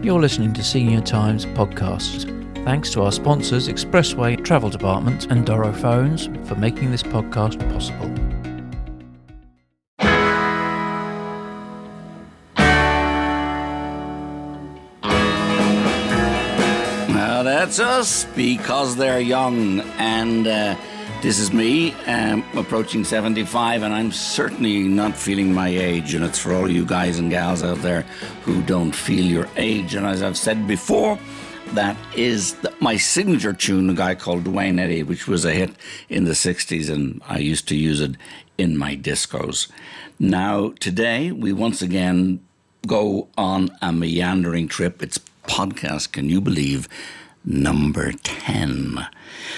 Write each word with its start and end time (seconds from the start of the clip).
You're 0.00 0.20
listening 0.20 0.52
to 0.52 0.62
Senior 0.62 1.00
Times 1.00 1.44
Podcasts. 1.44 2.24
Thanks 2.64 2.92
to 2.92 3.02
our 3.02 3.10
sponsors, 3.10 3.68
Expressway 3.68 4.42
Travel 4.44 4.70
Department 4.70 5.26
and 5.28 5.44
Doro 5.44 5.72
Phones, 5.72 6.26
for 6.46 6.54
making 6.54 6.92
this 6.92 7.02
podcast 7.02 7.58
possible. 7.72 8.08
Now 17.12 17.42
that's 17.42 17.80
us 17.80 18.24
because 18.36 18.94
they're 18.94 19.18
young, 19.18 19.80
and 19.98 20.46
uh, 20.46 20.76
this 21.20 21.40
is 21.40 21.52
me 21.52 21.92
um, 22.06 22.44
approaching 22.54 23.02
75, 23.02 23.82
and 23.82 23.92
I'm 23.92 24.12
certainly 24.12 24.84
not 24.84 25.16
feeling 25.16 25.52
my 25.52 25.68
age. 25.68 26.14
And 26.14 26.24
it's 26.24 26.38
for 26.38 26.54
all 26.54 26.70
you 26.70 26.84
guys 26.84 27.18
and 27.18 27.30
gals 27.30 27.62
out 27.62 27.78
there 27.78 28.02
who 28.42 28.62
don't 28.62 28.94
feel 28.94 29.24
your 29.24 29.48
age. 29.56 29.94
And 29.94 30.06
as 30.06 30.22
I've 30.22 30.36
said 30.36 30.68
before, 30.68 31.18
that 31.74 31.96
is 32.16 32.54
the, 32.54 32.72
my 32.80 32.96
signature 32.96 33.52
tune, 33.52 33.90
a 33.90 33.94
guy 33.94 34.14
called 34.14 34.44
Duane 34.44 34.78
Eddy, 34.78 35.02
which 35.02 35.26
was 35.26 35.44
a 35.44 35.52
hit 35.52 35.70
in 36.08 36.24
the 36.24 36.32
60s, 36.32 36.88
and 36.88 37.20
I 37.26 37.38
used 37.38 37.66
to 37.68 37.76
use 37.76 38.00
it 38.00 38.16
in 38.56 38.76
my 38.76 38.96
discos. 38.96 39.68
Now, 40.20 40.72
today, 40.78 41.32
we 41.32 41.52
once 41.52 41.82
again 41.82 42.40
go 42.86 43.26
on 43.36 43.70
a 43.82 43.92
meandering 43.92 44.68
trip. 44.68 45.02
It's 45.02 45.18
podcast, 45.48 46.12
can 46.12 46.28
you 46.28 46.40
believe? 46.40 46.88
Number 47.44 48.12
10. 48.12 49.08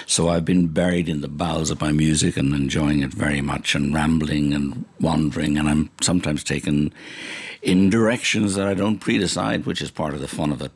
So 0.06 0.28
I've 0.28 0.44
been 0.44 0.68
buried 0.68 1.08
in 1.08 1.20
the 1.20 1.28
bowels 1.28 1.70
of 1.70 1.80
my 1.80 1.92
music 1.92 2.36
and 2.36 2.54
enjoying 2.54 3.02
it 3.02 3.12
very 3.12 3.40
much 3.40 3.74
and 3.74 3.94
rambling 3.94 4.52
and 4.52 4.84
wandering, 5.00 5.56
and 5.56 5.68
I'm 5.68 5.90
sometimes 6.00 6.44
taken 6.44 6.92
in 7.62 7.90
directions 7.90 8.54
that 8.54 8.66
I 8.66 8.74
don't 8.74 9.00
predecide, 9.00 9.66
which 9.66 9.82
is 9.82 9.90
part 9.90 10.14
of 10.14 10.20
the 10.20 10.28
fun 10.28 10.52
of 10.52 10.62
it. 10.62 10.72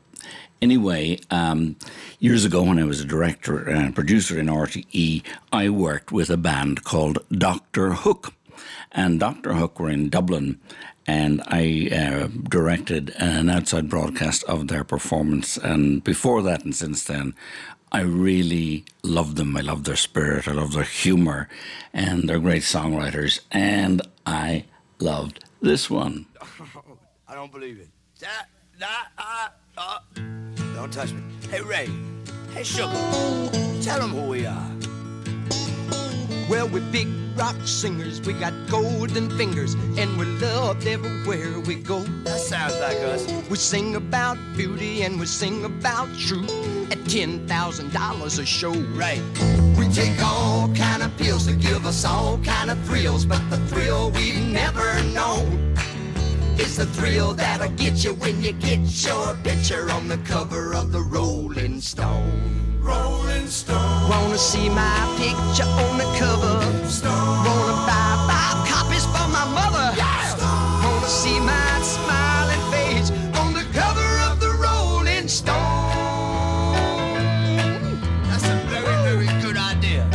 Anyway, 0.61 1.19
um, 1.31 1.75
years 2.19 2.45
ago 2.45 2.63
when 2.63 2.79
I 2.79 2.85
was 2.85 3.01
a 3.01 3.05
director 3.05 3.69
and 3.69 3.93
producer 3.93 4.39
in 4.39 4.47
RTE, 4.47 5.21
I 5.51 5.69
worked 5.69 6.11
with 6.11 6.29
a 6.29 6.37
band 6.37 6.83
called 6.83 7.19
Dr. 7.31 7.91
Hook. 7.91 8.33
And 8.91 9.19
Dr. 9.19 9.53
Hook 9.53 9.79
were 9.79 9.89
in 9.89 10.09
Dublin, 10.09 10.59
and 11.05 11.43
I 11.47 11.89
uh, 11.91 12.27
directed 12.49 13.13
an 13.19 13.49
outside 13.49 13.89
broadcast 13.89 14.43
of 14.45 14.69
their 14.69 14.83
performance. 14.83 15.57
And 15.57 16.03
before 16.03 16.41
that, 16.43 16.63
and 16.63 16.73
since 16.73 17.03
then, 17.03 17.35
I 17.91 18.01
really 18.01 18.85
love 19.03 19.35
them. 19.35 19.55
I 19.55 19.61
love 19.61 19.83
their 19.83 19.95
spirit, 19.95 20.47
I 20.47 20.51
love 20.51 20.73
their 20.73 20.83
humor, 20.83 21.47
and 21.93 22.27
they're 22.27 22.39
great 22.39 22.63
songwriters. 22.63 23.41
And 23.51 24.01
I 24.25 24.65
loved 24.99 25.43
this 25.61 25.89
one. 25.89 26.25
I 27.27 27.35
don't 27.35 27.51
believe 27.51 27.79
it. 27.79 27.89
That, 28.19 28.47
that, 28.79 29.07
uh, 29.17 29.47
uh. 29.77 29.99
Don't 30.75 30.91
touch 30.91 31.11
me. 31.11 31.21
Hey, 31.49 31.61
Ray. 31.61 31.89
Hey, 32.53 32.63
Sugar. 32.63 32.91
Tell 33.81 33.99
them 33.99 34.11
who 34.11 34.29
we 34.29 34.45
are. 34.45 34.94
Well, 36.47 36.67
we're 36.67 36.91
big 36.91 37.07
rock 37.35 37.55
singers, 37.65 38.21
we 38.21 38.33
got 38.33 38.53
golden 38.69 39.35
fingers, 39.35 39.73
and 39.97 40.15
we're 40.17 40.25
loved 40.39 40.85
everywhere 40.85 41.59
we 41.59 41.75
go. 41.75 42.01
That 42.23 42.39
sounds 42.39 42.79
like 42.79 42.97
us. 42.97 43.25
We 43.49 43.57
sing 43.57 43.95
about 43.95 44.37
beauty 44.55 45.01
and 45.01 45.19
we 45.19 45.25
sing 45.25 45.65
about 45.65 46.07
truth 46.17 46.51
at 46.91 46.99
$10,000 46.99 48.39
a 48.39 48.45
show. 48.45 48.73
Right. 48.93 49.21
We 49.77 49.87
take 49.89 50.21
all 50.23 50.73
kind 50.75 51.01
of 51.01 51.17
pills 51.17 51.47
to 51.47 51.53
give 51.53 51.85
us 51.85 52.05
all 52.05 52.37
kind 52.39 52.69
of 52.69 52.79
thrills, 52.85 53.25
but 53.25 53.41
the 53.49 53.57
thrill 53.67 54.11
we've 54.11 54.45
never 54.47 55.01
known 55.05 55.75
is 56.59 56.77
the 56.77 56.85
thrill 56.85 57.33
that'll 57.33 57.69
get 57.75 58.03
you 58.03 58.13
when 58.13 58.41
you 58.43 58.53
get 58.53 58.79
your 59.03 59.35
picture 59.43 59.89
on 59.89 60.07
the 60.07 60.17
cover 60.19 60.75
of 60.75 60.91
the 60.91 61.01
Rolling 61.01 61.81
Stone. 61.81 62.64
Rolling 62.85 63.47
Stone. 63.47 64.09
Wanna 64.09 64.37
see 64.37 64.69
my 64.69 64.97
picture 65.17 65.67
on 65.83 65.97
the 65.97 66.05
cover? 66.19 66.55
Stone. 66.87 67.45
Wanna 67.47 67.77
buy 67.89 68.09
five 68.29 68.59
copies 68.69 69.05
for 69.05 69.27
my 69.37 69.45
mother? 69.59 69.87
Yeah. 69.97 70.35
Stone. 70.35 70.83
Wanna 70.85 71.07
see 71.07 71.39
my 71.39 71.81
smiling 71.81 72.63
face 72.71 73.09
on 73.39 73.53
the 73.53 73.65
cover 73.73 74.11
of 74.29 74.39
the 74.39 74.51
Rolling 74.65 75.27
Stone? 75.27 75.55
That's 78.29 78.45
a 78.45 78.57
very, 78.69 78.95
very 79.07 79.41
good 79.41 79.57
idea. 79.57 80.07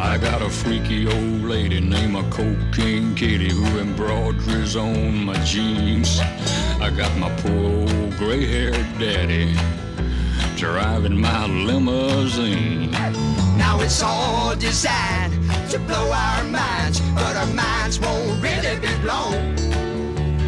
I 0.00 0.16
got 0.16 0.40
a 0.40 0.48
freaky 0.48 1.06
old 1.06 1.42
lady 1.42 1.80
named 1.80 2.16
a 2.16 2.22
cocaine 2.30 3.14
kitty 3.14 3.50
who 3.52 3.66
embroiders 3.78 4.76
on 4.76 5.26
my 5.26 5.36
jeans. 5.44 6.20
I 6.80 6.90
got 6.96 7.14
my 7.18 7.28
poor 7.40 7.64
old 7.64 8.16
gray-haired 8.16 8.98
daddy 8.98 9.54
driving 10.58 11.20
my 11.20 11.46
limousine. 11.46 12.90
Now 13.56 13.78
it's 13.80 14.02
all 14.02 14.56
designed 14.56 15.32
to 15.70 15.78
blow 15.78 16.10
our 16.10 16.42
minds, 16.42 17.00
but 17.14 17.36
our 17.36 17.46
minds 17.54 18.00
won't 18.00 18.42
really 18.42 18.74
be 18.80 18.92
blown. 19.00 19.54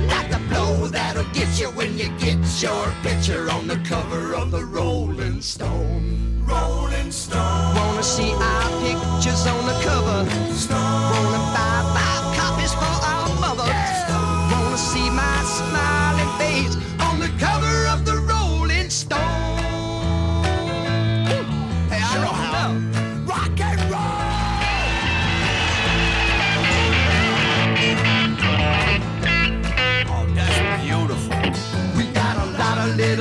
Like 0.08 0.28
the 0.32 0.40
blow 0.48 0.88
that'll 0.88 1.22
get 1.32 1.60
you 1.60 1.68
when 1.78 1.96
you 1.96 2.08
get 2.18 2.40
your 2.60 2.92
picture 3.04 3.48
on 3.52 3.68
the 3.68 3.76
cover 3.88 4.34
of 4.34 4.50
the 4.50 4.64
Rolling 4.64 5.40
Stone. 5.40 6.42
Rolling 6.44 7.12
Stone. 7.12 7.76
Wanna 7.76 8.02
see 8.02 8.32
our 8.32 8.68
pictures 8.82 9.46
on 9.46 9.64
the 9.64 9.78
cover? 9.86 10.28
Stone. 10.54 11.12
Wanna 11.14 11.42
buy 11.54 11.76
five 11.94 12.36
copies 12.36 12.74
for 12.74 12.94
our 13.12 13.28
mother? 13.38 13.70
Wanna 14.50 14.76
see 14.76 15.08
my 15.08 15.44
smiling 15.44 15.99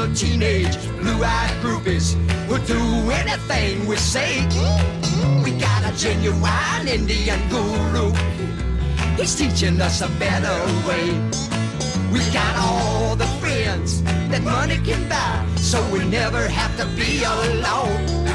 of 0.10 0.18
teenage 0.18 0.76
blue-eyed 1.00 1.52
groupies 1.62 2.14
who'll 2.48 2.64
do 2.66 3.12
anything 3.12 3.88
we 3.88 3.96
say. 3.96 4.44
We 5.44 5.52
got 5.52 5.84
a 5.92 5.96
genuine 5.98 6.88
Indian 6.88 7.40
guru. 7.50 8.12
He's 9.18 9.36
teaching 9.36 9.82
us 9.82 10.02
a 10.02 10.08
better 10.20 10.56
way. 10.88 11.10
We 12.12 12.20
got 12.32 12.56
all 12.58 13.16
the 13.16 13.28
friends 13.40 14.02
that 14.04 14.42
money 14.44 14.78
can 14.78 15.08
buy, 15.10 15.46
so 15.56 15.78
we 15.92 16.06
never 16.06 16.48
have 16.48 16.76
to 16.78 16.86
be 16.96 17.24
alone. 17.24 18.28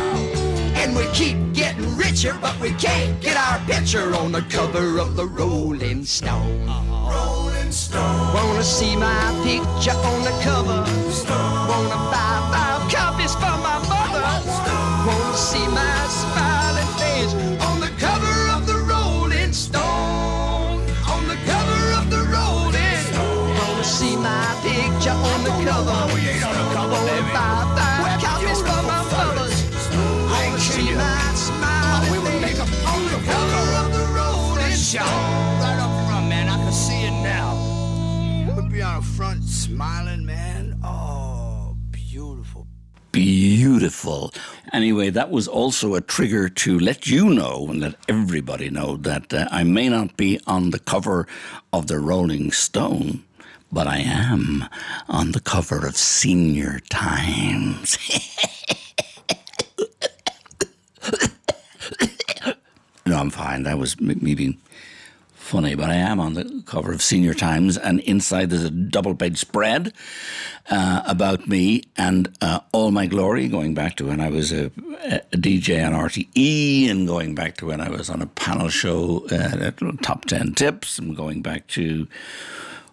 And 0.77 0.95
we 0.95 1.07
keep 1.13 1.37
getting 1.55 1.97
richer, 1.97 2.37
but 2.41 2.59
we 2.61 2.73
can't 2.73 3.21
get 3.21 3.37
our 3.37 3.59
picture 3.67 4.15
on 4.15 4.33
the 4.33 4.43
cover 4.43 4.99
of 4.99 5.17
the 5.17 5.27
Rolling 5.27 6.05
Stone. 6.05 6.67
Rolling 6.67 7.73
Stone. 7.73 8.35
Wanna 8.65 8.77
see 8.77 8.97
my 8.97 9.45
picture 9.45 9.93
on 9.93 10.25
the 10.25 10.33
cover? 10.41 10.81
Wanna 11.69 12.01
buy 12.09 12.33
five 12.49 12.81
copies 12.91 13.35
for 13.35 13.57
my 13.61 13.77
mother? 13.93 14.25
Wanna 15.05 15.37
see 15.37 15.67
my 15.69 15.97
smiling 16.09 16.89
face 16.97 17.35
on 17.61 17.81
the 17.81 17.93
cover 18.01 18.37
of 18.57 18.67
the 18.67 18.79
Rolling 18.89 19.53
Stone? 19.53 20.81
On 21.13 21.23
the 21.29 21.37
cover 21.45 21.83
of 22.01 22.09
the 22.09 22.25
Rolling 22.33 23.01
Stone. 23.05 23.53
Wanna 23.59 23.85
see 23.85 24.17
my 24.17 24.47
picture 24.65 25.13
on 25.13 25.45
the 25.45 25.53
cover? 25.69 26.15
We 26.15 26.21
ain't 26.25 26.43
on 26.43 26.57
the 26.57 26.65
cover, 26.73 26.97
Wanna 27.05 27.21
buy 27.37 27.69
five 27.77 28.23
copies 28.25 28.61
for 28.65 28.81
my 28.89 29.05
mother? 29.13 29.45
Wanna 30.33 30.59
see 30.59 30.89
my 30.97 31.21
smiling 31.37 32.13
we 32.13 32.19
would 32.19 32.41
make 32.41 32.57
face 32.57 32.73
on 32.89 33.05
the 33.13 33.21
cover 33.29 33.65
of 33.83 33.93
the 33.93 34.05
Rolling 34.17 34.73
Stone. 34.73 35.24
Beautiful. 43.15 44.35
Anyway, 44.73 45.09
that 45.09 45.31
was 45.31 45.47
also 45.47 45.95
a 45.95 46.01
trigger 46.01 46.49
to 46.49 46.77
let 46.79 47.07
you 47.07 47.31
know 47.31 47.69
and 47.71 47.81
let 47.81 47.95
everybody 48.09 48.69
know 48.71 48.97
that 48.97 49.33
uh, 49.33 49.47
I 49.53 49.63
may 49.63 49.89
not 49.89 50.17
be 50.17 50.41
on 50.49 50.71
the 50.71 50.81
cover 50.81 51.29
of 51.73 51.87
the 51.87 52.01
Rolling 52.01 52.51
Stone, 52.51 53.23
but 53.71 53.87
I 53.87 53.99
am 53.99 54.65
on 55.09 55.31
the 55.31 55.39
cover 55.39 55.87
of 55.87 55.97
Senior 55.97 56.81
Times. 56.91 57.97
no, 63.07 63.17
I'm 63.17 63.31
fine. 63.31 63.63
That 63.63 63.79
was 63.79 64.01
me 64.01 64.35
being 64.35 64.59
funny, 65.55 65.77
but 65.77 65.89
I 65.89 65.95
am 65.95 66.19
on 66.19 66.35
the 66.35 66.65
cover 66.67 66.91
of 66.91 67.01
Senior 67.01 67.33
Times, 67.33 67.79
and 67.79 68.01
inside 68.01 68.51
there's 68.51 68.65
a 68.65 68.71
double 68.71 69.15
page 69.15 69.39
spread 69.39 69.93
uh, 70.69 71.03
about 71.07 71.47
me 71.47 71.85
and 71.97 72.37
uh, 72.41 72.59
all 72.73 72.91
my 72.91 73.07
glory, 73.07 73.47
going 73.47 73.73
back 73.73 73.95
to 73.97 74.07
when 74.09 74.21
I 74.21 74.31
was 74.31 74.51
a, 74.51 74.73
a 75.05 75.37
DJ 75.37 75.87
on 75.87 75.93
RTE, 75.93 76.91
and 76.91 77.07
going 77.07 77.37
back 77.37 77.57
to 77.59 77.67
when 77.67 77.81
I 77.81 77.89
was 77.89 78.11
on 78.11 78.21
a 78.21 78.27
panel 78.27 78.69
show 78.69 79.29
uh, 79.31 79.57
at 79.61 79.79
Top 80.03 80.25
10 80.25 80.55
Tips, 80.55 80.99
and 80.99 81.17
going 81.17 81.41
back 81.41 81.69
to 81.69 82.09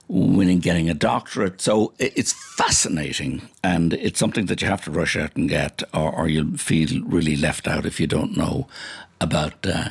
winning, 0.07 0.59
getting 0.59 0.87
a 0.87 0.93
doctorate. 0.93 1.61
So 1.61 1.93
it's 1.97 2.33
fascinating, 2.57 3.41
and 3.63 3.93
it's 3.93 4.19
something 4.19 4.45
that 4.45 4.61
you 4.61 4.67
have 4.67 4.83
to 4.83 4.91
rush 4.91 5.17
out 5.17 5.35
and 5.35 5.49
get, 5.49 5.81
or, 5.95 6.13
or 6.13 6.27
you'll 6.27 6.57
feel 6.57 7.01
really 7.05 7.35
left 7.35 7.67
out 7.67 7.87
if 7.87 7.99
you 7.99 8.05
don't 8.05 8.37
know 8.37 8.67
about 9.19 9.65
uh, 9.65 9.89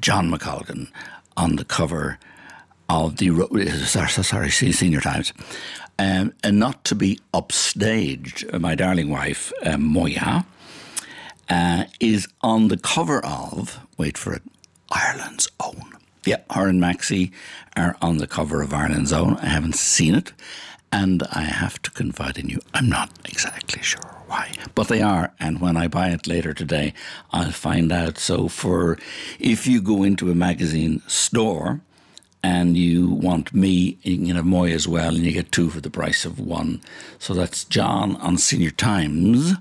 John 0.00 0.32
McColgan 0.32 0.88
on 1.36 1.56
the 1.56 1.64
cover 1.64 2.18
of 2.88 3.16
the 3.16 3.30
sorry, 4.22 4.50
Senior 4.50 5.00
Times. 5.00 5.32
Um, 5.98 6.32
and 6.42 6.58
not 6.58 6.84
to 6.86 6.94
be 6.94 7.20
upstaged, 7.32 8.58
my 8.58 8.74
darling 8.74 9.10
wife, 9.10 9.52
um, 9.64 9.82
Moya, 9.82 10.44
uh, 11.48 11.84
is 12.00 12.28
on 12.40 12.68
the 12.68 12.76
cover 12.76 13.24
of, 13.24 13.78
wait 13.98 14.16
for 14.16 14.32
it, 14.32 14.42
Ireland's 14.90 15.48
Own. 15.60 15.92
Yeah, 16.24 16.38
her 16.50 16.68
and 16.68 16.80
Maxie 16.80 17.32
are 17.76 17.96
on 18.00 18.18
the 18.18 18.26
cover 18.26 18.62
of 18.62 18.72
Ireland's 18.72 19.12
Own. 19.12 19.36
I 19.36 19.46
haven't 19.46 19.74
seen 19.74 20.14
it, 20.14 20.32
and 20.90 21.22
I 21.32 21.42
have 21.42 21.80
to 21.82 21.90
confide 21.90 22.38
in 22.38 22.48
you, 22.48 22.60
I'm 22.74 22.88
not 22.88 23.10
exactly 23.24 23.82
sure 23.82 24.21
why, 24.32 24.50
but 24.74 24.88
they 24.88 25.02
are. 25.02 25.32
And 25.38 25.60
when 25.60 25.76
I 25.76 25.88
buy 25.88 26.08
it 26.08 26.26
later 26.26 26.54
today, 26.54 26.94
I'll 27.32 27.52
find 27.52 27.92
out. 27.92 28.16
So, 28.18 28.48
for 28.48 28.98
if 29.38 29.66
you 29.66 29.82
go 29.82 30.02
into 30.02 30.30
a 30.30 30.34
magazine 30.34 31.02
store, 31.06 31.80
and 32.42 32.76
you 32.76 33.08
want 33.08 33.54
me, 33.54 33.98
you 34.02 34.16
can 34.16 34.36
have 34.36 34.44
Moy 34.44 34.72
as 34.72 34.88
well, 34.88 35.14
and 35.14 35.24
you 35.24 35.32
get 35.32 35.52
two 35.52 35.70
for 35.70 35.80
the 35.80 35.90
price 35.90 36.24
of 36.24 36.40
one. 36.40 36.80
So 37.18 37.34
that's 37.34 37.62
John 37.64 38.16
on 38.16 38.36
Senior 38.36 38.70
Times 38.72 39.52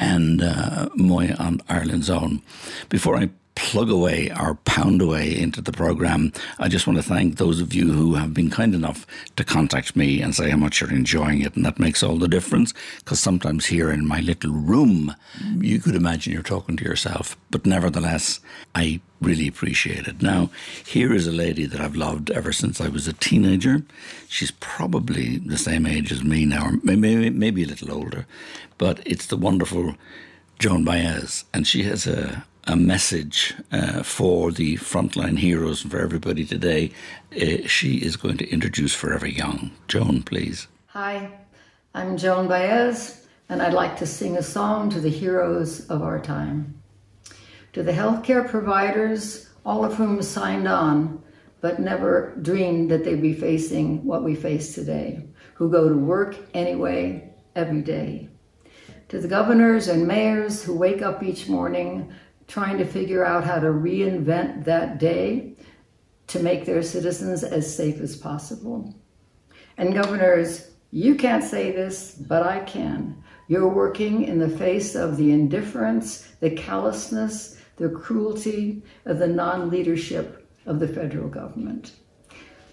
and 0.00 0.42
uh, 0.42 0.88
Moy 0.96 1.34
on 1.38 1.60
Ireland's 1.68 2.10
Own. 2.10 2.42
Before 2.88 3.16
I 3.16 3.30
plug 3.60 3.90
away 3.90 4.32
or 4.40 4.54
pound 4.64 5.02
away 5.02 5.38
into 5.38 5.60
the 5.60 5.70
program. 5.70 6.32
I 6.58 6.68
just 6.68 6.86
want 6.86 6.96
to 6.96 7.02
thank 7.02 7.36
those 7.36 7.60
of 7.60 7.74
you 7.74 7.92
who 7.92 8.14
have 8.14 8.32
been 8.32 8.48
kind 8.48 8.74
enough 8.74 9.06
to 9.36 9.44
contact 9.44 9.94
me 9.94 10.22
and 10.22 10.34
say 10.34 10.48
how 10.48 10.56
much 10.56 10.80
you're 10.80 10.90
enjoying 10.90 11.42
it. 11.42 11.54
And 11.54 11.64
that 11.66 11.78
makes 11.78 12.02
all 12.02 12.16
the 12.16 12.26
difference 12.26 12.72
because 12.98 13.20
sometimes 13.20 13.66
here 13.66 13.90
in 13.90 14.08
my 14.08 14.20
little 14.20 14.52
room, 14.52 15.14
you 15.58 15.78
could 15.78 15.94
imagine 15.94 16.32
you're 16.32 16.42
talking 16.42 16.76
to 16.78 16.84
yourself. 16.84 17.36
But 17.50 17.66
nevertheless, 17.66 18.40
I 18.74 19.00
really 19.20 19.46
appreciate 19.46 20.08
it. 20.08 20.22
Now, 20.22 20.50
here 20.86 21.12
is 21.12 21.26
a 21.26 21.32
lady 21.32 21.66
that 21.66 21.80
I've 21.80 21.96
loved 21.96 22.30
ever 22.30 22.52
since 22.52 22.80
I 22.80 22.88
was 22.88 23.06
a 23.06 23.12
teenager. 23.12 23.82
She's 24.26 24.52
probably 24.52 25.36
the 25.36 25.58
same 25.58 25.84
age 25.86 26.10
as 26.10 26.24
me 26.24 26.46
now, 26.46 26.66
or 26.66 26.72
maybe, 26.82 27.28
maybe 27.28 27.62
a 27.62 27.66
little 27.66 27.92
older, 27.92 28.26
but 28.78 29.00
it's 29.04 29.26
the 29.26 29.36
wonderful 29.36 29.96
Joan 30.58 30.84
Baez. 30.84 31.44
And 31.52 31.66
she 31.66 31.82
has 31.82 32.06
a, 32.06 32.44
a 32.64 32.76
message 32.76 33.54
uh, 33.72 34.02
for 34.02 34.52
the 34.52 34.76
frontline 34.76 35.38
heroes 35.38 35.82
and 35.82 35.90
for 35.90 35.98
everybody 35.98 36.44
today. 36.44 36.92
Uh, 37.34 37.66
she 37.66 37.96
is 37.96 38.16
going 38.16 38.36
to 38.38 38.48
introduce 38.50 38.94
Forever 38.94 39.26
Young. 39.26 39.72
Joan, 39.88 40.22
please. 40.22 40.68
Hi, 40.88 41.30
I'm 41.94 42.16
Joan 42.16 42.48
Baez, 42.48 43.26
and 43.48 43.62
I'd 43.62 43.72
like 43.72 43.96
to 43.98 44.06
sing 44.06 44.36
a 44.36 44.42
song 44.42 44.90
to 44.90 45.00
the 45.00 45.08
heroes 45.08 45.86
of 45.88 46.02
our 46.02 46.20
time. 46.20 46.80
To 47.72 47.82
the 47.82 47.92
healthcare 47.92 48.48
providers, 48.48 49.48
all 49.64 49.84
of 49.84 49.94
whom 49.94 50.22
signed 50.22 50.68
on 50.68 51.22
but 51.60 51.78
never 51.78 52.34
dreamed 52.40 52.90
that 52.90 53.04
they'd 53.04 53.20
be 53.20 53.34
facing 53.34 54.04
what 54.04 54.24
we 54.24 54.34
face 54.34 54.74
today, 54.74 55.22
who 55.54 55.70
go 55.70 55.88
to 55.88 55.94
work 55.94 56.36
anyway, 56.54 57.32
every 57.54 57.82
day. 57.82 58.28
To 59.10 59.20
the 59.20 59.28
governors 59.28 59.88
and 59.88 60.06
mayors 60.06 60.62
who 60.62 60.74
wake 60.76 61.02
up 61.02 61.22
each 61.22 61.48
morning 61.48 62.12
trying 62.50 62.76
to 62.76 62.84
figure 62.84 63.24
out 63.24 63.44
how 63.44 63.60
to 63.60 63.68
reinvent 63.68 64.64
that 64.64 64.98
day 64.98 65.54
to 66.26 66.40
make 66.40 66.64
their 66.64 66.82
citizens 66.82 67.44
as 67.44 67.74
safe 67.74 68.00
as 68.00 68.16
possible. 68.16 68.92
And 69.78 69.94
governors, 69.94 70.72
you 70.90 71.14
can't 71.14 71.44
say 71.44 71.70
this, 71.70 72.12
but 72.12 72.42
I 72.42 72.58
can. 72.64 73.22
You're 73.46 73.68
working 73.68 74.24
in 74.24 74.40
the 74.40 74.48
face 74.48 74.96
of 74.96 75.16
the 75.16 75.30
indifference, 75.30 76.28
the 76.40 76.50
callousness, 76.50 77.56
the 77.76 77.88
cruelty 77.88 78.82
of 79.06 79.20
the 79.20 79.28
non 79.28 79.70
leadership 79.70 80.48
of 80.66 80.80
the 80.80 80.88
federal 80.88 81.28
government. 81.28 81.92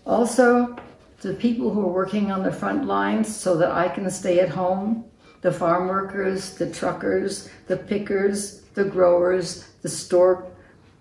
Also, 0.07 0.75
the 1.21 1.35
people 1.35 1.71
who 1.71 1.81
are 1.81 1.93
working 1.93 2.31
on 2.31 2.41
the 2.41 2.51
front 2.51 2.85
lines 2.85 3.33
so 3.33 3.55
that 3.57 3.71
I 3.71 3.89
can 3.89 4.09
stay 4.09 4.39
at 4.39 4.49
home 4.49 5.05
the 5.41 5.51
farm 5.51 5.87
workers, 5.87 6.55
the 6.55 6.69
truckers, 6.69 7.47
the 7.67 7.77
pickers, 7.77 8.63
the 8.77 8.85
growers, 8.85 9.67
the 9.81 9.89
store 9.89 10.45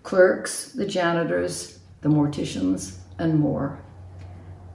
clerks, 0.01 0.71
the 0.71 0.85
janitors, 0.85 1.77
the 2.01 2.09
morticians, 2.09 2.97
and 3.19 3.39
more. 3.39 3.77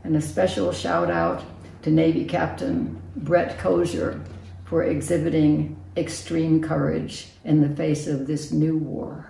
And 0.05 0.15
a 0.15 0.21
special 0.21 0.71
shout 0.71 1.11
out 1.11 1.43
to 1.83 1.91
Navy 1.91 2.25
Captain 2.25 3.03
Brett 3.17 3.59
Crozier 3.59 4.21
for 4.67 4.85
exhibiting 4.85 5.77
extreme 5.97 6.63
courage 6.63 7.27
in 7.45 7.61
the 7.61 7.75
face 7.75 8.07
of 8.07 8.29
this 8.29 8.53
new 8.53 8.77
war. 8.77 9.27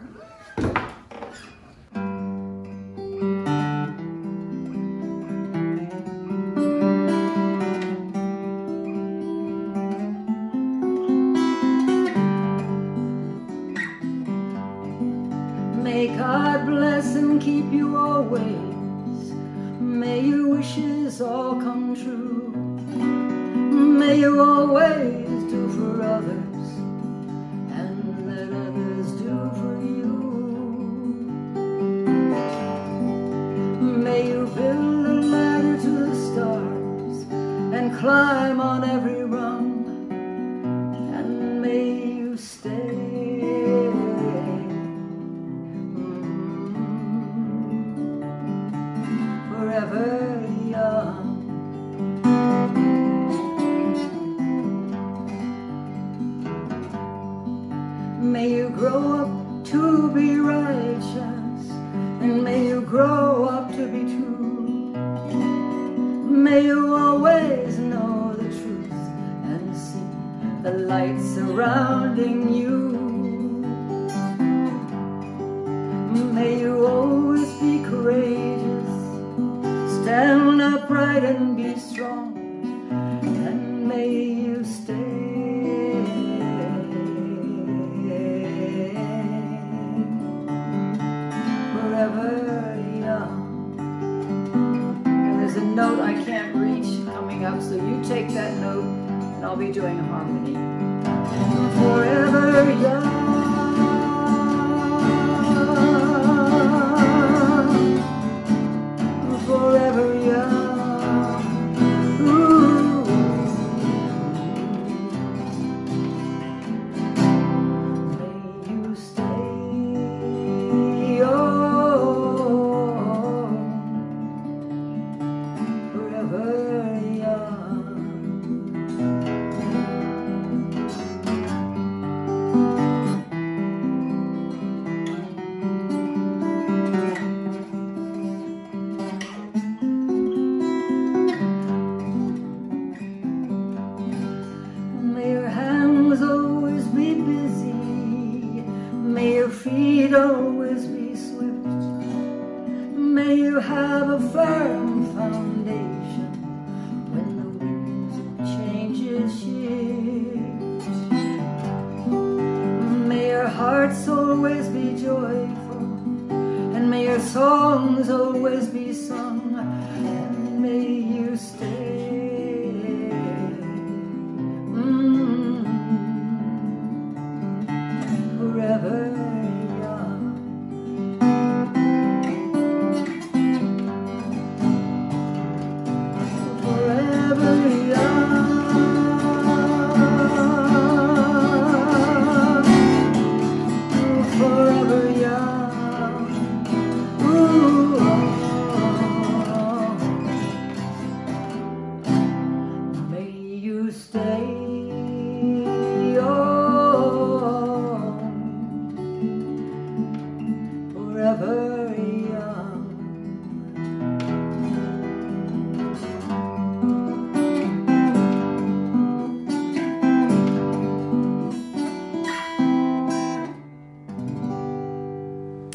razón. 82.02 82.31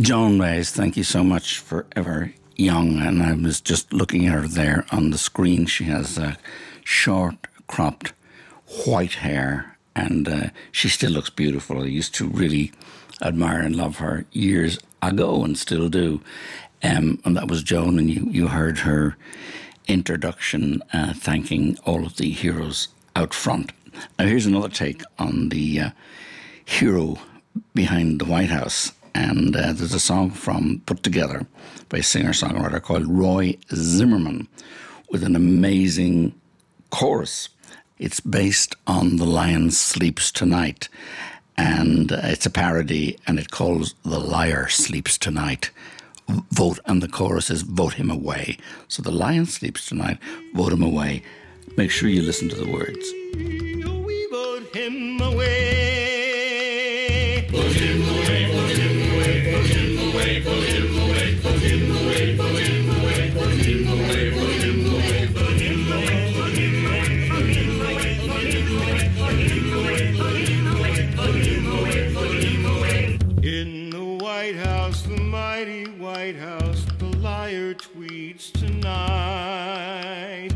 Joan 0.07 0.37
Baez, 0.37 0.71
thank 0.71 0.95
you 0.95 1.03
so 1.03 1.21
much 1.21 1.59
for 1.59 1.85
ever 1.93 2.31
young. 2.55 3.01
And 3.01 3.21
I 3.21 3.33
was 3.33 3.59
just 3.59 3.91
looking 3.91 4.25
at 4.25 4.31
her 4.31 4.47
there 4.47 4.85
on 4.89 5.09
the 5.09 5.17
screen. 5.17 5.65
She 5.65 5.83
has 5.83 6.17
uh, 6.17 6.35
short, 6.85 7.35
cropped, 7.67 8.13
white 8.85 9.15
hair, 9.15 9.75
and 9.97 10.29
uh, 10.29 10.49
she 10.71 10.87
still 10.87 11.11
looks 11.11 11.29
beautiful. 11.29 11.81
I 11.81 11.87
used 11.87 12.15
to 12.15 12.25
really 12.25 12.71
admire 13.21 13.59
and 13.59 13.75
love 13.75 13.97
her 13.97 14.23
years 14.31 14.79
ago, 15.01 15.43
and 15.43 15.57
still 15.57 15.89
do. 15.89 16.21
Um, 16.81 17.19
and 17.25 17.35
that 17.35 17.49
was 17.49 17.61
Joan, 17.61 17.99
and 17.99 18.09
you, 18.09 18.27
you 18.31 18.47
heard 18.47 18.77
her 18.77 19.17
introduction 19.89 20.81
uh, 20.93 21.15
thanking 21.15 21.77
all 21.83 22.05
of 22.05 22.15
the 22.15 22.29
heroes 22.29 22.87
out 23.13 23.33
front. 23.33 23.73
Now, 24.17 24.27
here's 24.27 24.45
another 24.45 24.69
take 24.69 25.01
on 25.19 25.49
the 25.49 25.81
uh, 25.81 25.89
hero 26.63 27.17
behind 27.73 28.21
the 28.21 28.25
White 28.25 28.51
House. 28.51 28.93
And 29.17 29.55
uh, 29.55 29.73
there's 29.73 29.95
a 29.95 29.99
song 29.99 30.29
from 30.29 30.83
Put 30.85 31.01
Together 31.01 31.47
by 31.89 31.97
a 31.97 32.03
singer 32.03 32.33
songwriter 32.33 32.79
called 32.79 33.07
Roy 33.07 33.57
Zimmerman 33.73 34.47
with 35.09 35.23
an 35.23 35.35
amazing 35.35 36.39
chorus. 36.91 37.49
It's 37.97 38.19
based 38.19 38.75
on 38.85 39.15
The 39.15 39.25
Lion 39.25 39.71
Sleeps 39.71 40.31
Tonight. 40.31 40.87
And 41.57 42.11
uh, 42.11 42.19
it's 42.25 42.45
a 42.45 42.51
parody 42.51 43.17
and 43.25 43.39
it 43.39 43.49
calls 43.49 43.95
The 44.03 44.19
Liar 44.19 44.67
Sleeps 44.67 45.17
Tonight. 45.17 45.71
Vote, 46.51 46.77
and 46.85 47.01
the 47.01 47.07
chorus 47.07 47.49
is 47.49 47.63
Vote 47.63 47.93
Him 47.93 48.11
Away. 48.11 48.59
So 48.87 49.01
The 49.01 49.11
Lion 49.11 49.47
Sleeps 49.47 49.87
Tonight, 49.87 50.19
Vote 50.53 50.73
Him 50.73 50.83
Away. 50.83 51.23
Make 51.75 51.89
sure 51.89 52.07
you 52.07 52.21
listen 52.21 52.49
to 52.49 52.55
the 52.55 52.71
words. 52.71 53.11
Mighty 76.27 76.39
White 76.39 76.61
House, 76.61 76.85
the 76.99 77.17
liar 77.17 77.73
tweets 77.73 78.51
tonight. 78.51 80.49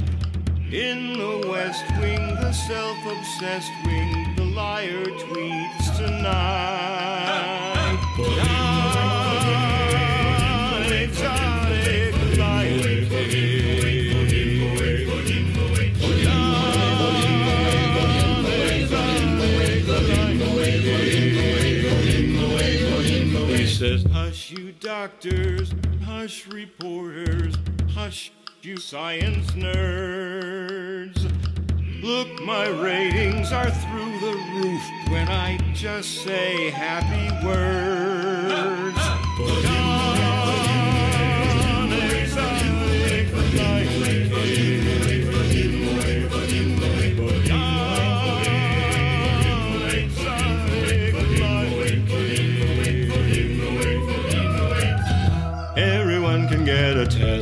In 0.71 1.13
the 1.13 1.47
West 1.47 1.85
Wing, 1.99 2.35
the 2.35 2.51
self 2.51 2.97
obsessed 3.05 3.71
wing, 3.85 4.35
the 4.35 4.45
liar 4.45 5.05
tweets 5.05 5.97
tonight. 5.97 7.70
Doctors, 24.81 25.71
hush, 26.03 26.47
reporters, 26.47 27.55
hush, 27.93 28.31
you 28.63 28.77
science 28.77 29.51
nerds. 29.51 31.31
Look, 32.01 32.41
my 32.41 32.67
ratings 32.67 33.51
are 33.51 33.69
through 33.69 34.19
the 34.19 34.35
roof 34.55 34.81
when 35.09 35.27
I 35.29 35.59
just 35.75 36.23
say 36.23 36.71
happy 36.71 37.45
words. 37.45 38.97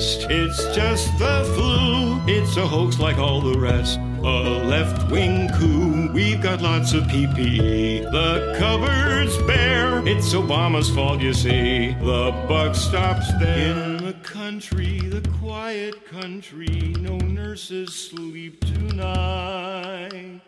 It's 0.01 0.63
just 0.73 1.19
the 1.19 1.43
flu. 1.55 2.21
It's 2.25 2.55
a 2.55 2.65
hoax 2.65 2.99
like 2.99 3.17
all 3.17 3.41
the 3.41 3.59
rest. 3.59 3.99
A 4.23 4.63
left 4.63 5.11
wing 5.11 5.49
coup. 5.49 6.09
We've 6.13 6.41
got 6.41 6.61
lots 6.61 6.93
of 6.93 7.03
PPE. 7.03 8.09
The 8.09 8.55
cupboard's 8.57 9.37
bare. 9.39 10.01
It's 10.07 10.33
Obama's 10.33 10.89
fault, 10.89 11.19
you 11.19 11.33
see. 11.33 11.89
The 11.95 12.31
buck 12.47 12.75
stops 12.75 13.27
there. 13.41 13.73
In 13.73 13.97
the 13.97 14.13
country, 14.23 14.99
the 14.99 15.27
quiet 15.41 16.07
country, 16.07 16.95
no 16.99 17.17
nurses 17.17 17.93
sleep 17.93 18.63
tonight. 18.63 20.39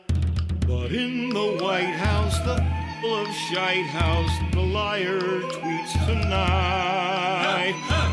But 0.66 0.94
in 0.94 1.28
the 1.28 1.58
White 1.62 1.98
House, 2.00 2.40
the 2.46 2.56
full 3.02 3.26
of 3.26 3.28
shite 3.28 3.86
house, 3.88 4.32
the 4.54 4.62
liar 4.62 5.20
tweets 5.20 6.06
tonight. 6.06 8.11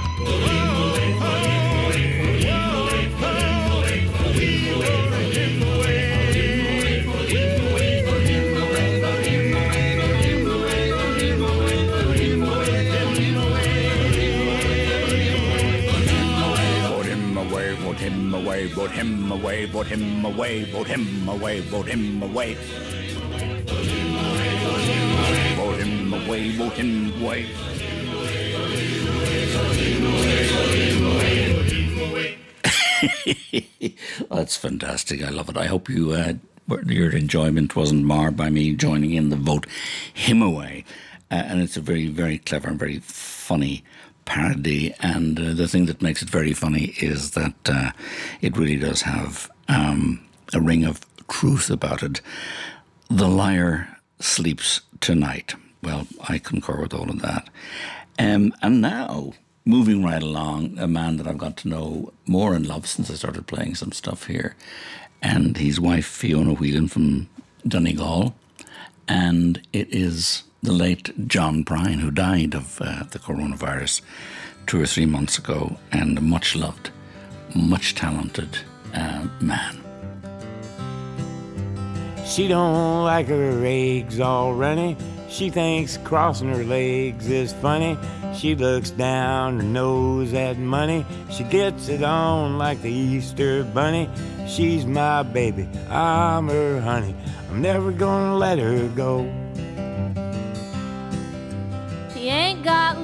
Vote 18.89 18.97
him 18.97 19.31
away, 19.31 19.67
vote 19.67 19.87
him 19.87 20.25
away, 20.25 20.65
vote 20.65 20.87
him 20.87 21.29
away, 21.29 21.61
vote 21.61 21.87
him 21.87 22.23
away. 22.23 22.55
Vote 25.57 25.79
him 25.79 26.15
away, 26.15 26.51
vote 26.53 26.73
him 26.73 27.23
away. 27.23 27.47
That's 34.31 34.57
fantastic. 34.57 35.23
I 35.23 35.29
love 35.29 35.51
it. 35.51 35.57
I 35.59 35.67
hope 35.67 35.91
you 35.91 36.13
uh, 36.13 36.33
your 36.87 37.11
enjoyment 37.11 37.77
wasn't 37.77 38.05
marred 38.05 38.37
by 38.37 38.49
me 38.49 38.75
joining 38.75 39.13
in 39.13 39.29
the 39.29 39.37
vote 39.37 39.67
him 40.15 40.41
away. 40.41 40.85
Uh, 41.31 41.35
and 41.35 41.61
it's 41.61 41.77
a 41.77 41.83
very, 41.83 42.07
very 42.07 42.39
clever 42.39 42.69
and 42.69 42.79
very 42.79 43.01
funny 43.01 43.85
parody. 44.29 44.95
And 45.01 45.41
uh, 45.41 45.55
the 45.55 45.67
thing 45.67 45.87
that 45.87 46.03
makes 46.03 46.23
it 46.23 46.31
very 46.31 46.53
funny 46.53 46.95
is 47.01 47.33
that 47.33 47.57
uh, 47.67 47.91
it 48.41 48.57
really 48.57 48.77
does 48.77 49.03
have 49.03 49.51
um, 49.69 50.21
a 50.53 50.61
ring 50.61 50.85
of 50.85 51.01
truth 51.29 51.71
about 51.71 52.03
it. 52.03 52.21
The 53.09 53.29
liar 53.29 53.89
sleeps 54.21 54.83
tonight. 55.01 55.55
Well, 55.83 56.07
I 56.29 56.39
concur 56.39 56.83
with 56.83 56.95
all 56.95 57.09
of 57.09 57.23
that. 57.23 57.49
Um, 58.19 58.53
and 58.63 58.81
now 58.81 59.33
moving 59.65 60.05
right 60.05 60.23
along, 60.23 60.79
a 60.79 60.87
man 60.87 61.17
that 61.17 61.27
I've 61.27 61.39
got 61.39 61.57
to 61.59 61.69
know 61.69 62.13
more 62.27 62.55
and 62.55 62.67
love 62.67 62.87
since 62.87 63.11
I 63.11 63.15
started 63.15 63.47
playing 63.47 63.77
some 63.77 63.93
stuff 63.93 64.27
here, 64.27 64.57
and 65.23 65.57
his 65.57 65.79
wife 65.79 66.07
Fiona 66.07 66.55
Whelan 66.55 66.89
from 66.89 67.29
Donegal, 67.67 68.35
and 69.07 69.61
it 69.73 69.89
is 69.95 70.43
the 70.63 70.73
late 70.73 71.29
John 71.29 71.65
Prine 71.65 72.01
who 72.01 72.11
died 72.11 72.55
of 72.55 72.81
uh, 72.81 73.05
the 73.11 73.19
coronavirus 73.19 74.01
two 74.67 74.81
or 74.81 74.87
three 74.87 75.07
months 75.07 75.39
ago, 75.39 75.77
and 75.93 76.19
a 76.19 76.21
much 76.21 76.55
loved, 76.55 76.91
much 77.55 77.95
talented 77.95 78.59
uh, 78.95 79.27
man. 79.41 79.83
She 82.27 82.49
don't 82.49 83.05
like 83.05 83.29
her 83.29 83.65
eggs 83.65 84.21
all 84.21 84.53
runny. 84.53 84.97
She 85.31 85.49
thinks 85.49 85.97
crossing 85.99 86.49
her 86.51 86.65
legs 86.65 87.29
is 87.29 87.53
funny. 87.55 87.99
She 88.35 88.55
looks 88.55 88.91
down 88.91 89.59
her 89.59 89.63
nose 89.63 90.35
at 90.35 90.59
money. 90.59 91.07
She 91.31 91.45
gets 91.45 91.89
it 91.89 92.03
on 92.03 92.59
like 92.59 92.83
the 92.83 92.93
Easter 92.93 93.65
bunny. 93.65 94.11
She's 94.47 94.85
my 94.85 95.23
baby, 95.23 95.69
I'm 95.89 96.49
her 96.49 96.81
honey. 96.81 97.15
I'm 97.49 97.63
never 97.63 97.91
gonna 97.93 98.37
let 98.37 98.59
her 98.59 98.89
go. 98.89 99.25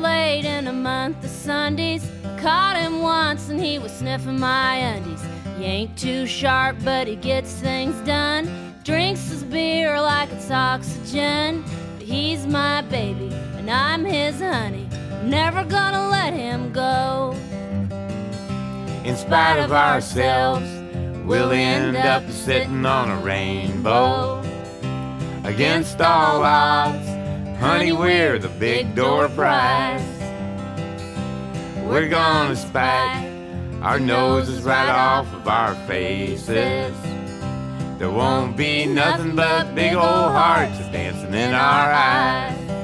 Laid 0.05 0.45
in 0.45 0.67
a 0.67 0.73
month 0.73 1.25
of 1.25 1.31
Sundays. 1.31 2.05
I 2.27 2.39
caught 2.39 2.77
him 2.77 3.01
once 3.01 3.49
and 3.49 3.59
he 3.59 3.79
was 3.79 3.91
sniffing 3.91 4.39
my 4.39 4.75
undies. 4.77 5.23
He 5.57 5.65
ain't 5.65 5.97
too 5.97 6.27
sharp, 6.27 6.77
but 6.85 7.07
he 7.07 7.17
gets 7.17 7.55
things 7.55 7.97
done. 8.07 8.45
Drinks 8.85 9.31
his 9.31 9.43
beer 9.45 9.99
like 9.99 10.31
it's 10.31 10.51
oxygen. 10.51 11.65
But 11.95 12.07
he's 12.07 12.47
my 12.47 12.83
baby, 12.83 13.31
and 13.57 13.71
I'm 13.71 14.05
his 14.05 14.41
honey. 14.41 14.87
Never 15.23 15.65
gonna 15.65 16.09
let 16.11 16.35
him 16.35 16.71
go. 16.71 17.35
In 19.05 19.17
spite 19.17 19.59
of 19.59 19.73
ourselves, 19.73 20.69
we'll 21.25 21.53
end 21.53 21.97
up 21.97 22.29
sitting 22.31 22.85
on 22.85 23.11
a 23.11 23.19
rainbow. 23.25 24.43
Against 25.45 25.99
all 26.03 26.45
odds, 26.45 27.14
honey, 27.65 27.93
we're 27.93 28.39
the 28.39 28.49
big 28.61 28.95
door 28.95 29.27
prize. 29.31 30.05
We're 31.79 32.11
gonna 32.11 32.57
spike 32.57 33.27
our 33.81 33.99
noses 33.99 34.61
right 34.63 34.91
off 34.91 35.33
of 35.33 35.49
our 35.49 35.75
faces. 35.87 36.95
There 37.99 38.11
won't 38.11 38.55
be 38.55 38.85
nothing 38.85 39.35
but 39.35 39.75
big 39.75 39.95
old 39.95 40.05
hearts 40.05 40.79
dancing 40.93 41.33
in 41.33 41.55
our 41.55 41.91
eyes. 41.91 42.84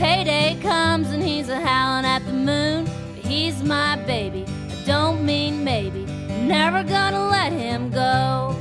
Payday 0.00 0.58
comes 0.62 1.10
and 1.10 1.22
he's 1.22 1.50
a 1.50 1.60
howling 1.60 2.06
at 2.06 2.24
the 2.24 2.32
moon. 2.32 2.86
But 3.14 3.22
he's 3.22 3.62
my 3.62 3.96
baby, 4.06 4.46
I 4.46 4.84
don't 4.86 5.26
mean 5.26 5.62
maybe. 5.62 6.06
I'm 6.30 6.48
never 6.48 6.82
gonna 6.82 7.28
let 7.28 7.52
him 7.52 7.90
go. 7.90 8.56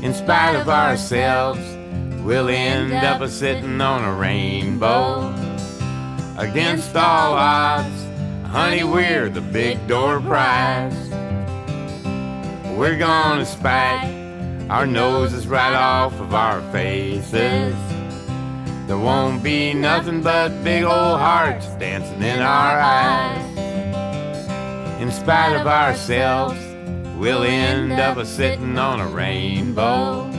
In 0.00 0.14
spite 0.14 0.54
of 0.54 0.68
ourselves, 0.68 1.58
we'll 2.22 2.48
end 2.48 2.92
up 2.92 3.22
a 3.22 3.28
sitting 3.28 3.80
on 3.80 4.04
a 4.04 4.14
rainbow. 4.14 5.34
Against 6.38 6.94
all 6.94 7.34
odds, 7.34 8.06
honey, 8.52 8.84
we're 8.84 9.30
the 9.30 9.40
big 9.40 9.84
door 9.88 10.20
prize. 10.20 10.94
We're 12.78 12.98
gonna 12.98 13.44
spike 13.44 14.14
our 14.70 14.86
noses 14.86 15.48
right 15.48 15.74
off 15.74 16.12
of 16.20 16.34
our 16.34 16.62
faces. 16.70 17.74
There 18.86 18.98
won't 18.98 19.42
be 19.42 19.72
nothing 19.74 20.22
but 20.22 20.64
big 20.64 20.82
old 20.82 21.18
hearts 21.20 21.66
dancing 21.78 22.20
in 22.22 22.40
our 22.40 22.80
eyes. 22.80 23.58
In 25.00 25.10
spite 25.10 25.54
of 25.54 25.66
ourselves, 25.66 26.60
we'll 27.16 27.44
end 27.44 27.92
up 27.92 28.16
a 28.16 28.26
sitting 28.26 28.76
on 28.76 29.00
a 29.00 29.06
rainbow. 29.06 30.30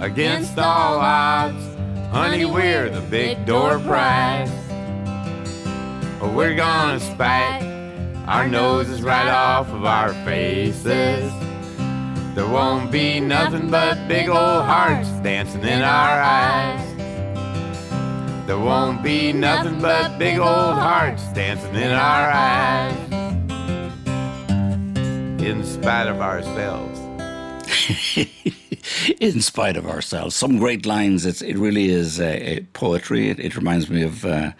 Against 0.00 0.58
all 0.58 0.98
odds, 0.98 1.64
honey, 2.10 2.44
we're 2.44 2.90
the 2.90 3.00
big 3.02 3.46
door 3.46 3.78
prize. 3.78 4.50
But 6.20 6.32
we're 6.34 6.56
gonna 6.56 6.98
spike 6.98 7.62
our 8.26 8.48
noses 8.48 9.00
right 9.02 9.28
off 9.28 9.68
of 9.68 9.84
our 9.84 10.12
faces. 10.24 11.32
There 12.34 12.48
won't 12.48 12.90
be 12.90 13.20
nothing 13.20 13.70
but 13.70 14.08
big 14.08 14.28
old 14.28 14.64
hearts 14.64 15.08
dancing 15.22 15.62
in 15.62 15.82
our 15.82 16.20
eyes. 16.20 16.93
There 18.46 18.58
won't 18.58 19.02
be 19.02 19.32
nothing 19.32 19.80
but 19.80 20.18
big 20.18 20.38
old 20.38 20.74
hearts 20.74 21.26
dancing 21.32 21.74
in 21.76 21.90
our 21.90 22.30
eyes. 22.30 22.94
In 25.42 25.64
spite 25.64 26.08
of 26.08 26.20
ourselves. 26.20 27.00
in 29.20 29.40
spite 29.40 29.78
of 29.78 29.86
ourselves. 29.86 30.36
Some 30.36 30.58
great 30.58 30.84
lines. 30.84 31.24
It's, 31.24 31.40
it 31.40 31.56
really 31.56 31.88
is 31.88 32.20
uh, 32.20 32.60
poetry. 32.74 33.30
It, 33.30 33.40
it, 33.40 33.56
reminds 33.56 33.88
me 33.88 34.02
of 34.02 34.26
uh, 34.26 34.52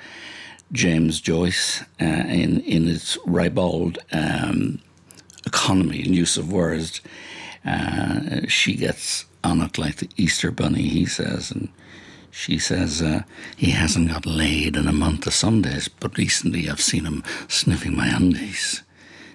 James 0.73 1.21
Joyce 1.21 1.83
uh, 2.01 2.05
in, 2.05 2.61
in 2.61 2.89
its 2.89 3.19
ribald 3.27 3.99
um, 4.13 4.81
economy 5.47 6.03
and 6.03 6.15
use 6.15 6.39
of 6.39 6.51
words. 6.51 7.03
Uh, 7.67 8.47
she 8.49 8.77
gets 8.77 9.27
on 9.43 9.61
it 9.61 9.77
like 9.77 9.97
the 9.97 10.09
Easter 10.17 10.51
bunny, 10.51 10.89
he 10.89 11.05
says, 11.05 11.51
and 11.51 11.69
she 12.35 12.59
says 12.59 13.01
uh, 13.01 13.23
he 13.57 13.71
hasn't 13.71 14.11
got 14.11 14.27
laid 14.27 14.77
in 14.77 14.89
a 14.89 14.93
month 14.93 15.25
of 15.25 15.33
Sundays, 15.33 15.87
but 15.87 16.19
recently 16.19 16.69
I've 16.69 16.81
seen 16.81 17.05
him 17.05 17.23
sniffing 17.47 17.97
my 17.97 18.09
undies. 18.09 18.83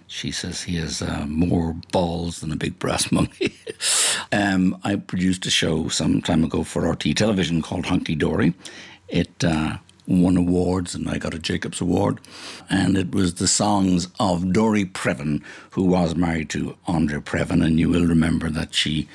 She 0.06 0.32
says 0.32 0.64
he 0.64 0.76
has 0.76 1.02
uh, 1.02 1.26
more 1.26 1.78
balls 1.94 2.42
than 2.42 2.52
a 2.52 2.58
big 2.58 2.78
brass 2.78 3.10
monkey. 3.10 3.56
um, 4.34 4.78
I 4.84 4.98
produced 4.98 5.46
a 5.46 5.50
show 5.50 5.88
some 5.88 6.22
time 6.22 6.44
ago 6.44 6.64
for 6.64 6.82
RTE 6.82 7.16
Television 7.16 7.62
called 7.62 7.86
Hunky 7.86 8.16
Dory. 8.16 8.54
It 9.08 9.46
uh, 9.46 9.78
won 10.06 10.36
awards 10.36 10.94
and 10.94 11.10
I 11.10 11.20
got 11.20 11.34
a 11.34 11.40
Jacobs 11.40 11.80
Award. 11.80 12.20
And 12.70 12.98
it 12.98 13.12
was 13.16 13.36
the 13.36 13.48
songs 13.48 14.10
of 14.20 14.52
Dory 14.52 14.84
Previn, 14.84 15.42
who 15.72 15.84
was 15.84 16.16
married 16.16 16.50
to 16.50 16.76
Andre 16.86 17.20
Previn. 17.20 17.66
And 17.66 17.80
you 17.80 17.88
will 17.88 18.08
remember 18.08 18.50
that 18.50 18.74
she 18.74 19.08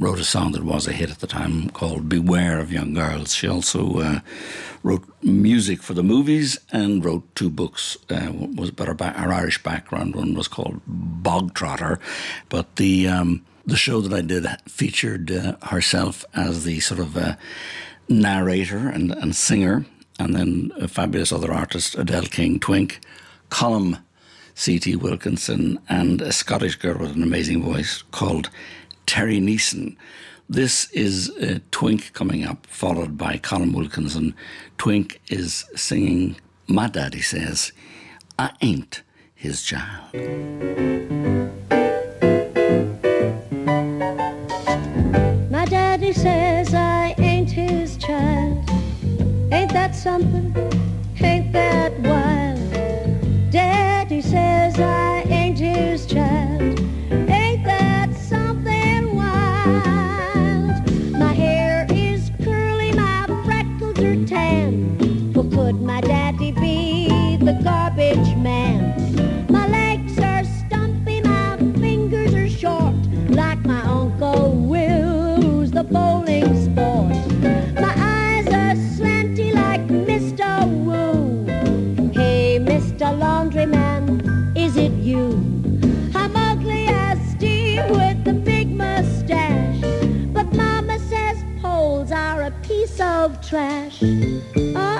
wrote 0.00 0.18
a 0.18 0.24
song 0.24 0.52
that 0.52 0.64
was 0.64 0.88
a 0.88 0.92
hit 0.92 1.10
at 1.10 1.18
the 1.18 1.26
time 1.26 1.68
called 1.68 2.08
Beware 2.08 2.58
of 2.58 2.72
Young 2.72 2.94
Girls. 2.94 3.34
She 3.34 3.46
also 3.46 3.98
uh, 3.98 4.20
wrote 4.82 5.04
music 5.22 5.82
for 5.82 5.92
the 5.92 6.02
movies 6.02 6.58
and 6.72 7.04
wrote 7.04 7.22
two 7.34 7.50
books. 7.50 7.98
Uh, 8.08 8.32
was 8.32 8.70
about 8.70 8.88
her, 8.88 9.12
her, 9.12 9.32
Irish 9.32 9.62
background. 9.62 10.16
One 10.16 10.32
was 10.32 10.48
called 10.48 10.80
Bog 10.86 11.52
Trotter, 11.52 12.00
but 12.48 12.76
the 12.76 13.08
um, 13.08 13.44
the 13.66 13.76
show 13.76 14.00
that 14.00 14.16
I 14.16 14.22
did 14.22 14.46
featured 14.66 15.30
uh, 15.30 15.56
herself 15.64 16.24
as 16.34 16.64
the 16.64 16.80
sort 16.80 16.98
of 16.98 17.14
uh, 17.14 17.36
narrator 18.08 18.88
and, 18.88 19.12
and 19.12 19.36
singer, 19.36 19.84
and 20.18 20.34
then 20.34 20.72
a 20.80 20.88
fabulous 20.88 21.30
other 21.30 21.52
artist, 21.52 21.94
Adele 21.94 22.22
King 22.22 22.58
Twink, 22.58 23.00
Colm 23.50 24.00
C.T. 24.54 24.96
Wilkinson, 24.96 25.78
and 25.90 26.22
a 26.22 26.32
Scottish 26.32 26.76
girl 26.76 26.98
with 26.98 27.12
an 27.12 27.22
amazing 27.22 27.62
voice 27.62 28.02
called 28.10 28.48
Terry 29.10 29.40
Neeson. 29.40 29.96
This 30.48 30.88
is 30.92 31.30
a 31.30 31.58
Twink 31.72 32.12
coming 32.12 32.44
up, 32.44 32.64
followed 32.68 33.18
by 33.18 33.38
Colm 33.38 33.74
Wilkinson. 33.74 34.36
Twink 34.78 35.20
is 35.26 35.64
singing 35.74 36.36
My 36.68 36.86
Daddy 36.86 37.20
Says, 37.20 37.72
I 38.38 38.52
Ain't 38.60 39.02
His 39.34 39.64
Child. 39.64 40.14
My 45.50 45.64
daddy 45.64 46.12
says 46.12 46.72
I 46.72 47.16
ain't 47.18 47.50
his 47.50 47.96
child. 47.96 48.70
Ain't 49.50 49.72
that 49.72 49.96
something? 49.96 50.59
Trash. 94.00 94.99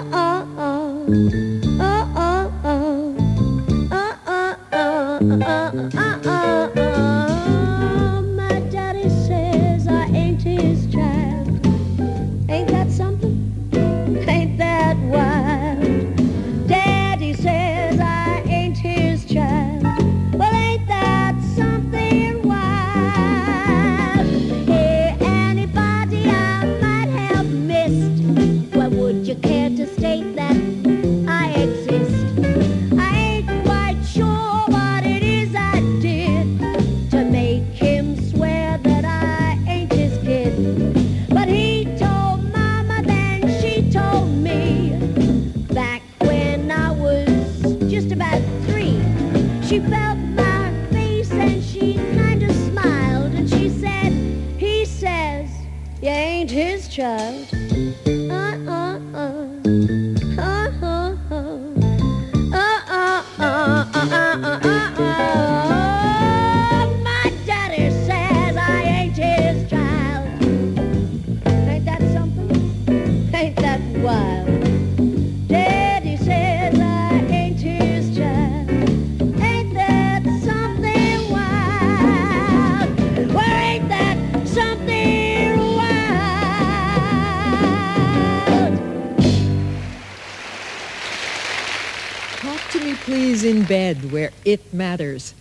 It 94.52 94.74
matters. 94.74 95.34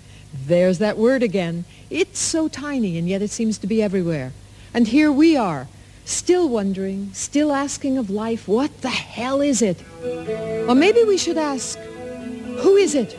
There's 0.46 0.78
that 0.78 0.98
word 0.98 1.24
again. 1.24 1.66
It's 1.90 2.20
so 2.20 2.48
tiny, 2.48 2.98
and 2.98 3.10
yet 3.10 3.22
it 3.22 3.32
seems 3.32 3.58
to 3.60 3.68
be 3.68 3.82
everywhere. 3.82 4.32
And 4.74 4.88
here 4.88 5.12
we 5.12 5.36
are, 5.36 5.68
still 6.06 6.48
wondering, 6.48 7.10
still 7.14 7.52
asking 7.52 7.98
of 7.98 8.12
life, 8.12 8.48
what 8.48 8.82
the 8.82 8.90
hell 8.90 9.42
is 9.42 9.64
it? 9.64 9.84
Or 10.68 10.76
maybe 10.76 11.04
we 11.04 11.18
should 11.18 11.38
ask, 11.38 11.80
who 11.80 12.76
is 12.76 12.94
it? 12.94 13.16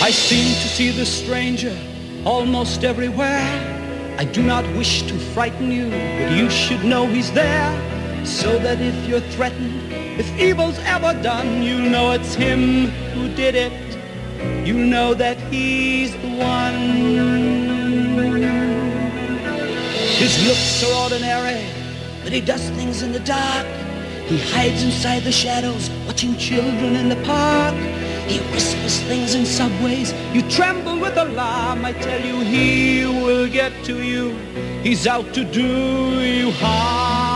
I 0.00 0.10
seem 0.10 0.46
to 0.54 0.68
see 0.68 0.90
the 0.90 1.04
stranger 1.04 1.76
almost 2.24 2.84
everywhere. 2.84 3.44
I 4.16 4.24
do 4.24 4.42
not 4.42 4.64
wish 4.76 5.02
to 5.02 5.14
frighten 5.34 5.70
you, 5.70 5.90
but 5.90 6.32
you 6.32 6.48
should 6.48 6.82
know 6.84 7.06
he's 7.06 7.30
there. 7.32 7.97
So 8.28 8.58
that 8.58 8.80
if 8.80 9.08
you're 9.08 9.26
threatened, 9.34 9.92
if 10.20 10.28
evil's 10.38 10.78
ever 10.80 11.12
done, 11.22 11.62
you 11.62 11.80
know 11.80 12.12
it's 12.12 12.34
him 12.34 12.86
who 13.14 13.34
did 13.34 13.54
it. 13.54 13.72
You 14.66 14.74
know 14.74 15.14
that 15.14 15.38
he's 15.50 16.12
the 16.12 16.28
one. 16.36 16.74
His 20.20 20.46
looks 20.46 20.84
are 20.84 21.04
ordinary, 21.04 21.64
but 22.22 22.32
he 22.32 22.40
does 22.40 22.68
things 22.70 23.02
in 23.02 23.12
the 23.12 23.20
dark. 23.20 23.66
He 24.26 24.38
hides 24.38 24.82
inside 24.84 25.24
the 25.24 25.32
shadows, 25.32 25.88
watching 26.06 26.36
children 26.36 26.96
in 26.96 27.08
the 27.08 27.20
park. 27.24 27.74
He 28.28 28.38
whispers 28.52 29.00
things 29.08 29.34
in 29.34 29.46
subways. 29.46 30.12
You 30.34 30.42
tremble 30.50 31.00
with 31.00 31.16
alarm. 31.16 31.84
I 31.84 31.92
tell 31.92 32.20
you, 32.20 32.40
he 32.40 33.06
will 33.06 33.48
get 33.48 33.72
to 33.86 34.02
you. 34.02 34.36
He's 34.82 35.06
out 35.06 35.32
to 35.34 35.44
do 35.44 36.20
you 36.20 36.50
harm. 36.52 37.27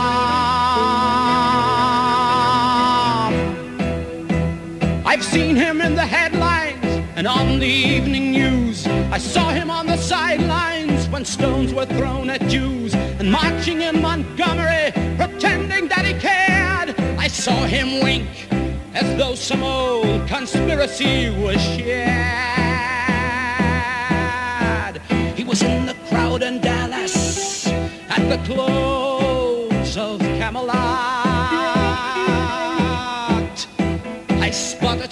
I've 5.13 5.23
seen 5.23 5.55
him 5.55 5.79
in 5.79 5.93
the 5.93 6.07
headlines 6.07 6.83
and 7.15 7.27
on 7.27 7.59
the 7.59 7.67
evening 7.67 8.31
news. 8.31 8.87
I 8.87 9.19
saw 9.19 9.51
him 9.51 9.69
on 9.69 9.85
the 9.85 9.95
sidelines 9.95 11.07
when 11.09 11.23
stones 11.23 11.71
were 11.71 11.85
thrown 11.85 12.31
at 12.31 12.41
Jews 12.47 12.95
and 12.95 13.31
marching 13.31 13.81
in 13.81 14.01
Montgomery, 14.01 14.91
pretending 15.15 15.87
that 15.89 16.03
he 16.03 16.15
cared. 16.15 16.99
I 17.19 17.27
saw 17.27 17.63
him 17.67 18.03
wink 18.03 18.47
as 18.95 19.15
though 19.15 19.35
some 19.35 19.61
old 19.61 20.27
conspiracy 20.27 21.29
was 21.29 21.61
shared. 21.61 22.09
He 25.37 25.43
was 25.43 25.61
in 25.61 25.85
the 25.85 25.93
crowd 26.09 26.41
in 26.41 26.59
Dallas 26.59 27.67
at 27.67 28.27
the 28.29 28.39
close 28.51 29.95
of 29.95 30.19
Camelot. 30.39 30.82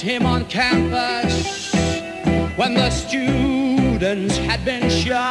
Spotted 0.02 0.22
him 0.22 0.26
on 0.26 0.46
campus 0.46 1.74
when 2.56 2.74
the 2.74 2.90
students 2.90 4.38
had 4.38 4.66
been 4.66 4.90
shot. 4.90 5.22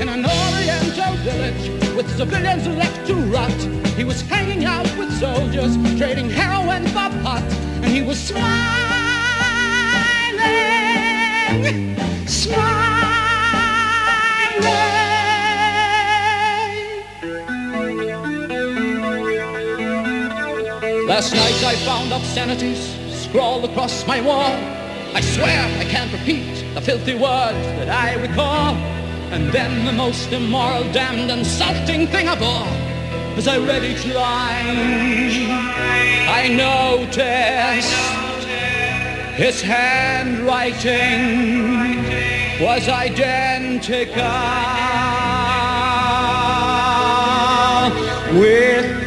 In 0.00 0.08
an 0.08 0.24
oriental 0.24 1.14
village 1.24 1.68
with 1.96 2.08
civilians 2.16 2.66
left 2.66 3.06
to 3.06 3.14
rot, 3.14 3.50
he 3.96 4.04
was 4.04 4.20
hanging 4.22 4.64
out 4.66 4.86
with 4.98 5.10
soldiers, 5.18 5.76
trading 5.98 6.30
heroin 6.30 6.84
for 6.86 7.10
pot, 7.22 7.42
and 7.82 7.86
he 7.86 8.02
was 8.02 8.18
smiling, 8.18 8.46
smiling. 12.26 12.89
I 21.70 21.76
found 21.76 22.12
obscenities 22.12 22.96
scrawled 23.12 23.64
across 23.64 24.04
my 24.04 24.20
wall. 24.20 24.58
I 25.14 25.20
swear 25.20 25.64
I 25.78 25.84
can't 25.84 26.12
repeat 26.12 26.64
the 26.74 26.80
filthy 26.80 27.14
words 27.14 27.64
that 27.78 27.88
I 27.88 28.14
recall. 28.14 28.74
And 29.30 29.52
then 29.52 29.84
the 29.86 29.92
most 29.92 30.32
immoral, 30.32 30.82
damned, 30.92 31.30
insulting 31.30 32.08
thing 32.08 32.26
of 32.26 32.42
all, 32.42 32.66
as 33.38 33.46
I 33.46 33.58
read 33.58 33.84
each 33.84 34.04
line, 34.04 35.46
I 36.28 36.48
noticed 36.48 37.94
his 39.38 39.62
handwriting 39.62 40.90
was 42.60 42.88
identical 42.88 44.24
with 48.40 49.00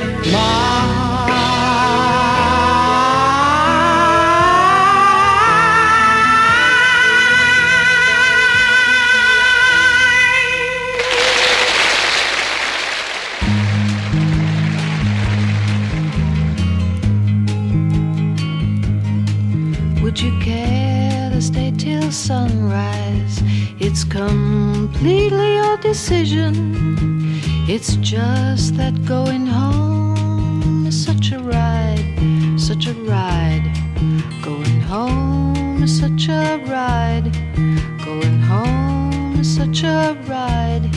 completely 24.14 25.56
your 25.56 25.76
decision. 25.78 26.54
It's 27.68 27.96
just 27.96 28.78
that 28.78 28.94
going 29.06 29.48
home 29.48 30.86
is 30.86 31.04
such 31.04 31.32
a 31.32 31.40
ride, 31.40 32.06
such 32.56 32.86
a 32.86 32.94
ride. 32.94 33.66
Going 34.44 34.82
home 34.82 35.82
is 35.82 36.00
such 36.00 36.28
a 36.30 36.62
ride. 36.68 37.28
Going 38.06 38.40
home 38.42 39.40
is 39.40 39.56
such 39.56 39.82
a 39.84 40.16
ride. 40.28 40.88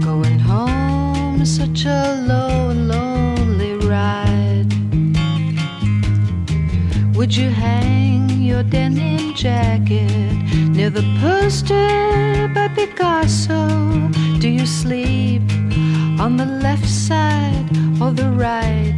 Going 0.00 0.38
home 0.38 1.42
is 1.42 1.56
such 1.56 1.86
a 1.86 2.22
low, 2.28 2.70
lonely 2.72 3.74
ride. 3.84 4.70
Would 7.16 7.34
you 7.34 7.50
hang 7.50 8.13
your 8.54 8.62
denim 8.62 9.34
jacket 9.34 10.32
near 10.76 10.88
the 10.88 11.02
poster 11.20 12.48
by 12.54 12.68
Picasso? 12.68 13.66
Do 14.38 14.48
you 14.48 14.64
sleep 14.64 15.42
on 16.20 16.36
the 16.36 16.46
left 16.46 16.86
side 16.86 17.66
or 18.00 18.12
the 18.12 18.30
right 18.30 18.94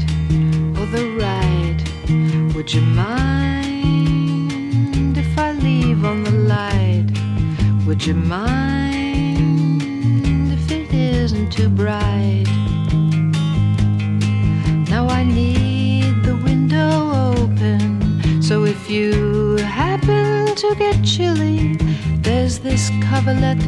or 0.79 0.87
the 0.97 1.07
right? 1.25 1.79
Would 2.55 2.75
you 2.75 2.83
mind 2.83 3.47
if 5.17 5.39
I 5.39 5.53
leave 5.53 6.05
on 6.05 6.23
the 6.25 6.37
light? 6.55 7.07
Would 7.87 8.05
you 8.05 8.15
mind 8.15 9.41
if 10.53 10.71
it 10.71 10.93
isn't 10.93 11.51
too 11.51 11.71
bright? 11.71 12.45
Now 14.91 15.09
I 15.09 15.25
need 15.25 16.23
the 16.25 16.37
window 16.45 16.91
open, 17.33 18.43
so 18.43 18.65
if 18.65 18.91
you 18.91 19.26
to 20.69 20.75
get 20.75 21.05
chilly, 21.05 21.77
there's 22.23 22.59
this 22.59 22.91
coverlet 23.03 23.59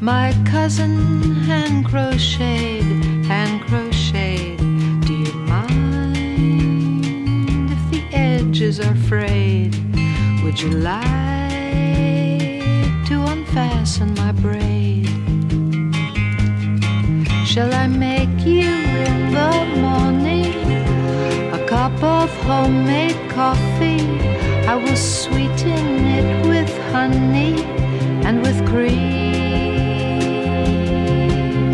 my 0.00 0.32
cousin 0.46 1.34
hand 1.42 1.84
crocheted, 1.84 3.26
hand 3.26 3.60
crocheted. 3.62 4.58
Do 5.06 5.12
you 5.12 5.32
mind 5.34 6.16
if 7.70 7.90
the 7.90 8.02
edges 8.16 8.80
are 8.80 8.94
frayed? 8.94 9.74
Would 10.42 10.60
you 10.60 10.70
like 10.70 11.10
to 13.08 13.24
unfasten 13.32 14.14
my 14.14 14.32
braid? 14.32 15.08
Shall 17.46 17.74
I 17.74 17.86
make 17.88 18.46
you 18.46 18.70
in 19.10 19.32
the 19.34 19.66
morning 19.84 20.54
a 21.52 21.66
cup 21.66 22.02
of 22.02 22.30
homemade 22.44 23.18
coffee? 23.30 24.47
I 24.70 24.74
will 24.74 24.96
sweeten 24.96 26.04
it 26.18 26.46
with 26.46 26.70
honey 26.92 27.54
and 28.26 28.42
with 28.42 28.58
cream. 28.66 28.98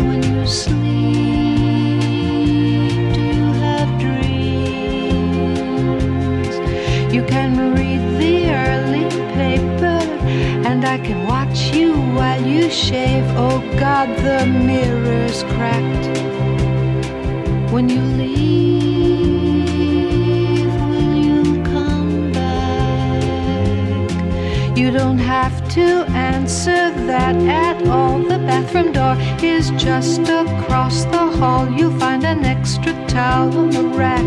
When 0.07 0.21
you 0.23 0.47
sleep, 0.47 0.79
do 3.15 3.21
you 3.21 3.47
have 3.65 3.89
dreams? 3.99 4.95
You 7.13 7.23
can 7.25 7.51
read 7.75 8.01
the 8.21 8.35
early 8.65 9.07
paper, 9.35 9.99
and 10.69 10.85
I 10.85 10.97
can 10.97 11.19
watch 11.27 11.59
you 11.75 11.89
while 12.17 12.41
you 12.41 12.69
shave. 12.69 13.25
Oh 13.35 13.59
God, 13.77 14.07
the 14.23 14.45
mirror's 14.45 15.43
cracked. 15.55 16.07
When 17.73 17.89
you 17.89 17.99
leave, 17.99 19.04
don't 24.97 25.17
have 25.17 25.67
to 25.67 26.05
answer 26.15 26.89
that 27.05 27.35
at 27.35 27.85
all. 27.87 28.19
The 28.19 28.37
bathroom 28.39 28.93
door 28.93 29.17
is 29.43 29.71
just 29.71 30.21
across 30.21 31.03
the 31.05 31.25
hall. 31.37 31.69
You'll 31.69 31.99
find 31.99 32.23
an 32.23 32.45
extra 32.45 32.93
towel 33.05 33.57
on 33.57 33.71
the 33.71 33.83
rack 33.83 34.25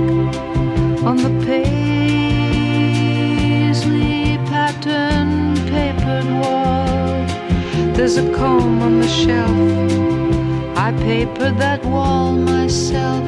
on 1.09 1.17
the 1.17 1.31
paisley 1.47 1.97
pattern 4.53 5.55
papered 5.73 6.29
wall. 6.41 7.25
There's 7.95 8.19
a 8.19 8.31
comb 8.35 8.83
on 8.83 9.01
the 9.01 9.09
shelf. 9.09 9.57
I 10.77 10.93
papered 10.99 11.57
that 11.65 11.83
wall 11.87 12.33
myself. 12.33 13.25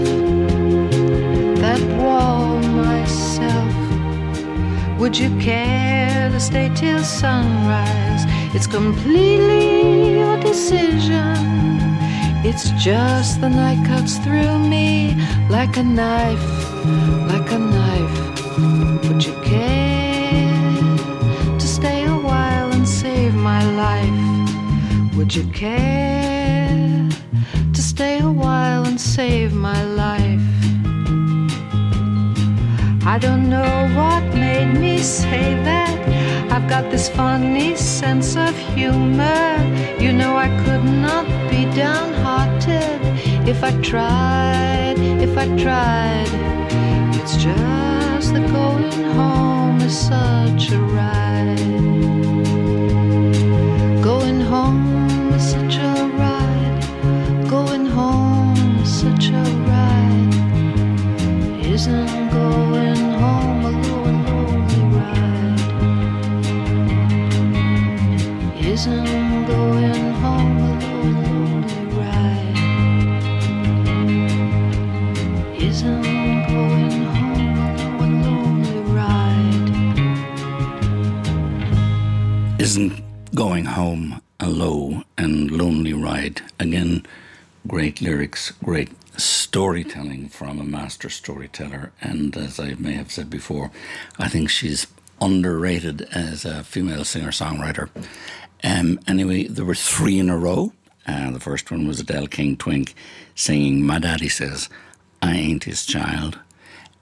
That 1.64 1.81
wall 1.98 2.59
myself. 2.59 3.20
Would 5.01 5.17
you 5.17 5.35
care 5.41 6.29
to 6.29 6.39
stay 6.39 6.71
till 6.75 7.03
sunrise? 7.03 8.25
It's 8.55 8.67
completely 8.67 10.19
your 10.19 10.39
decision. 10.41 11.39
It's 12.45 12.69
just 12.73 13.41
the 13.41 13.49
night 13.49 13.83
cuts 13.87 14.19
through 14.19 14.59
me 14.59 15.17
like 15.49 15.79
a 15.79 15.83
knife, 15.83 16.47
like 17.33 17.51
a 17.51 17.59
knife. 17.59 18.19
Would 19.09 19.25
you 19.25 19.33
care 19.43 20.83
to 21.59 21.67
stay 21.67 22.05
a 22.05 22.19
while 22.29 22.71
and 22.71 22.87
save 22.87 23.35
my 23.35 23.65
life? 23.85 25.17
Would 25.17 25.35
you 25.35 25.45
care 25.45 27.09
to 27.73 27.83
stay 27.83 28.19
a 28.19 28.31
while 28.31 28.85
and 28.85 29.01
save 29.01 29.55
my 29.55 29.83
life? 29.83 30.20
I 33.11 33.18
don't 33.18 33.51
know 33.51 33.90
what 33.96 34.23
made 34.37 34.73
me 34.79 34.99
say 34.99 35.55
that. 35.64 35.99
I've 36.53 36.68
got 36.68 36.92
this 36.92 37.09
funny 37.09 37.75
sense 37.75 38.37
of 38.37 38.57
humor. 38.57 39.57
You 39.99 40.12
know, 40.12 40.37
I 40.37 40.46
could 40.62 40.85
not 40.85 41.27
be 41.51 41.64
downhearted 41.75 43.01
if 43.49 43.64
I 43.64 43.73
tried, 43.83 44.94
if 45.27 45.37
I 45.37 45.46
tried. 45.59 46.31
It's 47.18 47.37
just 47.37 48.33
that 48.33 48.49
going 48.53 49.05
home 49.16 49.81
is 49.81 49.99
such 49.99 50.70
a 50.70 50.79
ride. 50.79 51.89
Storytelling 89.90 90.29
from 90.29 90.61
a 90.61 90.64
master 90.64 91.11
storyteller. 91.11 91.90
And 92.00 92.37
as 92.37 92.61
I 92.61 92.74
may 92.74 92.92
have 92.92 93.11
said 93.11 93.29
before, 93.29 93.72
I 94.20 94.29
think 94.29 94.48
she's 94.48 94.87
underrated 95.20 96.03
as 96.12 96.44
a 96.44 96.62
female 96.62 97.05
singer 97.05 97.33
songwriter. 97.33 97.88
Um, 98.62 99.00
anyway, 99.09 99.48
there 99.48 99.64
were 99.64 99.74
three 99.74 100.20
in 100.20 100.31
a 100.31 100.38
row. 100.38 100.72
Uh, 101.09 101.33
the 101.33 101.40
first 101.40 101.72
one 101.72 101.88
was 101.88 101.98
Adele 101.98 102.29
King 102.29 102.57
Twink 102.57 102.94
singing 103.35 103.85
My 103.85 103.98
Daddy 103.98 104.29
Says 104.29 104.68
I 105.22 105.35
Ain't 105.35 105.64
His 105.64 105.85
Child. 105.85 106.38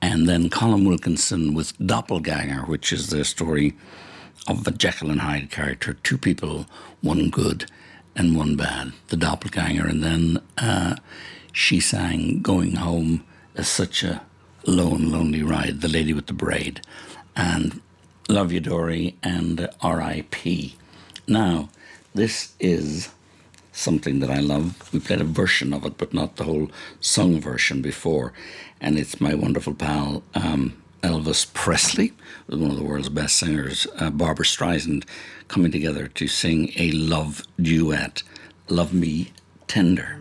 And 0.00 0.26
then 0.26 0.48
Colm 0.48 0.88
Wilkinson 0.88 1.52
with 1.52 1.76
Doppelganger, 1.84 2.62
which 2.62 2.90
is 2.90 3.10
the 3.10 3.22
story 3.26 3.74
of 4.46 4.66
a 4.66 4.70
Jekyll 4.70 5.10
and 5.10 5.20
Hyde 5.20 5.50
character, 5.50 5.92
two 5.92 6.16
people, 6.16 6.64
one 7.02 7.28
good 7.28 7.70
and 8.16 8.34
one 8.34 8.56
bad, 8.56 8.92
the 9.08 9.16
doppelganger. 9.16 9.86
And 9.86 10.02
then 10.02 10.42
uh, 10.56 10.96
she 11.58 11.80
sang 11.80 12.40
Going 12.40 12.76
Home 12.76 13.24
as 13.56 13.66
such 13.66 14.04
a 14.04 14.22
lone, 14.64 15.10
lonely 15.10 15.42
ride, 15.42 15.80
The 15.80 15.88
Lady 15.88 16.12
with 16.12 16.28
the 16.28 16.32
Braid, 16.32 16.82
and 17.34 17.80
Love 18.28 18.52
You 18.52 18.60
Dory 18.60 19.16
and 19.24 19.68
R.I.P. 19.80 20.76
Now, 21.26 21.68
this 22.14 22.52
is 22.60 23.08
something 23.72 24.20
that 24.20 24.30
I 24.30 24.38
love. 24.38 24.88
We 24.92 25.00
played 25.00 25.20
a 25.20 25.24
version 25.24 25.72
of 25.72 25.84
it, 25.84 25.98
but 25.98 26.14
not 26.14 26.36
the 26.36 26.44
whole 26.44 26.70
sung 27.00 27.40
version 27.40 27.82
before. 27.82 28.32
And 28.80 28.96
it's 28.96 29.20
my 29.20 29.34
wonderful 29.34 29.74
pal 29.74 30.22
um, 30.34 30.80
Elvis 31.02 31.52
Presley, 31.52 32.12
one 32.46 32.70
of 32.70 32.76
the 32.76 32.84
world's 32.84 33.08
best 33.08 33.36
singers, 33.36 33.84
uh, 33.96 34.10
Barbra 34.10 34.44
Streisand, 34.44 35.04
coming 35.48 35.72
together 35.72 36.06
to 36.06 36.28
sing 36.28 36.70
a 36.76 36.92
love 36.92 37.42
duet, 37.60 38.22
Love 38.68 38.94
Me 38.94 39.32
Tender. 39.66 40.20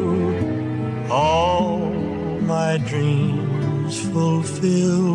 all 1.11 1.79
my 2.53 2.77
dreams 2.77 3.99
fulfill. 4.11 5.11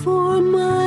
For 0.00 0.42
my 0.42 0.81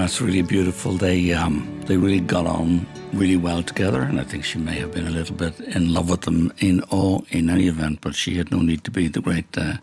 that's 0.00 0.20
really 0.20 0.42
beautiful. 0.42 0.92
They 0.92 1.32
um, 1.32 1.80
they 1.86 1.96
really 1.96 2.20
got 2.20 2.46
on 2.46 2.86
really 3.12 3.36
well 3.36 3.62
together, 3.62 4.02
and 4.02 4.18
I 4.18 4.24
think 4.24 4.44
she 4.44 4.58
may 4.58 4.78
have 4.78 4.92
been 4.92 5.06
a 5.06 5.10
little 5.10 5.36
bit 5.36 5.60
in 5.60 5.92
love 5.92 6.08
with 6.08 6.22
them 6.22 6.52
in 6.58 6.82
all 6.84 7.24
in 7.30 7.50
any 7.50 7.68
event. 7.68 8.00
But 8.00 8.14
she 8.14 8.36
had 8.36 8.50
no 8.50 8.60
need 8.60 8.82
to 8.84 8.90
be 8.90 9.08
the 9.08 9.20
great, 9.20 9.58
uh, 9.58 9.74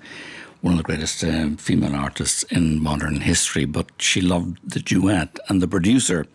one 0.61 0.73
of 0.73 0.77
the 0.77 0.83
greatest 0.83 1.23
uh, 1.23 1.49
female 1.57 1.95
artists 1.95 2.43
in 2.43 2.81
modern 2.81 3.21
history. 3.21 3.65
But 3.65 3.91
she 3.99 4.21
loved 4.21 4.57
the 4.63 4.79
duet, 4.79 5.39
and 5.49 5.61
the 5.61 5.67
producer 5.67 6.25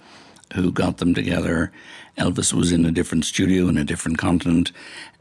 who 0.55 0.71
got 0.71 0.99
them 0.99 1.15
together. 1.15 1.73
Elvis 2.19 2.53
was 2.53 2.73
in 2.73 2.85
a 2.85 2.93
different 2.93 3.25
studio 3.25 3.69
in 3.69 3.79
a 3.79 3.85
different 3.85 4.19
continent, 4.19 4.71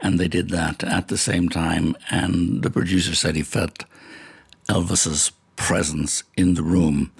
and 0.00 0.20
they 0.20 0.28
did 0.28 0.50
that 0.50 0.84
at 0.84 1.08
the 1.08 1.16
same 1.16 1.48
time. 1.48 1.96
And 2.10 2.62
the 2.62 2.70
producer 2.70 3.14
said 3.14 3.34
he 3.34 3.42
felt 3.42 3.86
Elvis's 4.68 5.32
presence 5.56 6.22
in 6.36 6.54
the 6.54 6.62
room. 6.62 7.12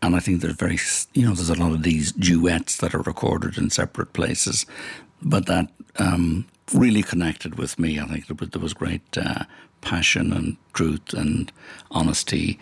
And 0.00 0.14
I 0.14 0.20
think 0.20 0.40
there's 0.40 0.54
very, 0.54 0.78
you 1.14 1.26
know, 1.26 1.34
there's 1.34 1.50
a 1.50 1.54
lot 1.54 1.72
of 1.72 1.82
these 1.82 2.12
duets 2.12 2.76
that 2.78 2.94
are 2.94 3.02
recorded 3.02 3.58
in 3.58 3.70
separate 3.70 4.12
places, 4.12 4.64
but 5.22 5.46
that 5.46 5.70
um, 5.98 6.46
really 6.72 7.02
connected 7.02 7.56
with 7.58 7.78
me. 7.78 7.98
I 7.98 8.06
think 8.06 8.26
there 8.26 8.60
was, 8.60 8.74
great 8.74 9.18
uh, 9.18 9.44
passion 9.80 10.32
and 10.32 10.56
truth 10.72 11.12
and 11.12 11.50
honesty 11.90 12.58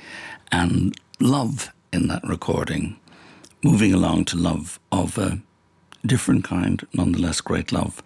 and 0.50 0.98
love 1.20 1.72
in 1.92 2.08
that 2.08 2.24
recording. 2.24 2.98
Moving 3.62 3.92
along 3.92 4.26
to 4.26 4.36
love 4.36 4.78
of 4.92 5.18
a 5.18 5.40
different 6.04 6.44
kind, 6.44 6.86
nonetheless 6.94 7.40
great 7.40 7.72
love. 7.72 8.02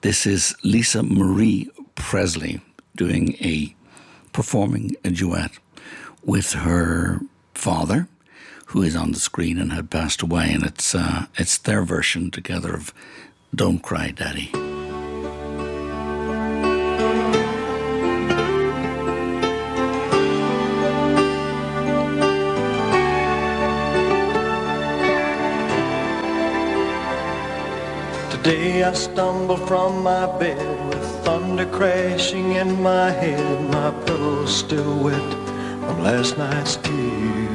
This 0.00 0.26
is 0.26 0.54
Lisa 0.64 1.02
Marie 1.02 1.70
Presley 1.94 2.60
doing 2.96 3.36
a 3.40 3.74
performing 4.32 4.96
a 5.04 5.10
duet 5.10 5.52
with 6.24 6.52
her 6.52 7.20
father, 7.54 8.08
who 8.76 8.82
is 8.82 8.94
on 8.94 9.12
the 9.12 9.18
screen 9.18 9.56
and 9.56 9.72
had 9.72 9.88
passed 9.88 10.20
away, 10.20 10.52
and 10.52 10.62
it's 10.62 10.94
uh, 10.94 11.24
it's 11.38 11.56
their 11.56 11.82
version 11.82 12.30
together 12.30 12.74
of 12.74 12.92
"Don't 13.54 13.82
Cry, 13.82 14.10
Daddy." 14.10 14.50
Today 28.30 28.84
I 28.84 28.92
stumble 28.92 29.56
from 29.56 30.02
my 30.02 30.26
bed 30.38 30.88
with 30.90 31.24
thunder 31.24 31.64
crashing 31.64 32.52
in 32.52 32.82
my 32.82 33.10
head. 33.10 33.70
My 33.70 33.90
pillow's 34.04 34.54
still 34.54 35.02
wet 35.02 35.32
from 35.80 36.02
last 36.02 36.36
night's 36.36 36.76
tears. 36.76 37.45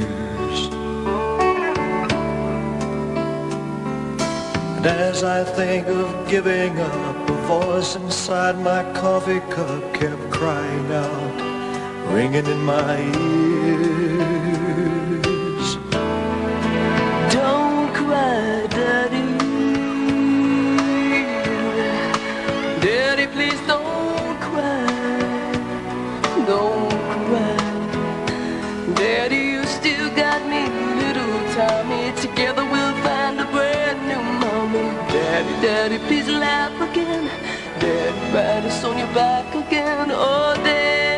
And 4.83 4.89
as 4.99 5.23
I 5.23 5.43
think 5.43 5.85
of 5.85 6.27
giving 6.27 6.79
up, 6.79 7.29
a 7.29 7.33
voice 7.45 7.95
inside 7.95 8.57
my 8.57 8.81
coffee 8.99 9.39
cup 9.41 9.93
kept 9.93 10.31
crying 10.31 10.91
out, 10.91 12.11
ringing 12.11 12.47
in 12.47 12.63
my 12.63 12.97
ears. 13.29 14.57
Don't 17.31 17.93
cry, 17.93 18.65
Daddy. 18.71 19.37
Daddy, 22.81 23.27
please 23.27 23.61
don't 23.67 24.39
cry. 24.41 24.87
Don't 26.47 26.89
cry. 27.13 27.57
Daddy, 28.95 29.41
you 29.53 29.63
still 29.63 30.09
got 30.15 30.41
me, 30.49 30.65
little 31.03 31.39
Tommy. 31.53 32.11
Together 32.19 32.65
we'll 32.65 32.80
Daddy, 35.11 35.53
Daddy, 35.61 35.97
please 36.07 36.29
laugh 36.29 36.71
again. 36.89 37.27
Daddy, 37.79 38.33
us 38.65 38.83
on 38.85 38.97
your 38.97 39.13
back 39.13 39.53
again. 39.53 40.07
Oh, 40.09 40.55
Daddy, 40.63 41.10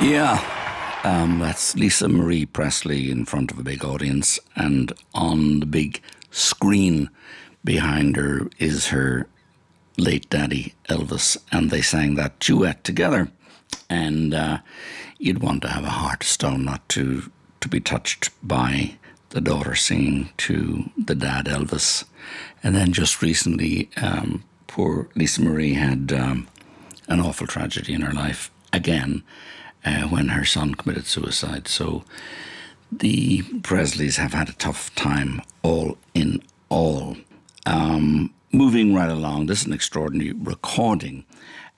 Yeah, 0.00 0.44
um, 1.04 1.38
that's 1.38 1.74
Lisa 1.74 2.06
Marie 2.06 2.44
Presley 2.44 3.10
in 3.10 3.24
front 3.24 3.50
of 3.50 3.58
a 3.58 3.62
big 3.62 3.82
audience, 3.82 4.38
and 4.54 4.92
on 5.14 5.60
the 5.60 5.66
big 5.66 6.02
screen 6.30 7.08
behind 7.64 8.16
her 8.16 8.50
is 8.58 8.88
her 8.88 9.26
late 9.96 10.28
daddy 10.28 10.74
Elvis, 10.90 11.38
and 11.50 11.70
they 11.70 11.80
sang 11.80 12.14
that 12.14 12.38
duet 12.40 12.84
together. 12.84 13.30
And 13.88 14.34
uh, 14.34 14.58
you'd 15.18 15.42
want 15.42 15.62
to 15.62 15.68
have 15.68 15.84
a 15.84 15.88
heart 15.88 16.24
of 16.24 16.28
stone 16.28 16.64
not 16.64 16.86
to 16.90 17.30
to 17.60 17.68
be 17.68 17.80
touched 17.80 18.28
by 18.46 18.96
the 19.30 19.40
daughter 19.40 19.74
singing 19.74 20.28
to 20.36 20.90
the 20.98 21.14
dad 21.14 21.46
Elvis. 21.46 22.04
And 22.62 22.74
then 22.74 22.92
just 22.92 23.22
recently, 23.22 23.88
um, 23.96 24.44
poor 24.66 25.08
Lisa 25.14 25.40
Marie 25.40 25.72
had 25.72 26.12
um, 26.12 26.48
an 27.08 27.20
awful 27.20 27.46
tragedy 27.46 27.94
in 27.94 28.02
her 28.02 28.12
life 28.12 28.50
again 28.74 29.22
uh, 29.86 30.02
when 30.08 30.28
her 30.28 30.44
son 30.44 30.74
committed 30.74 31.06
suicide. 31.06 31.68
So 31.68 32.04
the 32.90 33.42
Presleys 33.62 34.16
have 34.16 34.34
had 34.34 34.48
a 34.48 34.54
tough 34.54 34.94
time, 34.94 35.40
all 35.62 35.96
in 36.12 36.42
all. 36.68 37.16
Um, 37.64 38.34
moving 38.52 38.94
right 38.94 39.10
along, 39.10 39.46
this 39.46 39.60
is 39.60 39.66
an 39.66 39.72
extraordinary 39.72 40.32
recording, 40.32 41.24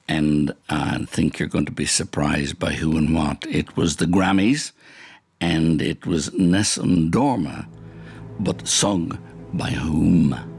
and 0.08 0.52
I 0.68 1.04
think 1.04 1.38
you're 1.38 1.48
going 1.48 1.66
to 1.66 1.72
be 1.72 1.86
surprised 1.86 2.58
by 2.58 2.72
who 2.72 2.96
and 2.96 3.14
what. 3.14 3.44
It 3.48 3.76
was 3.76 3.96
the 3.96 4.06
Grammys, 4.06 4.72
and 5.40 5.80
it 5.82 6.06
was 6.06 6.32
Nessun 6.32 7.10
Dorma, 7.10 7.66
but 8.40 8.66
sung 8.66 9.18
by 9.52 9.70
whom? 9.70 10.57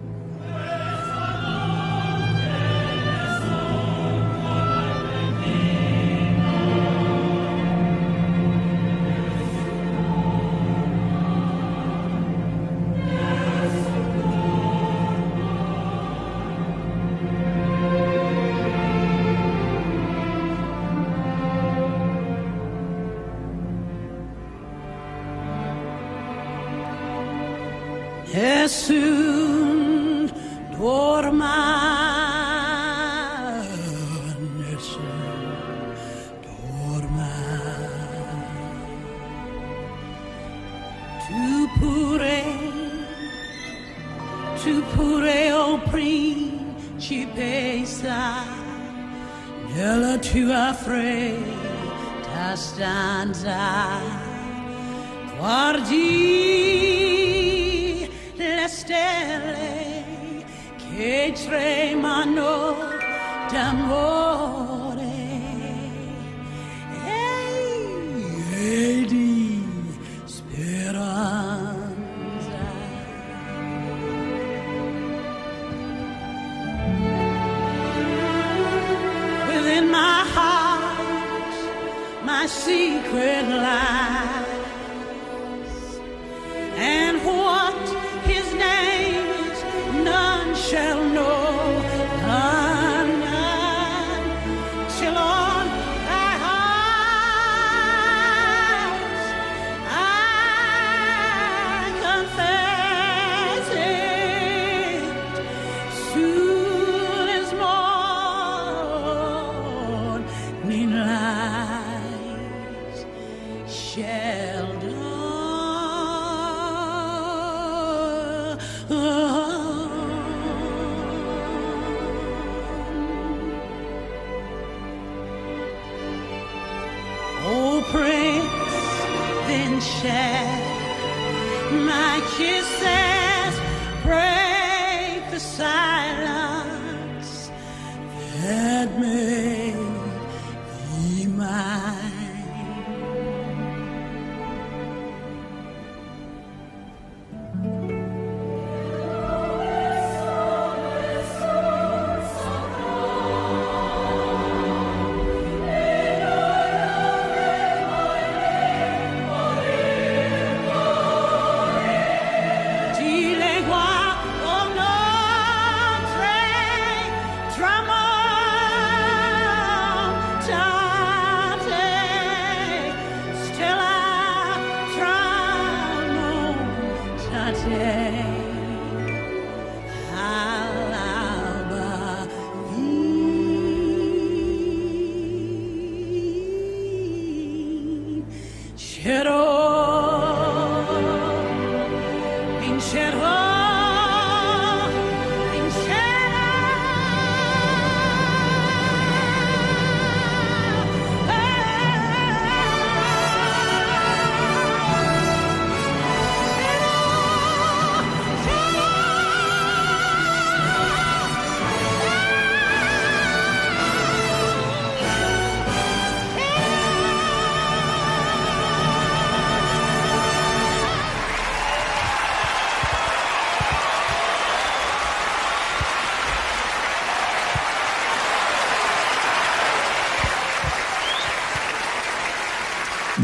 Secret 82.49 83.47
lies, 83.47 84.48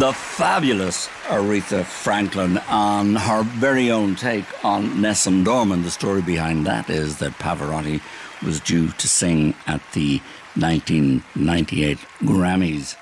The 0.06 0.14
fabulous 0.14 1.08
Aretha 1.30 1.84
Franklin 1.84 2.60
on 2.70 3.16
her 3.16 3.42
very 3.42 3.90
own 3.90 4.16
take 4.16 4.46
on 4.64 5.02
Nessun 5.02 5.44
Dorma. 5.44 5.84
The 5.84 5.90
story 5.90 6.22
behind 6.22 6.68
that 6.68 6.92
is 6.92 7.18
that 7.18 7.32
Pavarotti 7.40 8.02
was 8.46 8.60
due 8.60 8.90
to 8.90 9.08
sing 9.08 9.56
at 9.66 9.82
the 9.94 10.22
1998 10.54 11.98
Grammys. 12.20 12.96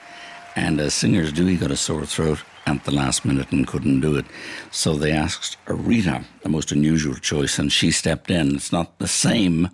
And 0.56 0.80
as 0.80 0.94
singers 0.94 1.34
do, 1.34 1.46
he 1.46 1.58
got 1.58 1.72
a 1.72 1.76
sore 1.76 2.06
throat 2.06 2.42
at 2.66 2.86
the 2.86 2.92
last 2.92 3.26
minute 3.26 3.52
and 3.52 3.68
couldn't 3.68 4.00
do 4.00 4.16
it. 4.16 4.26
So 4.72 4.96
they 4.96 5.12
asked 5.12 5.58
Aretha, 5.66 6.24
the 6.42 6.48
most 6.48 6.72
unusual 6.72 7.16
choice, 7.16 7.60
and 7.60 7.70
she 7.70 7.92
stepped 7.92 8.32
in. 8.32 8.56
It's 8.56 8.72
not 8.72 8.98
the 9.00 9.10
same 9.10 9.68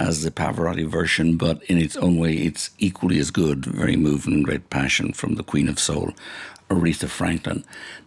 as 0.00 0.22
the 0.22 0.30
Pavarotti 0.30 0.86
version, 0.86 1.36
but 1.36 1.62
in 1.64 1.76
its 1.76 1.94
own 1.98 2.16
way, 2.16 2.32
it's 2.32 2.70
equally 2.78 3.18
as 3.18 3.30
good. 3.30 3.66
Very 3.66 3.96
moving, 3.96 4.42
great 4.42 4.70
passion 4.70 5.12
from 5.12 5.34
the 5.34 5.42
Queen 5.42 5.68
of 5.68 5.78
Soul, 5.78 6.14
Aretha 6.70 7.08
Franklin. 7.08 7.64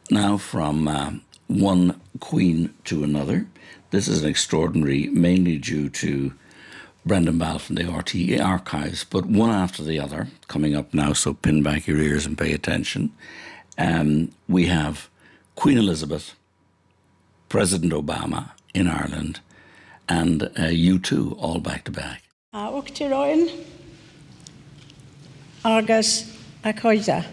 Now, 0.10 0.38
from 0.38 0.88
uh, 0.88 1.12
one 1.48 2.00
queen 2.20 2.74
to 2.86 3.04
another. 3.04 3.46
This 3.92 4.08
is 4.08 4.24
an 4.24 4.30
extraordinary, 4.30 5.08
mainly 5.08 5.58
due 5.58 5.90
to 5.90 6.34
Brendan 7.06 7.38
Balfe 7.38 7.64
from 7.64 7.76
the 7.76 7.84
RTE 7.84 8.44
archives, 8.44 9.04
but 9.04 9.26
one 9.26 9.50
after 9.50 9.84
the 9.84 10.00
other 10.00 10.28
coming 10.48 10.76
up 10.76 10.94
now, 10.94 11.14
so 11.14 11.34
pin 11.34 11.62
back 11.62 11.86
your 11.86 12.00
ears 12.00 12.26
and 12.26 12.38
pay 12.38 12.54
attention. 12.54 13.12
Um, 13.78 14.32
we 14.48 14.68
have 14.68 15.10
Queen 15.56 15.78
Elizabeth, 15.78 16.36
President 17.50 17.92
Obama 17.92 18.52
in 18.74 18.88
Ireland, 18.88 19.42
and 20.08 20.44
uh, 20.44 20.70
U2 20.72 21.36
all 21.38 21.60
back 21.60 21.84
to 21.86 21.92
back. 21.92 22.24
Agus 25.66 26.38
a 26.64 26.74
chairde. 26.74 27.26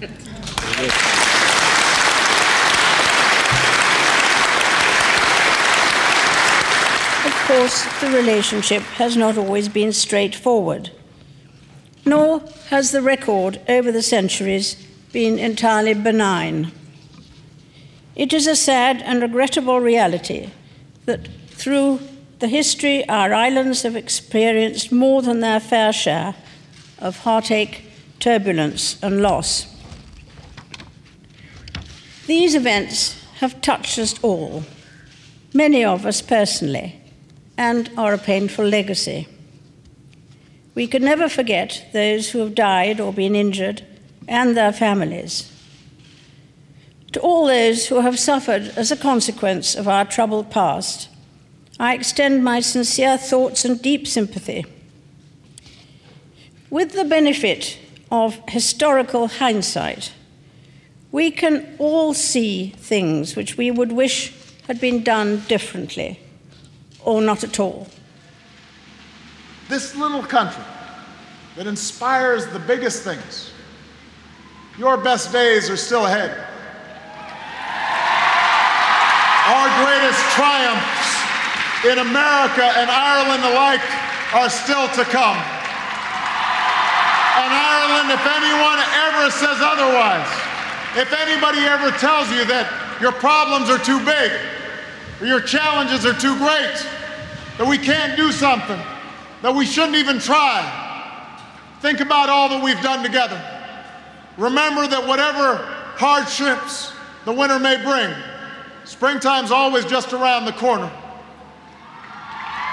Of 0.00 0.12
course, 7.46 7.84
the 8.00 8.10
relationship 8.10 8.82
has 8.82 9.16
not 9.16 9.36
always 9.36 9.68
been 9.68 9.92
straightforward, 9.92 10.92
nor 12.06 12.44
has 12.68 12.92
the 12.92 13.02
record 13.02 13.60
over 13.68 13.90
the 13.90 14.02
centuries 14.02 14.76
been 15.12 15.36
entirely 15.38 15.94
benign. 15.94 16.70
It 18.14 18.32
is 18.32 18.46
a 18.46 18.54
sad 18.54 19.02
and 19.02 19.20
regrettable 19.20 19.80
reality 19.80 20.50
that 21.06 21.28
through 21.48 22.00
the 22.38 22.48
history, 22.48 23.08
our 23.08 23.34
islands 23.34 23.82
have 23.82 23.96
experienced 23.96 24.92
more 24.92 25.22
than 25.22 25.40
their 25.40 25.58
fair 25.58 25.92
share 25.92 26.36
of 27.00 27.18
heartache, 27.20 27.82
turbulence, 28.20 28.96
and 29.02 29.22
loss. 29.22 29.77
These 32.28 32.54
events 32.54 33.16
have 33.36 33.62
touched 33.62 33.98
us 33.98 34.22
all, 34.22 34.64
many 35.54 35.82
of 35.82 36.04
us 36.04 36.20
personally, 36.20 37.00
and 37.56 37.90
are 37.96 38.12
a 38.12 38.18
painful 38.18 38.66
legacy. 38.66 39.26
We 40.74 40.88
can 40.88 41.02
never 41.02 41.30
forget 41.30 41.86
those 41.94 42.28
who 42.30 42.40
have 42.40 42.54
died 42.54 43.00
or 43.00 43.14
been 43.14 43.34
injured 43.34 43.82
and 44.28 44.54
their 44.54 44.74
families. 44.74 45.50
To 47.12 47.20
all 47.20 47.46
those 47.46 47.86
who 47.86 48.02
have 48.02 48.18
suffered 48.18 48.74
as 48.76 48.92
a 48.92 48.96
consequence 48.96 49.74
of 49.74 49.88
our 49.88 50.04
troubled 50.04 50.50
past, 50.50 51.08
I 51.80 51.94
extend 51.94 52.44
my 52.44 52.60
sincere 52.60 53.16
thoughts 53.16 53.64
and 53.64 53.80
deep 53.80 54.06
sympathy. 54.06 54.66
With 56.68 56.92
the 56.92 57.06
benefit 57.06 57.78
of 58.10 58.38
historical 58.48 59.28
hindsight, 59.28 60.12
we 61.10 61.30
can 61.30 61.76
all 61.78 62.12
see 62.12 62.70
things 62.76 63.34
which 63.34 63.56
we 63.56 63.70
would 63.70 63.92
wish 63.92 64.34
had 64.66 64.80
been 64.80 65.02
done 65.02 65.42
differently 65.48 66.20
or 67.04 67.22
not 67.22 67.42
at 67.42 67.58
all. 67.58 67.88
This 69.68 69.96
little 69.96 70.22
country 70.22 70.64
that 71.56 71.66
inspires 71.66 72.46
the 72.46 72.58
biggest 72.58 73.02
things, 73.02 73.50
your 74.78 74.96
best 74.96 75.32
days 75.32 75.70
are 75.70 75.76
still 75.76 76.06
ahead. 76.06 76.30
Our 79.48 79.68
greatest 79.84 80.20
triumphs 80.36 81.08
in 81.88 81.98
America 81.98 82.64
and 82.76 82.90
Ireland 82.90 83.44
alike 83.44 83.80
are 84.34 84.50
still 84.50 84.88
to 84.88 85.04
come. 85.08 85.38
And 87.40 87.50
Ireland, 87.54 88.10
if 88.12 88.24
anyone 88.26 88.78
ever 89.08 89.30
says 89.30 89.56
otherwise, 89.62 90.47
if 90.98 91.12
anybody 91.12 91.60
ever 91.60 91.92
tells 91.92 92.28
you 92.30 92.44
that 92.46 92.98
your 93.00 93.12
problems 93.12 93.70
are 93.70 93.78
too 93.78 94.04
big 94.04 94.32
or 95.20 95.26
your 95.26 95.40
challenges 95.40 96.04
are 96.04 96.12
too 96.12 96.36
great, 96.38 96.74
that 97.56 97.66
we 97.66 97.78
can't 97.78 98.16
do 98.16 98.32
something, 98.32 98.80
that 99.42 99.54
we 99.54 99.64
shouldn't 99.64 99.94
even 99.94 100.18
try, 100.18 100.58
think 101.80 102.00
about 102.00 102.28
all 102.28 102.48
that 102.48 102.60
we've 102.60 102.80
done 102.82 103.04
together. 103.04 103.40
Remember 104.36 104.88
that 104.88 105.06
whatever 105.06 105.62
hardships 105.94 106.92
the 107.24 107.32
winter 107.32 107.60
may 107.60 107.80
bring, 107.80 108.12
springtime's 108.84 109.52
always 109.52 109.84
just 109.84 110.12
around 110.12 110.46
the 110.46 110.52
corner. 110.52 110.90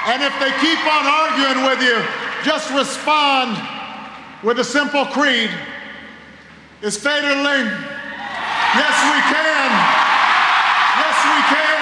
And 0.08 0.24
if 0.24 0.34
they 0.40 0.50
keep 0.66 0.82
on 0.82 1.06
arguing 1.06 1.66
with 1.70 1.82
you, 1.82 2.02
just 2.44 2.72
respond 2.74 3.56
with 4.44 4.58
a 4.58 4.64
simple 4.64 5.06
creed. 5.06 5.52
Is 6.82 6.98
féidir 6.98 7.44
linn? 7.44 7.95
Yes, 8.76 8.92
we 9.08 9.20
can. 9.32 9.70
Yes, 11.00 11.18
we 11.32 11.40
can. 11.48 11.80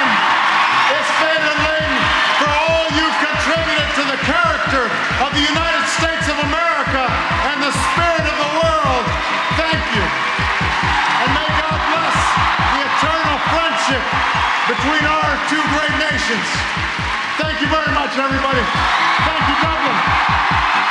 It's 0.93 1.09
féidir 1.17 1.57
linn 1.65 1.93
for 2.37 2.49
all 2.53 2.85
you've 2.93 3.17
contributed 3.17 3.89
to 3.97 4.03
the 4.13 4.19
character 4.21 4.85
of 5.25 5.33
the 5.33 5.41
United 5.41 5.85
States 5.89 6.29
of 6.29 6.37
America 6.45 7.03
and 7.49 7.65
the 7.65 7.73
spirit 7.73 8.25
of 8.29 8.37
the 8.37 8.51
world. 8.61 9.05
Thank 9.57 9.81
you. 9.97 10.05
And 10.05 11.29
may 11.33 11.49
God 11.65 11.81
bless 11.81 12.17
the 12.77 12.81
eternal 12.85 13.37
friendship 13.49 14.03
between 14.69 15.03
our 15.09 15.33
two 15.49 15.63
great 15.73 15.97
nations. 15.97 16.45
Thank 17.41 17.57
you 17.57 17.73
very 17.73 17.89
much, 17.97 18.13
everybody. 18.21 18.61
Thank 18.61 19.43
you, 19.49 19.57
Dublin. 19.65 19.97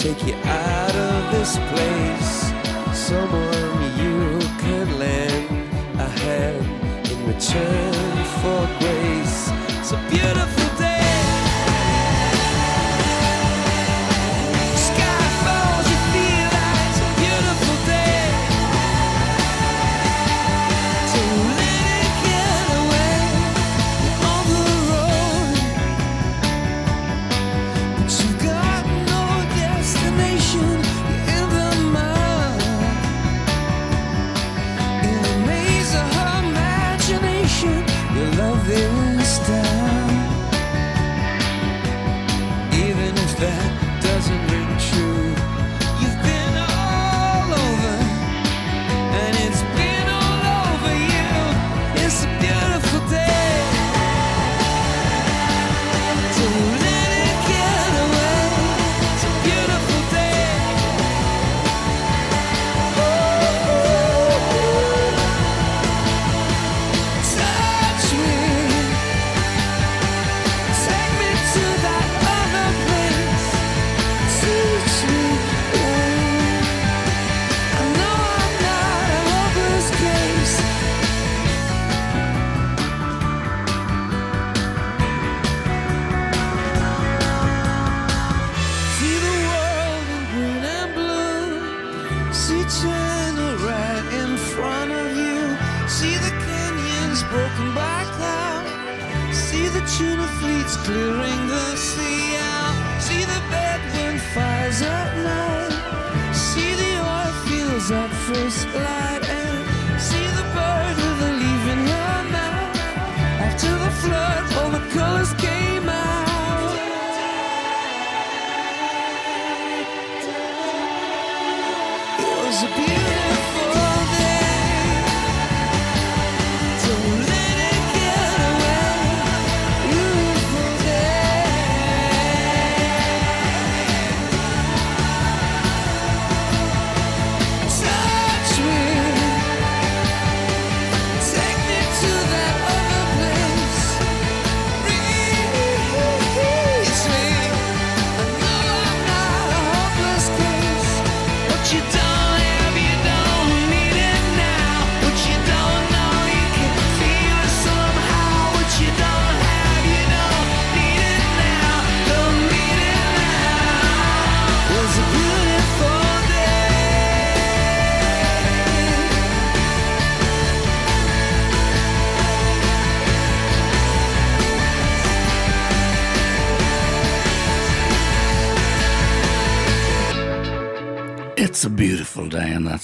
Take 0.00 0.26
you 0.26 0.34
out 0.44 0.94
of 0.94 1.30
this 1.30 1.58
place. 1.68 2.52
Someone 2.96 3.82
you 4.00 4.38
could 4.58 4.90
lend 4.98 5.46
a 6.00 6.08
hand 6.20 6.64
in 7.10 7.26
return 7.26 8.24
for 8.40 8.66
grace. 8.78 9.50
A 9.92 9.98
beautiful 10.08 10.59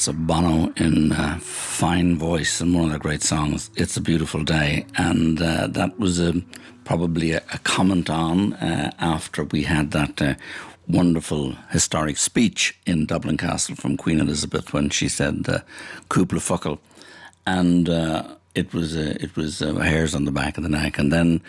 a 0.09 0.13
Bono 0.13 0.73
in 0.77 1.13
uh, 1.13 1.39
fine 1.41 2.17
voice 2.17 2.61
and 2.61 2.75
one 2.75 2.87
of 2.87 2.93
the 2.93 2.99
great 2.99 3.23
songs. 3.23 3.71
It's 3.77 3.97
a 3.97 4.01
beautiful 4.01 4.45
day, 4.45 4.87
and 4.97 5.41
uh, 5.41 5.67
that 5.69 5.99
was 5.99 6.21
a, 6.21 6.43
probably 6.85 7.33
a, 7.33 7.43
a 7.53 7.59
comment 7.59 8.09
on 8.11 8.55
uh, 8.55 8.93
after 8.99 9.45
we 9.45 9.63
had 9.65 9.91
that 9.93 10.23
uh, 10.23 10.35
wonderful 10.89 11.57
historic 11.71 12.17
speech 12.17 12.79
in 12.87 13.07
Dublin 13.07 13.37
Castle 13.37 13.77
from 13.77 13.97
Queen 13.97 14.21
Elizabeth 14.21 14.73
when 14.73 14.91
she 14.91 15.09
said 15.09 15.47
uh, 15.49 15.61
"Cúpla 16.09 16.41
focal," 16.41 16.81
and 17.47 17.89
uh, 17.89 18.37
it 18.55 18.73
was 18.73 18.97
uh, 18.97 19.15
it 19.21 19.37
was 19.37 19.63
uh, 19.63 19.75
hairs 19.75 20.15
on 20.15 20.25
the 20.25 20.33
back 20.33 20.57
of 20.57 20.63
the 20.63 20.69
neck. 20.69 20.99
And 20.99 21.13
then 21.13 21.43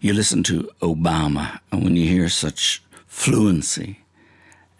you 0.00 0.12
listen 0.12 0.42
to 0.44 0.70
Obama, 0.80 1.60
and 1.70 1.84
when 1.84 1.96
you 1.96 2.08
hear 2.08 2.28
such 2.28 2.82
fluency 3.06 4.00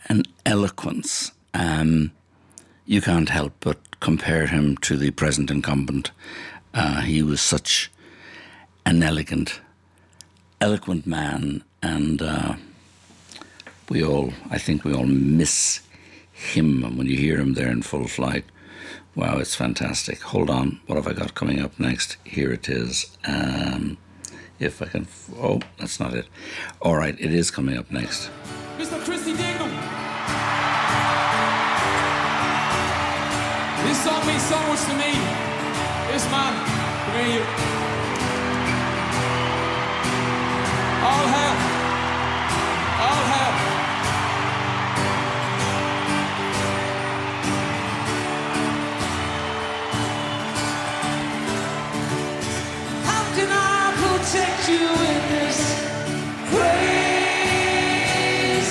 and 0.09 0.26
eloquence. 0.45 1.33
Um, 1.55 2.12
you 2.87 3.01
can't 3.01 3.28
help 3.28 3.53
but 3.61 4.01
compare 4.01 4.47
him 4.47 4.76
to 4.78 4.97
the 4.97 5.11
present 5.11 5.51
incumbent. 5.51 6.11
Uh, 6.74 7.03
he 7.03 7.22
was 7.22 7.41
such 7.41 7.91
an 8.85 9.03
elegant, 9.03 9.61
eloquent 10.61 11.07
man, 11.07 11.62
and 11.83 12.20
uh, 12.20 12.55
we 13.89 14.03
all, 14.03 14.33
I 14.51 14.59
think, 14.59 14.85
we 14.85 14.95
all 14.95 15.07
miss 15.07 15.80
him. 16.33 16.85
And 16.85 16.99
when 16.99 17.07
you 17.07 17.16
hear 17.16 17.39
him 17.39 17.55
there 17.55 17.70
in 17.70 17.83
full 17.83 18.09
flight, 18.09 18.45
wow, 19.14 19.39
it's 19.39 19.55
fantastic. 19.55 20.20
Hold 20.22 20.51
on, 20.51 20.80
what 20.87 20.97
have 20.97 21.07
I 21.07 21.12
got 21.12 21.35
coming 21.35 21.61
up 21.61 21.78
next? 21.78 22.16
Here 22.24 22.53
it 22.53 22.68
is. 22.68 23.16
Um, 23.24 23.99
if 24.59 24.80
I 24.80 24.87
can, 24.87 25.07
oh, 25.37 25.61
that's 25.78 26.01
not 26.01 26.14
it. 26.14 26.26
All 26.80 26.97
right, 26.97 27.16
it 27.18 27.33
is 27.33 27.51
coming 27.51 27.76
up 27.76 27.91
next. 27.91 28.30
Mr. 28.78 28.99
Christy. 29.05 29.61
This 36.12 36.30
man, 36.30 36.52
come 37.06 37.14
here, 37.14 37.36
you. 37.36 37.42
All 41.08 41.26
hell. 41.34 41.56
All 43.06 43.22
hell. 43.32 43.54
How 53.08 53.22
can 53.34 53.48
I 53.50 53.92
protect 54.02 54.68
you 54.68 54.88
in 55.12 55.20
this 55.32 55.58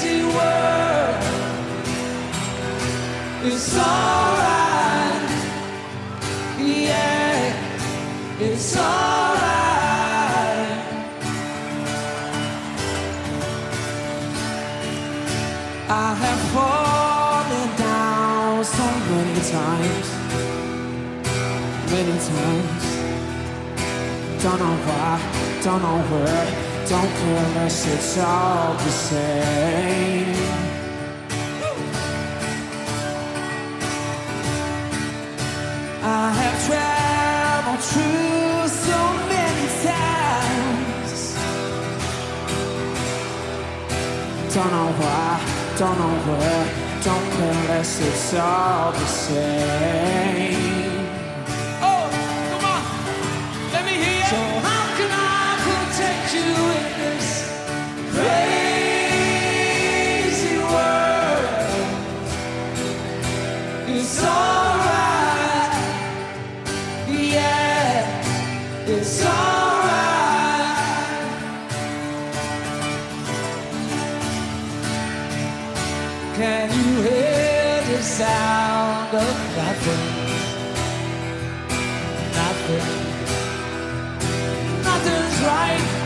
crazy 0.03 0.23
world? 0.35 1.15
It's 3.43 3.75
alright, 3.75 4.00
Don't 24.43 24.57
know 24.57 24.75
why, 24.87 25.61
don't 25.61 25.83
know 25.83 25.99
where, 26.09 26.45
don't 26.89 27.11
care 27.19 27.45
unless 27.45 27.85
it's 27.85 28.17
all 28.17 28.73
the 28.73 28.89
same. 28.89 30.35
I 36.01 36.31
have 36.41 36.57
traveled 36.65 37.83
through 37.83 38.67
so 38.67 38.99
many 39.29 39.67
times. 39.85 41.35
Don't 44.55 44.71
know 44.71 44.91
why, 45.01 45.39
don't 45.77 45.97
know 45.99 46.15
where, 46.25 46.65
don't 47.03 47.31
care 47.33 47.53
unless 47.61 48.01
it's 48.01 48.33
all 48.33 48.91
the 48.91 49.05
same. 49.05 50.70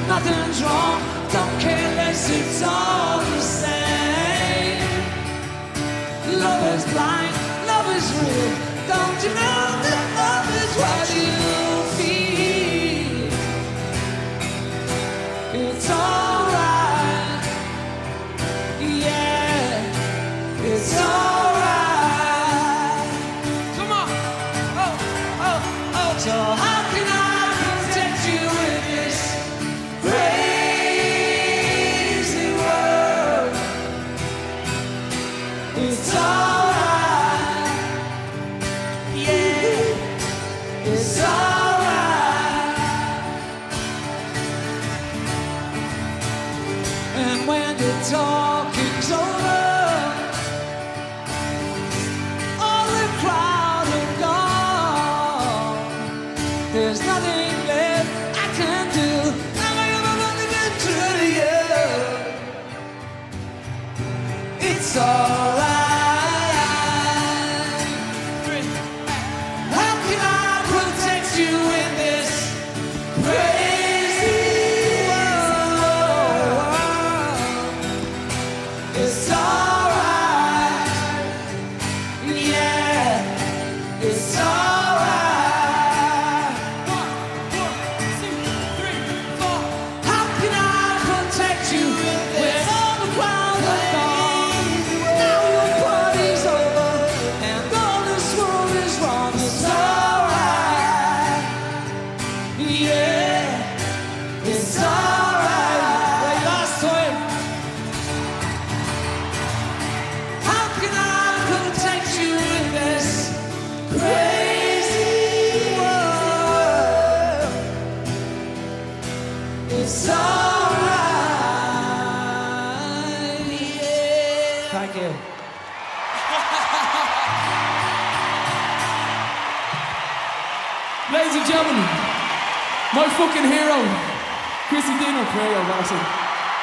Nothing's 0.08 0.62
wrong. 0.64 1.02
Don't 1.32 1.60
care 1.60 1.96
less, 1.96 2.30
it's 2.30 2.62
all 2.64 3.20
the 3.20 3.42
same. 3.42 4.80
Love 6.40 6.64
is 6.76 6.84
blind, 6.94 7.34
love 7.68 7.88
is 7.98 8.06
real. 8.20 8.52
Don't 8.88 9.24
you 9.24 9.34
know 9.34 9.55
when 48.12 48.55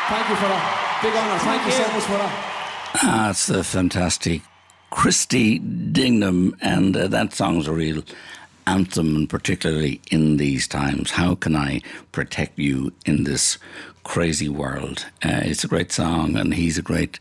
Thank 0.08 0.28
you 0.28 0.36
for 0.36 0.48
that. 0.48 1.00
Big 1.02 1.14
honor. 1.14 1.38
Thank, 1.38 1.66
you 1.66 1.72
so 1.72 1.92
much 1.92 2.04
for 2.04 2.12
that. 2.12 2.98
That's 3.02 3.46
the 3.46 3.64
fantastic 3.64 4.42
Christy 4.90 5.58
Dignam, 5.58 6.56
and 6.60 6.96
uh, 6.96 7.08
that 7.08 7.32
song's 7.32 7.66
a 7.66 7.72
real 7.72 8.02
anthem, 8.66 9.26
particularly 9.26 10.00
in 10.10 10.36
these 10.36 10.68
times. 10.68 11.12
How 11.12 11.34
can 11.34 11.56
I 11.56 11.82
protect 12.12 12.58
you 12.58 12.92
in 13.04 13.24
this 13.24 13.58
crazy 14.04 14.48
world? 14.48 15.06
Uh, 15.24 15.40
it's 15.44 15.64
a 15.64 15.68
great 15.68 15.92
song, 15.92 16.36
and 16.36 16.54
he's 16.54 16.78
a 16.78 16.82
great 16.82 17.18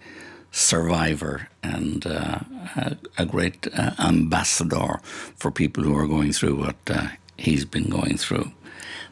survivor 0.51 1.47
and 1.63 2.05
uh, 2.05 2.39
a, 2.75 2.97
a 3.17 3.25
great 3.25 3.67
uh, 3.73 3.91
ambassador 3.99 4.99
for 5.35 5.51
people 5.51 5.83
who 5.83 5.97
are 5.97 6.07
going 6.07 6.33
through 6.33 6.55
what 6.55 6.75
uh, 6.89 7.07
he's 7.37 7.65
been 7.65 7.89
going 7.89 8.17
through. 8.17 8.51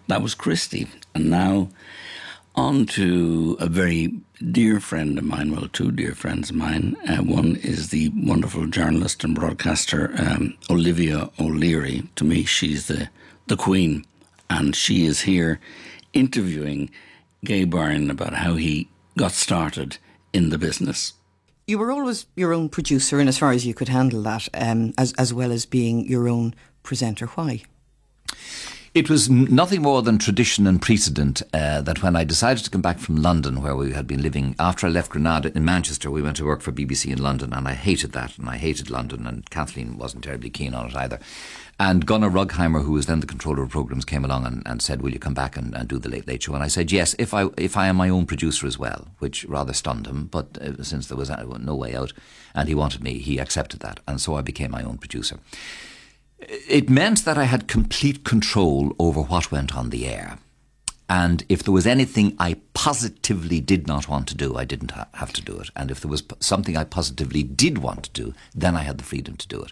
That 0.07 0.21
was 0.21 0.35
Christy, 0.35 0.87
and 1.13 1.29
now 1.29 1.69
on 2.59 2.85
to 2.85 3.55
a 3.59 3.67
very 3.67 4.13
dear 4.51 4.81
friend 4.81 5.17
of 5.17 5.23
mine, 5.23 5.51
well, 5.51 5.69
two 5.71 5.91
dear 5.91 6.13
friends 6.13 6.49
of 6.49 6.57
mine. 6.57 6.97
Uh, 7.07 7.23
one 7.23 7.55
is 7.57 7.89
the 7.89 8.09
wonderful 8.09 8.67
journalist 8.67 9.23
and 9.23 9.33
broadcaster 9.33 10.13
um, 10.19 10.57
Olivia 10.69 11.29
O'Leary. 11.39 12.03
To 12.17 12.25
me, 12.25 12.43
she's 12.43 12.87
the, 12.87 13.09
the 13.47 13.55
queen, 13.55 14.05
and 14.49 14.75
she 14.75 15.05
is 15.05 15.21
here 15.21 15.61
interviewing 16.11 16.89
Gay 17.45 17.63
Byrne 17.63 18.11
about 18.11 18.33
how 18.33 18.55
he 18.55 18.89
got 19.17 19.31
started 19.31 19.97
in 20.33 20.49
the 20.49 20.57
business. 20.57 21.13
You 21.65 21.77
were 21.77 21.91
always 21.91 22.25
your 22.35 22.53
own 22.53 22.67
producer, 22.67 23.19
and 23.19 23.29
as 23.29 23.37
far 23.37 23.51
as 23.51 23.65
you 23.65 23.73
could 23.73 23.89
handle 23.89 24.21
that, 24.23 24.49
um, 24.53 24.93
as 24.97 25.13
as 25.13 25.33
well 25.33 25.51
as 25.51 25.65
being 25.65 26.05
your 26.07 26.27
own 26.27 26.53
presenter. 26.83 27.27
Why? 27.27 27.61
It 28.95 29.07
was 29.07 29.29
nothing 29.29 29.83
more 29.83 30.01
than 30.01 30.17
tradition 30.17 30.65
and 30.65 30.81
precedent 30.81 31.43
uh, 31.53 31.81
that 31.81 32.01
when 32.01 32.15
I 32.15 32.23
decided 32.23 32.63
to 32.63 32.71
come 32.71 32.81
back 32.81 32.97
from 32.97 33.17
London, 33.17 33.61
where 33.61 33.75
we 33.75 33.93
had 33.93 34.07
been 34.07 34.23
living, 34.23 34.55
after 34.57 34.87
I 34.87 34.89
left 34.89 35.11
Granada 35.11 35.51
in 35.55 35.63
Manchester, 35.63 36.09
we 36.09 36.23
went 36.23 36.37
to 36.37 36.45
work 36.45 36.61
for 36.61 36.71
BBC 36.71 37.11
in 37.11 37.21
London, 37.21 37.53
and 37.53 37.67
I 37.67 37.75
hated 37.75 38.13
that, 38.13 38.35
and 38.39 38.49
I 38.49 38.57
hated 38.57 38.89
London, 38.89 39.27
and 39.27 39.47
Kathleen 39.51 39.99
wasn't 39.99 40.23
terribly 40.23 40.49
keen 40.49 40.73
on 40.73 40.87
it 40.87 40.95
either. 40.95 41.19
And 41.79 42.07
Gunnar 42.07 42.31
Rugheimer, 42.31 42.83
who 42.83 42.93
was 42.93 43.05
then 43.05 43.19
the 43.19 43.27
controller 43.27 43.61
of 43.61 43.69
programs, 43.69 44.05
came 44.05 44.25
along 44.25 44.47
and, 44.47 44.63
and 44.65 44.81
said, 44.81 45.03
"Will 45.03 45.13
you 45.13 45.19
come 45.19 45.35
back 45.35 45.55
and, 45.55 45.75
and 45.75 45.87
do 45.87 45.99
the 45.99 46.09
Late 46.09 46.27
Late 46.27 46.41
Show?" 46.41 46.55
And 46.55 46.63
I 46.63 46.67
said, 46.67 46.91
"Yes, 46.91 47.15
if 47.19 47.31
I 47.31 47.45
if 47.57 47.77
I 47.77 47.87
am 47.87 47.95
my 47.95 48.09
own 48.09 48.25
producer 48.25 48.65
as 48.65 48.79
well," 48.79 49.07
which 49.19 49.45
rather 49.45 49.71
stunned 49.71 50.07
him. 50.07 50.25
But 50.25 50.57
uh, 50.57 50.83
since 50.83 51.07
there 51.07 51.17
was 51.17 51.29
uh, 51.29 51.45
no 51.59 51.75
way 51.75 51.95
out, 51.95 52.11
and 52.55 52.67
he 52.67 52.75
wanted 52.75 53.03
me, 53.03 53.19
he 53.19 53.37
accepted 53.37 53.81
that, 53.81 53.99
and 54.07 54.19
so 54.19 54.33
I 54.33 54.41
became 54.41 54.71
my 54.71 54.83
own 54.83 54.97
producer. 54.97 55.37
It 56.41 56.89
meant 56.89 57.25
that 57.25 57.37
I 57.37 57.43
had 57.43 57.67
complete 57.67 58.23
control 58.23 58.95
over 58.97 59.21
what 59.21 59.51
went 59.51 59.75
on 59.75 59.89
the 59.89 60.07
air. 60.07 60.39
And 61.09 61.43
if 61.49 61.63
there 61.63 61.73
was 61.73 61.87
anything 61.87 62.35
I 62.37 62.57
positively 62.75 63.59
did 63.59 63.87
not 63.87 64.07
want 64.07 64.27
to 64.27 64.35
do, 64.35 64.55
I 64.55 64.63
didn't 64.63 64.91
ha- 64.91 65.07
have 65.15 65.33
to 65.33 65.41
do 65.41 65.57
it. 65.59 65.71
And 65.75 65.89
if 65.89 66.01
there 66.01 66.11
was 66.11 66.21
p- 66.21 66.35
something 66.39 66.77
I 66.77 66.83
positively 66.83 67.41
did 67.41 67.79
want 67.79 68.03
to 68.03 68.11
do, 68.11 68.35
then 68.53 68.77
I 68.77 68.83
had 68.83 68.99
the 68.99 69.03
freedom 69.03 69.35
to 69.37 69.47
do 69.47 69.59
it. 69.63 69.71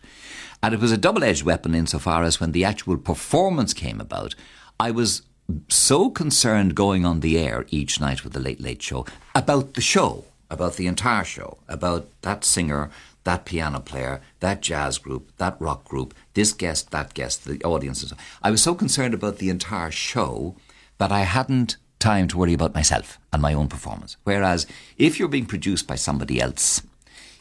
And 0.63 0.73
it 0.73 0.79
was 0.79 0.91
a 0.91 0.97
double 0.97 1.23
edged 1.23 1.43
weapon 1.43 1.75
insofar 1.75 2.23
as 2.23 2.39
when 2.39 2.53
the 2.53 2.65
actual 2.65 2.97
performance 2.97 3.73
came 3.75 4.01
about, 4.01 4.33
I 4.79 4.89
was 4.89 5.21
so 5.69 6.09
concerned 6.09 6.73
going 6.73 7.05
on 7.05 7.19
the 7.19 7.37
air 7.37 7.65
each 7.69 8.01
night 8.01 8.23
with 8.23 8.33
the 8.33 8.39
Late 8.39 8.59
Late 8.59 8.81
Show 8.81 9.05
about 9.35 9.75
the 9.75 9.81
show, 9.81 10.25
about 10.49 10.75
the 10.75 10.87
entire 10.87 11.23
show, 11.23 11.59
about 11.67 12.07
that 12.23 12.43
singer, 12.43 12.89
that 13.27 13.43
piano 13.43 13.81
player, 13.81 14.21
that 14.39 14.61
jazz 14.61 14.97
group, 14.97 15.33
that 15.35 15.57
rock 15.59 15.83
group, 15.83 16.13
this 16.33 16.53
guest, 16.53 16.91
that 16.91 17.13
guest, 17.13 17.43
the 17.43 17.61
audience. 17.65 18.01
And 18.01 18.11
so. 18.11 18.15
I 18.41 18.49
was 18.49 18.63
so 18.63 18.73
concerned 18.73 19.13
about 19.13 19.39
the 19.39 19.49
entire 19.49 19.91
show 19.91 20.55
that 20.97 21.11
I 21.11 21.19
hadn't 21.19 21.75
time 21.99 22.29
to 22.29 22.37
worry 22.37 22.53
about 22.53 22.73
myself 22.73 23.19
and 23.33 23.41
my 23.41 23.53
own 23.53 23.67
performance. 23.67 24.15
Whereas 24.23 24.65
if 24.97 25.19
you're 25.19 25.27
being 25.27 25.45
produced 25.45 25.87
by 25.87 25.95
somebody 25.95 26.39
else, 26.39 26.81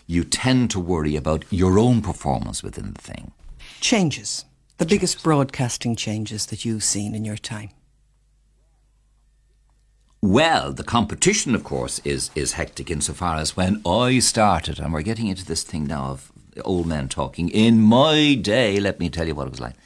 you 0.08 0.24
tend 0.24 0.72
to 0.72 0.80
worry 0.80 1.14
about 1.14 1.44
your 1.50 1.78
own 1.78 2.02
performance 2.02 2.64
within 2.64 2.92
the 2.92 3.00
thing. 3.00 3.30
Changes. 3.80 4.44
The 4.78 4.86
biggest 4.86 5.22
broadcasting 5.22 5.94
changes 5.94 6.46
that 6.46 6.64
you've 6.64 6.82
seen 6.82 7.14
in 7.14 7.24
your 7.24 7.36
time. 7.36 7.70
Well, 10.26 10.72
the 10.72 10.82
competition, 10.82 11.54
of 11.54 11.62
course, 11.62 12.00
is 12.00 12.32
is 12.34 12.54
hectic 12.54 12.90
insofar 12.90 13.36
as 13.36 13.56
when 13.56 13.80
I 13.86 14.18
started, 14.18 14.80
and 14.80 14.92
we're 14.92 15.02
getting 15.02 15.28
into 15.28 15.44
this 15.44 15.62
thing 15.62 15.86
now 15.86 16.06
of 16.06 16.32
old 16.64 16.88
men 16.88 17.08
talking. 17.08 17.48
In 17.48 17.80
my 17.80 18.34
day, 18.34 18.80
let 18.80 18.98
me 18.98 19.08
tell 19.08 19.28
you 19.28 19.36
what 19.36 19.46
it 19.46 19.52
was 19.52 19.60
like. 19.60 19.76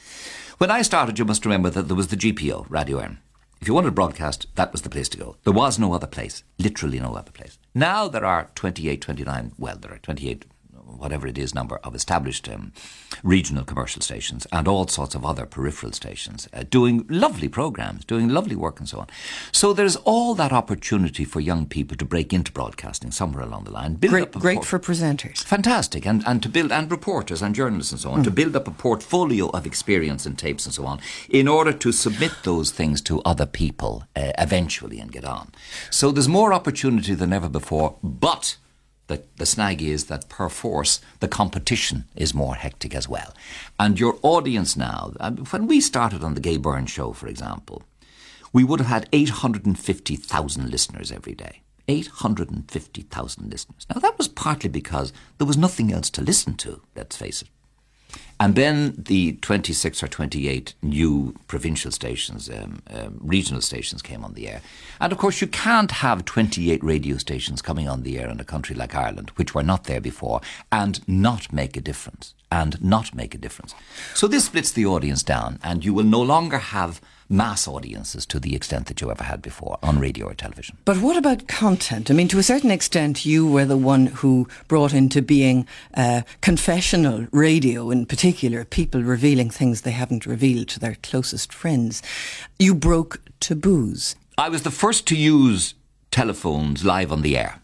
When 0.57 0.70
I 0.70 0.80
started, 0.80 1.18
you 1.18 1.26
must 1.26 1.45
remember 1.45 1.68
that 1.68 1.88
there 1.88 1.97
was 1.97 2.09
the 2.09 2.16
GPO, 2.16 2.64
Radio 2.70 3.01
Éireann. 3.01 3.18
If 3.61 3.68
you 3.68 3.74
wanted 3.74 3.88
to 3.88 3.93
broadcast, 3.93 4.47
that 4.55 4.72
was 4.72 4.80
the 4.80 4.88
place 4.88 5.11
to 5.11 5.18
go. 5.18 5.36
There 5.45 5.53
was 5.53 5.78
no 5.78 5.93
other 5.93 6.07
place, 6.07 6.43
literally 6.59 6.99
no 6.99 7.14
other 7.16 7.32
place. 7.32 7.59
Now 7.74 8.09
there 8.09 8.24
are 8.24 8.49
28, 8.55 9.03
29, 9.03 9.53
well, 9.59 9.76
there 9.76 9.93
are 9.93 9.99
28, 9.99 10.47
whatever 10.99 11.26
it 11.26 11.38
is, 11.38 11.55
number 11.55 11.78
of 11.84 11.95
established 11.95 12.49
um, 12.49 12.72
regional 13.22 13.64
commercial 13.64 14.03
stations 14.03 14.47
and 14.53 14.66
all 14.68 14.86
sorts 14.86 15.14
of 15.14 15.24
other 15.24 15.47
peripheral 15.47 15.93
stations 15.93 16.49
uh, 16.53 16.64
doing 16.70 17.05
lovely 17.09 17.49
programs, 17.49 18.05
doing 18.05 18.28
lovely 18.28 18.57
work 18.57 18.78
and 18.78 18.88
so 18.88 19.01
on. 19.01 19.07
So 19.53 19.72
there's 19.72 19.97
all 19.97 20.34
that 20.34 20.53
opportunity 20.53 21.24
for 21.24 21.41
young 21.41 21.66
people 21.66 21.97
to 21.97 22.05
break 22.05 22.32
into 22.32 22.53
broadcasting 22.53 23.11
somewhere 23.11 23.45
along 23.45 23.64
the 23.64 23.72
line. 23.72 23.95
Build 23.95 24.12
Great, 24.12 24.22
up 24.22 24.36
a 24.36 24.38
great 24.38 24.64
for 24.64 24.78
presenters. 24.78 25.43
Fantastic, 25.43 26.07
and, 26.07 26.22
and 26.26 26.43
to 26.43 26.49
build, 26.49 26.72
and 26.72 26.91
reporters 26.91 27.43
and 27.43 27.55
journalists 27.55 27.93
and 27.93 28.01
so 28.01 28.11
on, 28.11 28.22
to 28.22 28.30
build 28.30 28.57
up 28.57 28.68
a 28.68 28.72
portfolio 28.72 29.49
of 29.51 29.66
experience 29.66 30.26
and 30.26 30.38
tapes 30.38 30.66
and 30.66 30.74
so 30.74 30.86
on, 30.86 31.01
in 31.28 31.49
order 31.49 31.72
to 31.72 31.93
submit 31.93 32.32
those 32.45 32.70
things 32.70 33.01
to 33.03 33.20
other 33.22 33.47
people 33.47 34.05
uh, 34.16 34.32
eventually 34.38 35.01
and 35.01 35.12
get 35.12 35.24
on. 35.24 35.53
So 35.91 36.11
there's 36.11 36.28
more 36.28 36.53
opportunity 36.53 37.14
than 37.14 37.32
ever 37.32 37.49
before, 37.49 37.97
but 38.03 38.57
the, 39.11 39.23
the 39.37 39.47
snag 39.47 39.83
is 39.83 40.05
that 40.07 40.29
per 40.29 40.49
force 40.49 41.01
the 41.19 41.29
competition 41.29 42.05
is 42.15 42.33
more 42.33 42.55
hectic 42.55 42.95
as 42.95 43.09
well. 43.09 43.35
And 43.79 43.99
your 43.99 44.19
audience 44.23 44.77
now, 44.77 45.13
uh, 45.19 45.33
when 45.33 45.67
we 45.67 45.81
started 45.81 46.23
on 46.23 46.35
the 46.35 46.41
Gay 46.41 46.57
Byrne 46.57 46.87
show, 46.87 47.13
for 47.13 47.27
example, 47.27 47.83
we 48.53 48.65
would 48.65 48.81
have 48.81 48.89
had 48.89 49.09
850,000 49.13 50.71
listeners 50.71 51.13
every 51.13 51.35
day. 51.35 51.63
850,000 51.89 53.51
listeners. 53.51 53.87
Now, 53.93 54.01
that 54.01 54.17
was 54.17 54.29
partly 54.29 54.71
because 54.71 55.13
there 55.39 55.47
was 55.47 55.57
nothing 55.57 55.93
else 55.93 56.09
to 56.11 56.23
listen 56.23 56.55
to, 56.59 56.83
let's 56.95 57.17
face 57.17 57.43
it. 57.43 57.49
And 58.39 58.55
then 58.55 58.95
the 58.97 59.33
26 59.43 60.03
or 60.03 60.09
28 60.09 60.75
new 60.83 61.35
provincial 61.47 61.91
stations, 61.91 62.49
um, 62.49 62.81
um, 62.91 63.19
regional 63.21 63.61
stations 63.61 64.01
came 64.01 64.25
on 64.25 64.33
the 64.33 64.49
air. 64.49 64.63
And 64.99 65.13
of 65.13 65.19
course, 65.19 65.43
you 65.43 65.47
can't 65.47 65.91
have 65.91 66.25
28 66.25 66.83
radio 66.83 67.19
stations 67.19 67.61
coming 67.61 67.87
on 67.87 68.03
the 68.03 68.19
air 68.19 68.29
in 68.29 68.41
a 68.41 68.45
country 68.45 68.75
like 68.75 68.95
Ireland, 68.95 69.31
which 69.37 69.55
were 69.55 69.63
not 69.63 69.85
there 69.85 70.01
before, 70.01 70.41
and 70.73 71.07
not 71.07 71.53
make 71.53 71.77
a 71.77 71.83
difference. 71.83 72.35
And 72.51 72.83
not 72.83 73.15
make 73.15 73.35
a 73.35 73.39
difference. 73.39 73.75
So 74.15 74.27
this 74.27 74.47
splits 74.47 74.73
the 74.73 74.87
audience 74.87 75.23
down, 75.23 75.61
and 75.63 75.85
you 75.85 75.95
will 75.95 76.05
no 76.05 76.23
longer 76.23 76.59
have 76.59 77.01
mass 77.31 77.68
audiences 77.68 78.26
to 78.26 78.41
the 78.41 78.55
extent 78.55 78.87
that 78.87 79.01
you 79.01 79.11
ever 79.11 79.24
had 79.24 79.41
before 79.41 79.78
on 79.83 79.99
radio 79.99 80.26
or 80.26 80.35
television. 80.35 80.76
But 80.85 80.99
what 81.01 81.16
about 81.16 81.47
content? 81.47 82.11
I 82.11 82.14
mean, 82.14 82.28
to 82.28 82.39
a 82.39 82.43
certain 82.43 82.70
extent, 82.70 83.24
you 83.24 83.47
were 83.47 83.64
the 83.64 83.76
one 83.76 84.07
who 84.07 84.49
brought 84.68 84.93
into 84.93 85.22
being 85.22 85.66
uh, 85.95 86.22
confessional 86.41 87.28
radio, 87.31 87.91
in 87.91 88.05
particular, 88.05 88.64
people 88.64 89.03
revealing 89.03 89.49
things 89.49 89.83
they 89.83 89.93
haven't 89.93 90.26
revealed 90.26 90.68
to 90.68 90.81
their 90.81 90.97
closest 91.03 91.53
friends. 91.53 92.03
You 92.59 92.74
broke 92.74 93.22
taboos. 93.39 94.16
I 94.37 94.49
was 94.49 94.62
the 94.62 94.70
first 94.70 95.07
to 95.09 95.16
use 95.16 95.74
telephones 96.11 96.85
live 96.85 97.12
on 97.12 97.22
the 97.22 97.39
air. 97.39 97.61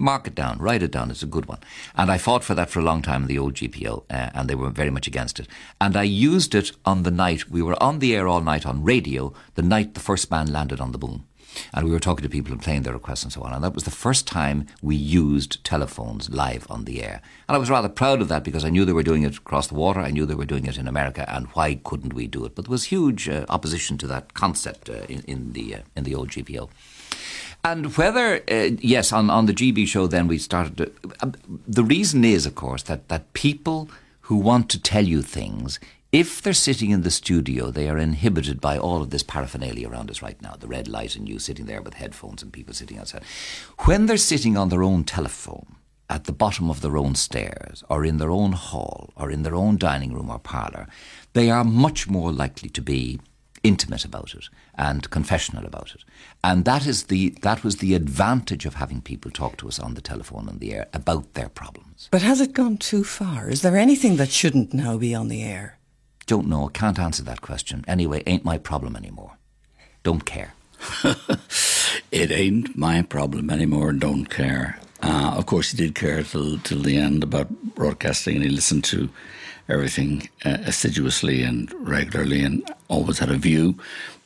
Mark 0.00 0.26
it 0.26 0.34
down, 0.34 0.58
write 0.58 0.82
it 0.82 0.92
down, 0.92 1.10
it's 1.10 1.22
a 1.22 1.26
good 1.26 1.44
one. 1.44 1.58
And 1.94 2.10
I 2.10 2.16
fought 2.16 2.42
for 2.42 2.54
that 2.54 2.70
for 2.70 2.80
a 2.80 2.82
long 2.82 3.02
time 3.02 3.22
in 3.22 3.28
the 3.28 3.38
old 3.38 3.52
GPO, 3.52 4.04
uh, 4.08 4.30
and 4.32 4.48
they 4.48 4.54
were 4.54 4.70
very 4.70 4.88
much 4.88 5.06
against 5.06 5.38
it. 5.38 5.46
And 5.78 5.94
I 5.94 6.04
used 6.04 6.54
it 6.54 6.72
on 6.86 7.02
the 7.02 7.10
night, 7.10 7.50
we 7.50 7.60
were 7.60 7.80
on 7.82 7.98
the 7.98 8.16
air 8.16 8.26
all 8.26 8.40
night 8.40 8.64
on 8.64 8.82
radio, 8.82 9.34
the 9.56 9.62
night 9.62 9.92
the 9.92 10.00
first 10.00 10.30
man 10.30 10.50
landed 10.50 10.80
on 10.80 10.92
the 10.92 10.98
moon. 10.98 11.24
And 11.74 11.84
we 11.84 11.90
were 11.90 12.00
talking 12.00 12.22
to 12.22 12.30
people 12.30 12.52
and 12.52 12.62
playing 12.62 12.82
their 12.82 12.94
requests 12.94 13.24
and 13.24 13.32
so 13.32 13.42
on. 13.42 13.52
And 13.52 13.62
that 13.62 13.74
was 13.74 13.84
the 13.84 13.90
first 13.90 14.26
time 14.26 14.66
we 14.80 14.96
used 14.96 15.62
telephones 15.64 16.30
live 16.30 16.66
on 16.70 16.84
the 16.84 17.02
air. 17.02 17.20
And 17.46 17.56
I 17.56 17.58
was 17.58 17.68
rather 17.68 17.88
proud 17.90 18.22
of 18.22 18.28
that 18.28 18.44
because 18.44 18.64
I 18.64 18.70
knew 18.70 18.86
they 18.86 18.94
were 18.94 19.02
doing 19.02 19.24
it 19.24 19.36
across 19.36 19.66
the 19.66 19.74
water. 19.74 20.00
I 20.00 20.12
knew 20.12 20.24
they 20.24 20.34
were 20.34 20.46
doing 20.46 20.64
it 20.64 20.78
in 20.78 20.88
America. 20.88 21.28
And 21.28 21.48
why 21.48 21.74
couldn't 21.74 22.14
we 22.14 22.26
do 22.26 22.46
it? 22.46 22.54
But 22.54 22.66
there 22.66 22.70
was 22.70 22.84
huge 22.84 23.28
uh, 23.28 23.44
opposition 23.50 23.98
to 23.98 24.06
that 24.06 24.32
concept 24.32 24.88
uh, 24.88 25.04
in, 25.08 25.22
in, 25.26 25.52
the, 25.52 25.74
uh, 25.74 25.80
in 25.94 26.04
the 26.04 26.14
old 26.14 26.28
GPO. 26.28 26.70
And 27.62 27.94
whether, 27.96 28.42
uh, 28.50 28.70
yes, 28.80 29.12
on, 29.12 29.28
on 29.28 29.46
the 29.46 29.52
GB 29.52 29.86
show, 29.86 30.06
then 30.06 30.28
we 30.28 30.38
started 30.38 30.76
to. 30.78 30.92
Uh, 31.20 31.32
the 31.68 31.84
reason 31.84 32.24
is, 32.24 32.46
of 32.46 32.54
course, 32.54 32.82
that, 32.84 33.08
that 33.08 33.32
people 33.32 33.90
who 34.22 34.36
want 34.36 34.70
to 34.70 34.80
tell 34.80 35.04
you 35.04 35.20
things, 35.20 35.78
if 36.12 36.40
they're 36.40 36.52
sitting 36.52 36.90
in 36.90 37.02
the 37.02 37.10
studio, 37.10 37.70
they 37.70 37.88
are 37.88 37.98
inhibited 37.98 38.60
by 38.60 38.78
all 38.78 39.02
of 39.02 39.10
this 39.10 39.22
paraphernalia 39.22 39.88
around 39.88 40.10
us 40.10 40.22
right 40.22 40.40
now 40.40 40.54
the 40.58 40.66
red 40.66 40.88
light 40.88 41.16
and 41.16 41.28
you 41.28 41.38
sitting 41.38 41.66
there 41.66 41.82
with 41.82 41.94
headphones 41.94 42.42
and 42.42 42.52
people 42.52 42.74
sitting 42.74 42.98
outside. 42.98 43.24
When 43.80 44.06
they're 44.06 44.16
sitting 44.16 44.56
on 44.56 44.70
their 44.70 44.82
own 44.82 45.04
telephone, 45.04 45.76
at 46.08 46.24
the 46.24 46.32
bottom 46.32 46.68
of 46.68 46.80
their 46.80 46.96
own 46.96 47.14
stairs, 47.14 47.84
or 47.88 48.04
in 48.04 48.16
their 48.16 48.32
own 48.32 48.52
hall, 48.52 49.10
or 49.14 49.30
in 49.30 49.44
their 49.44 49.54
own 49.54 49.78
dining 49.78 50.12
room 50.12 50.28
or 50.28 50.40
parlour, 50.40 50.88
they 51.34 51.48
are 51.48 51.62
much 51.62 52.08
more 52.08 52.32
likely 52.32 52.68
to 52.68 52.82
be 52.82 53.20
intimate 53.62 54.04
about 54.04 54.34
it 54.34 54.48
and 54.74 55.10
confessional 55.10 55.66
about 55.66 55.94
it. 55.94 56.04
And 56.42 56.64
that 56.64 56.86
is 56.86 57.04
the 57.04 57.30
that 57.42 57.62
was 57.62 57.76
the 57.76 57.94
advantage 57.94 58.66
of 58.66 58.74
having 58.74 59.00
people 59.02 59.30
talk 59.30 59.56
to 59.58 59.68
us 59.68 59.78
on 59.78 59.94
the 59.94 60.00
telephone 60.00 60.48
and 60.48 60.60
the 60.60 60.74
air 60.74 60.86
about 60.92 61.34
their 61.34 61.48
problems. 61.48 62.08
But 62.10 62.22
has 62.22 62.40
it 62.40 62.52
gone 62.52 62.78
too 62.78 63.04
far? 63.04 63.48
Is 63.48 63.62
there 63.62 63.76
anything 63.76 64.16
that 64.16 64.30
shouldn't 64.30 64.72
now 64.72 64.96
be 64.96 65.14
on 65.14 65.28
the 65.28 65.42
air? 65.42 65.78
Don't 66.26 66.48
know, 66.48 66.68
can't 66.68 66.98
answer 66.98 67.22
that 67.24 67.40
question. 67.40 67.84
Anyway, 67.88 68.22
ain't 68.26 68.44
my 68.44 68.56
problem 68.56 68.96
anymore. 68.96 69.36
Don't 70.02 70.24
care. 70.24 70.54
it 72.12 72.30
ain't 72.30 72.76
my 72.76 73.02
problem 73.02 73.50
anymore. 73.50 73.92
Don't 73.92 74.26
care. 74.26 74.78
Uh, 75.02 75.34
of 75.36 75.46
course, 75.46 75.72
he 75.72 75.76
did 75.76 75.94
care 75.94 76.22
till 76.22 76.58
till 76.58 76.82
the 76.82 76.96
end 76.96 77.22
about 77.22 77.50
broadcasting, 77.74 78.36
and 78.36 78.44
he 78.44 78.50
listened 78.50 78.84
to 78.84 79.08
everything 79.70 80.28
uh, 80.44 80.58
assiduously 80.66 81.42
and 81.42 81.72
regularly, 81.86 82.42
and 82.42 82.68
always 82.88 83.18
had 83.18 83.30
a 83.30 83.36
view. 83.36 83.76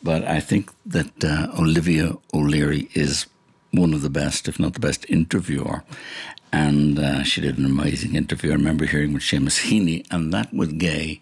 But 0.03 0.25
I 0.25 0.41
think 0.41 0.71
that 0.87 1.25
uh, 1.25 1.49
Olivia 1.59 2.17
O'Leary 2.33 2.89
is 2.95 3.27
one 3.73 3.95
of 3.95 4.03
the 4.03 4.11
best, 4.11 4.49
if 4.49 4.59
not 4.59 4.75
the 4.75 4.81
best, 4.81 5.09
interviewer. 5.09 5.83
And 6.53 6.99
uh, 6.99 7.23
she 7.25 7.41
did 7.41 7.59
an 7.59 7.65
amazing 7.65 8.15
interview. 8.15 8.51
I 8.51 8.55
remember 8.55 8.87
hearing 8.87 9.13
with 9.13 9.23
Seamus 9.23 9.69
Heaney, 9.69 10.07
and 10.11 10.33
that 10.33 10.53
with 10.53 10.79
Gay 10.79 11.21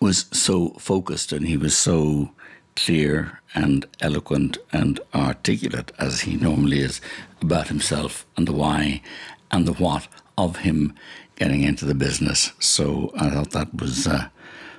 was 0.00 0.26
so 0.32 0.70
focused, 0.78 1.32
and 1.32 1.46
he 1.46 1.56
was 1.56 1.76
so 1.76 2.30
clear 2.76 3.40
and 3.54 3.86
eloquent 4.00 4.58
and 4.72 5.00
articulate 5.14 5.90
as 5.98 6.20
he 6.20 6.36
normally 6.36 6.78
is 6.78 7.00
about 7.42 7.68
himself 7.68 8.24
and 8.36 8.46
the 8.46 8.52
why 8.52 9.02
and 9.50 9.66
the 9.66 9.72
what 9.72 10.06
of 10.36 10.58
him 10.58 10.94
getting 11.38 11.62
into 11.62 11.84
the 11.84 11.94
business. 11.94 12.52
So 12.58 13.12
I 13.16 13.30
thought 13.30 13.52
that 13.52 13.80
was 13.80 14.06
uh, 14.06 14.28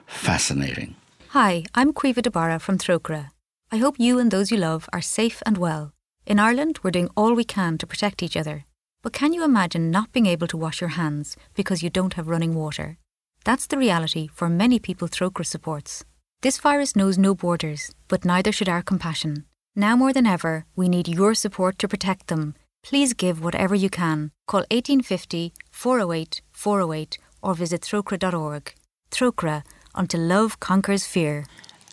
fascinating. 0.05 0.95
Hi, 1.29 1.63
I'm 1.73 1.93
Caoimhe 1.93 2.21
de 2.21 2.29
Barra 2.29 2.59
from 2.59 2.77
Trócaire. 2.77 3.29
I 3.71 3.77
hope 3.77 3.99
you 3.99 4.19
and 4.19 4.29
those 4.29 4.51
you 4.51 4.57
love 4.57 4.89
are 4.91 5.01
safe 5.01 5.41
and 5.45 5.57
well. 5.57 5.93
In 6.25 6.37
Ireland, 6.37 6.79
we're 6.83 6.91
doing 6.91 7.09
all 7.15 7.33
we 7.33 7.43
can 7.43 7.77
to 7.77 7.87
protect 7.87 8.21
each 8.21 8.35
other. 8.35 8.65
But 9.01 9.13
can 9.13 9.31
you 9.31 9.43
imagine 9.43 9.89
not 9.89 10.11
being 10.11 10.25
able 10.25 10.47
to 10.47 10.57
wash 10.57 10.81
your 10.81 10.95
hands 11.01 11.37
because 11.53 11.81
you 11.81 11.89
don't 11.89 12.15
have 12.15 12.27
running 12.27 12.53
water? 12.53 12.97
That's 13.45 13.67
the 13.67 13.77
reality 13.77 14.27
for 14.27 14.49
many 14.49 14.79
people 14.79 15.07
Trócaire 15.07 15.45
supports. 15.45 16.03
This 16.41 16.57
virus 16.57 16.95
knows 16.95 17.17
no 17.17 17.33
borders, 17.33 17.93
but 18.09 18.25
neither 18.25 18.51
should 18.51 18.69
our 18.69 18.81
compassion. 18.81 19.45
Now 19.75 19.95
more 19.95 20.11
than 20.11 20.25
ever, 20.25 20.65
we 20.75 20.89
need 20.89 21.07
your 21.07 21.33
support 21.33 21.79
to 21.79 21.87
protect 21.87 22.27
them. 22.27 22.55
Please 22.83 23.13
give 23.13 23.43
whatever 23.43 23.75
you 23.75 23.89
can. 23.89 24.31
Call 24.47 24.61
1850 24.71 25.53
408 25.71 26.41
408 26.59 27.17
or 27.41 27.53
visit 27.55 27.81
trocaire.org. 27.83 28.73
Trócaire, 29.11 29.63
until 29.95 30.19
love 30.19 30.59
conquers 30.59 31.07
fear. 31.07 31.45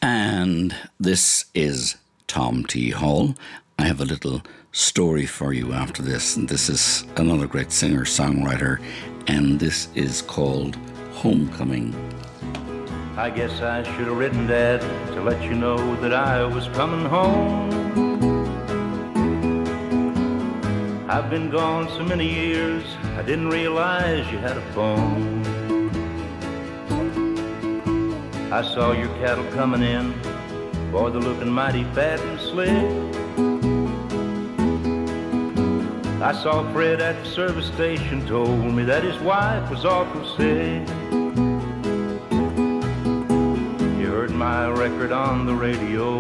And 0.02 0.74
this 0.98 1.44
is 1.54 1.94
Tom 2.26 2.64
T. 2.64 2.90
Hall. 2.90 3.36
I 3.78 3.84
have 3.84 4.00
a 4.00 4.04
little 4.04 4.42
story 4.72 5.24
for 5.24 5.52
you 5.52 5.72
after 5.72 6.02
this. 6.02 6.36
And 6.36 6.48
this 6.48 6.68
is 6.68 7.04
another 7.16 7.46
great 7.46 7.70
singer 7.70 8.04
songwriter, 8.04 8.82
and 9.28 9.60
this 9.60 9.88
is 9.94 10.20
called 10.22 10.76
Homecoming. 11.12 11.94
I 13.16 13.30
guess 13.30 13.60
I 13.62 13.84
should 13.84 14.08
have 14.08 14.18
written 14.18 14.48
Dad 14.48 14.80
to 15.14 15.22
let 15.22 15.40
you 15.44 15.54
know 15.54 15.76
that 16.00 16.12
I 16.12 16.44
was 16.44 16.66
coming 16.68 17.06
home. 17.06 18.15
I've 21.09 21.30
been 21.30 21.50
gone 21.50 21.88
so 21.90 22.02
many 22.02 22.28
years, 22.28 22.82
I 23.16 23.22
didn't 23.22 23.50
realize 23.50 24.28
you 24.32 24.38
had 24.38 24.57
a 24.57 24.72
phone. 24.72 25.46
I 28.52 28.62
saw 28.62 28.90
your 28.90 29.07
cattle 29.20 29.44
coming 29.52 29.82
in, 29.82 30.12
boy, 30.90 31.11
they're 31.11 31.20
looking 31.20 31.48
mighty 31.48 31.84
fat 31.94 32.18
and 32.18 32.40
slick. 32.40 32.84
I 36.20 36.32
saw 36.32 36.68
Fred 36.72 37.00
at 37.00 37.22
the 37.22 37.30
service 37.30 37.66
station, 37.66 38.26
told 38.26 38.74
me 38.74 38.82
that 38.82 39.04
his 39.04 39.18
wife 39.20 39.70
was 39.70 39.84
awful 39.84 40.24
sick. 40.36 40.88
You 43.96 44.07
heard 44.11 44.32
my 44.32 44.68
record 44.70 45.12
on 45.12 45.46
the 45.46 45.54
radio, 45.54 46.18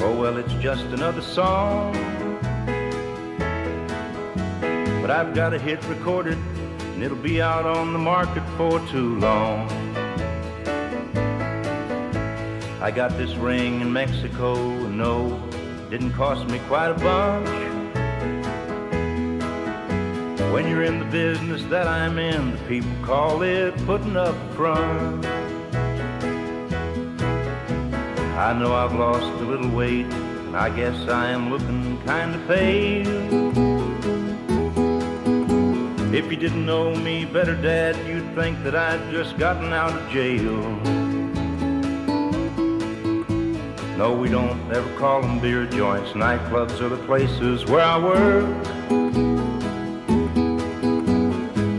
oh 0.00 0.18
well, 0.18 0.38
it's 0.38 0.54
just 0.54 0.86
another 0.86 1.22
song. 1.22 2.23
But 5.04 5.10
I've 5.10 5.34
got 5.34 5.52
a 5.52 5.58
hit 5.58 5.84
recorded, 5.84 6.38
and 6.38 7.02
it'll 7.02 7.18
be 7.18 7.42
out 7.42 7.66
on 7.66 7.92
the 7.92 7.98
market 7.98 8.42
for 8.56 8.80
too 8.88 9.18
long. 9.18 9.70
I 12.80 12.90
got 12.90 13.10
this 13.18 13.34
ring 13.34 13.82
in 13.82 13.92
Mexico, 13.92 14.54
and 14.54 14.96
no, 14.96 15.38
didn't 15.90 16.14
cost 16.14 16.48
me 16.48 16.58
quite 16.68 16.88
a 16.88 16.94
bunch. 16.94 17.50
When 20.54 20.66
you're 20.70 20.84
in 20.84 21.00
the 21.00 21.10
business 21.12 21.62
that 21.64 21.86
I'm 21.86 22.18
in, 22.18 22.52
the 22.52 22.62
people 22.66 22.90
call 23.02 23.42
it 23.42 23.76
putting 23.84 24.16
up 24.16 24.34
a 24.34 24.54
front. 24.54 25.26
I 28.38 28.54
know 28.58 28.72
I've 28.72 28.94
lost 28.94 29.26
a 29.42 29.44
little 29.44 29.68
weight, 29.68 30.06
and 30.06 30.56
I 30.56 30.74
guess 30.74 30.96
I 31.10 31.28
am 31.28 31.50
looking 31.50 32.02
kind 32.06 32.34
of 32.34 32.48
pale. 32.48 33.63
If 36.14 36.30
you 36.30 36.36
didn't 36.36 36.64
know 36.64 36.94
me 36.94 37.24
better, 37.24 37.56
Dad, 37.56 37.96
you'd 38.06 38.36
think 38.36 38.62
that 38.62 38.76
I'd 38.76 39.10
just 39.10 39.36
gotten 39.36 39.72
out 39.72 39.92
of 40.00 40.10
jail. 40.10 40.60
No, 43.98 44.16
we 44.16 44.28
don't 44.28 44.60
ever 44.72 44.88
call 44.96 45.22
them 45.22 45.40
beer 45.40 45.66
joints. 45.66 46.10
Nightclubs 46.10 46.80
are 46.80 46.88
the 46.88 47.04
places 47.04 47.64
where 47.64 47.80
I 47.80 47.98
work. 47.98 48.44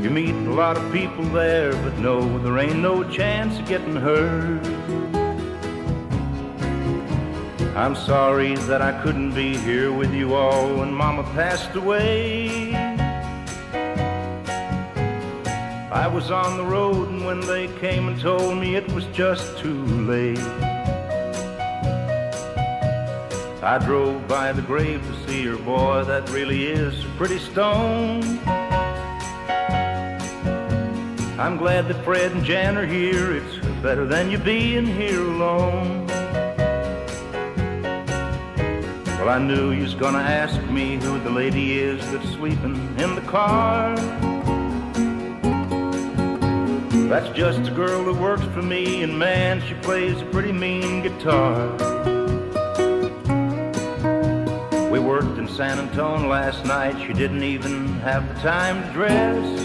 You 0.04 0.10
meet 0.10 0.36
a 0.36 0.54
lot 0.54 0.76
of 0.76 0.92
people 0.92 1.24
there, 1.30 1.72
but 1.72 1.98
no, 2.00 2.38
there 2.40 2.60
ain't 2.60 2.80
no 2.80 3.10
chance 3.10 3.58
of 3.58 3.66
getting 3.70 3.96
hurt. 3.96 4.66
I'm 7.78 7.96
sorry 7.96 8.56
that 8.68 8.82
I 8.82 9.02
couldn't 9.02 9.34
be 9.34 9.56
here 9.56 9.94
with 9.94 10.14
you 10.14 10.36
all 10.36 10.76
when 10.76 10.94
Mama 10.94 11.24
passed 11.24 11.74
away. 11.76 12.64
I 15.96 16.08
was 16.08 16.30
on 16.30 16.58
the 16.58 16.64
road, 16.66 17.08
and 17.08 17.26
when 17.26 17.39
they 17.39 17.70
came 17.80 18.10
and 18.10 18.20
told 18.20 18.58
me 18.58 18.76
it 18.76 18.91
was 18.91 19.06
just 19.14 19.58
too 19.60 19.82
late, 19.86 20.38
I 23.64 23.78
drove 23.82 24.28
by 24.28 24.52
the 24.52 24.62
grave 24.62 25.02
to 25.02 25.26
see 25.26 25.46
her. 25.46 25.56
Boy, 25.56 26.04
that 26.04 26.30
really 26.32 26.66
is 26.66 27.06
a 27.06 27.08
pretty 27.12 27.39
stone. 27.39 28.22
I'm 31.39 31.56
glad 31.56 31.88
that 31.88 32.04
Fred 32.04 32.34
and 32.34 32.43
Jan 32.43 32.78
are 32.78 32.86
here. 32.86 33.38
It's 33.38 33.66
better 33.82 34.06
than 34.06 34.30
you 34.30 34.38
being 34.38 34.86
here 34.86 35.22
alone. 35.22 36.06
Well, 39.18 39.30
I 39.30 39.39
knew 39.39 39.72
you 39.72 39.84
was 39.84 39.93
gonna 39.93 40.20
ask 40.20 40.62
me 40.64 40.98
who 40.98 41.20
the 41.20 41.30
lady 41.30 41.80
is 41.80 42.06
that's 42.12 42.30
sleeping 42.32 42.76
in 43.00 43.16
the 43.16 43.24
car. 43.28 43.96
That's 47.10 47.30
just 47.38 47.60
a 47.70 47.72
girl 47.72 48.03
that 48.06 48.20
works 48.20 48.43
for 48.53 48.64
me, 48.64 49.03
and 49.03 49.18
man, 49.18 49.62
she 49.62 49.76
plays 49.76 50.22
a 50.22 50.26
pretty 50.26 50.51
mean 50.51 51.03
guitar. 51.03 51.70
We 54.89 54.99
worked 54.99 55.38
in 55.38 55.47
San 55.47 55.78
Antone 55.78 56.28
last 56.28 56.66
night. 56.66 56.99
She 57.06 57.14
didn't 57.14 57.43
even 57.43 57.88
have 57.99 58.28
the 58.28 58.41
time 58.41 58.82
to 58.84 58.91
dress. 58.91 59.62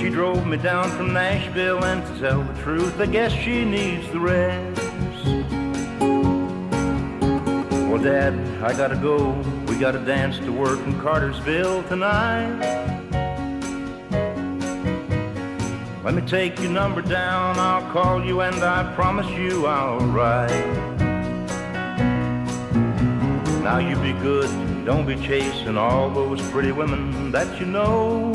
She 0.00 0.08
drove 0.08 0.46
me 0.46 0.56
down 0.56 0.90
from 0.96 1.12
Nashville, 1.12 1.84
and 1.84 2.04
to 2.06 2.18
tell 2.20 2.42
the 2.42 2.62
truth, 2.62 2.98
I 2.98 3.06
guess 3.06 3.32
she 3.32 3.64
needs 3.64 4.10
the 4.10 4.20
rest. 4.20 4.80
Well, 7.88 8.02
Dad, 8.02 8.34
I 8.62 8.72
gotta 8.76 8.96
go. 8.96 9.32
We 9.68 9.76
gotta 9.76 9.98
dance 9.98 10.38
to 10.38 10.50
work 10.50 10.80
in 10.86 10.98
Cartersville 11.00 11.82
tonight. 11.84 13.09
Let 16.10 16.24
me 16.24 16.28
take 16.28 16.58
your 16.58 16.72
number 16.72 17.02
down. 17.02 17.56
I'll 17.60 17.88
call 17.92 18.24
you, 18.24 18.40
and 18.40 18.56
I 18.64 18.92
promise 18.96 19.28
you 19.28 19.66
I'll 19.66 20.00
write. 20.00 20.50
Now 23.62 23.78
you 23.78 23.94
be 23.94 24.12
good, 24.14 24.50
don't 24.84 25.06
be 25.06 25.14
chasing 25.14 25.78
all 25.78 26.10
those 26.10 26.42
pretty 26.50 26.72
women 26.72 27.30
that 27.30 27.60
you 27.60 27.66
know. 27.66 28.32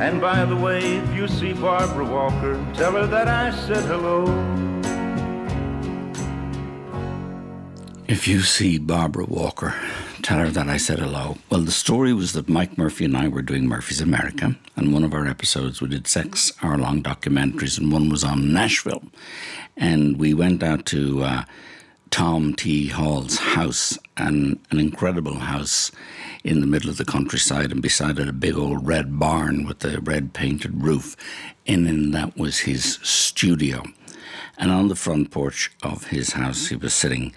And 0.00 0.20
by 0.20 0.44
the 0.44 0.56
way, 0.56 0.96
if 0.96 1.14
you 1.14 1.28
see 1.28 1.52
Barbara 1.52 2.04
Walker, 2.04 2.54
tell 2.74 2.90
her 2.94 3.06
that 3.06 3.28
I 3.28 3.52
said 3.52 3.84
hello. 3.84 4.24
If 8.08 8.26
you 8.26 8.40
see 8.40 8.78
Barbara 8.78 9.26
Walker, 9.26 9.76
tell 10.26 10.38
her 10.38 10.50
that 10.50 10.68
I 10.68 10.76
said 10.76 10.98
hello. 10.98 11.38
Well, 11.50 11.60
the 11.60 11.70
story 11.70 12.12
was 12.12 12.32
that 12.32 12.48
Mike 12.48 12.76
Murphy 12.76 13.04
and 13.04 13.16
I 13.16 13.28
were 13.28 13.42
doing 13.42 13.68
Murphy's 13.68 14.00
America, 14.00 14.56
and 14.74 14.92
one 14.92 15.04
of 15.04 15.14
our 15.14 15.24
episodes 15.24 15.80
we 15.80 15.86
did 15.86 16.08
six 16.08 16.52
hour 16.60 16.76
long 16.76 17.00
documentaries, 17.00 17.78
and 17.78 17.92
one 17.92 18.08
was 18.08 18.24
on 18.24 18.52
Nashville. 18.52 19.04
And 19.76 20.18
we 20.18 20.34
went 20.34 20.64
out 20.64 20.84
to 20.86 21.22
uh, 21.22 21.44
Tom 22.10 22.54
T. 22.54 22.88
Hall's 22.88 23.38
house, 23.38 24.00
an, 24.16 24.58
an 24.72 24.80
incredible 24.80 25.36
house 25.36 25.92
in 26.42 26.60
the 26.60 26.66
middle 26.66 26.90
of 26.90 26.96
the 26.96 27.04
countryside, 27.04 27.70
and 27.70 27.80
beside 27.80 28.18
it 28.18 28.28
a 28.28 28.32
big 28.32 28.56
old 28.56 28.84
red 28.84 29.20
barn 29.20 29.64
with 29.64 29.84
a 29.84 30.00
red 30.00 30.32
painted 30.32 30.82
roof. 30.82 31.14
And 31.68 32.12
that 32.14 32.36
was 32.36 32.58
his 32.58 32.98
studio. 33.00 33.84
And 34.58 34.72
on 34.72 34.88
the 34.88 34.96
front 34.96 35.30
porch 35.30 35.70
of 35.84 36.08
his 36.08 36.32
house, 36.32 36.66
he 36.66 36.74
was 36.74 36.94
sitting 36.94 37.32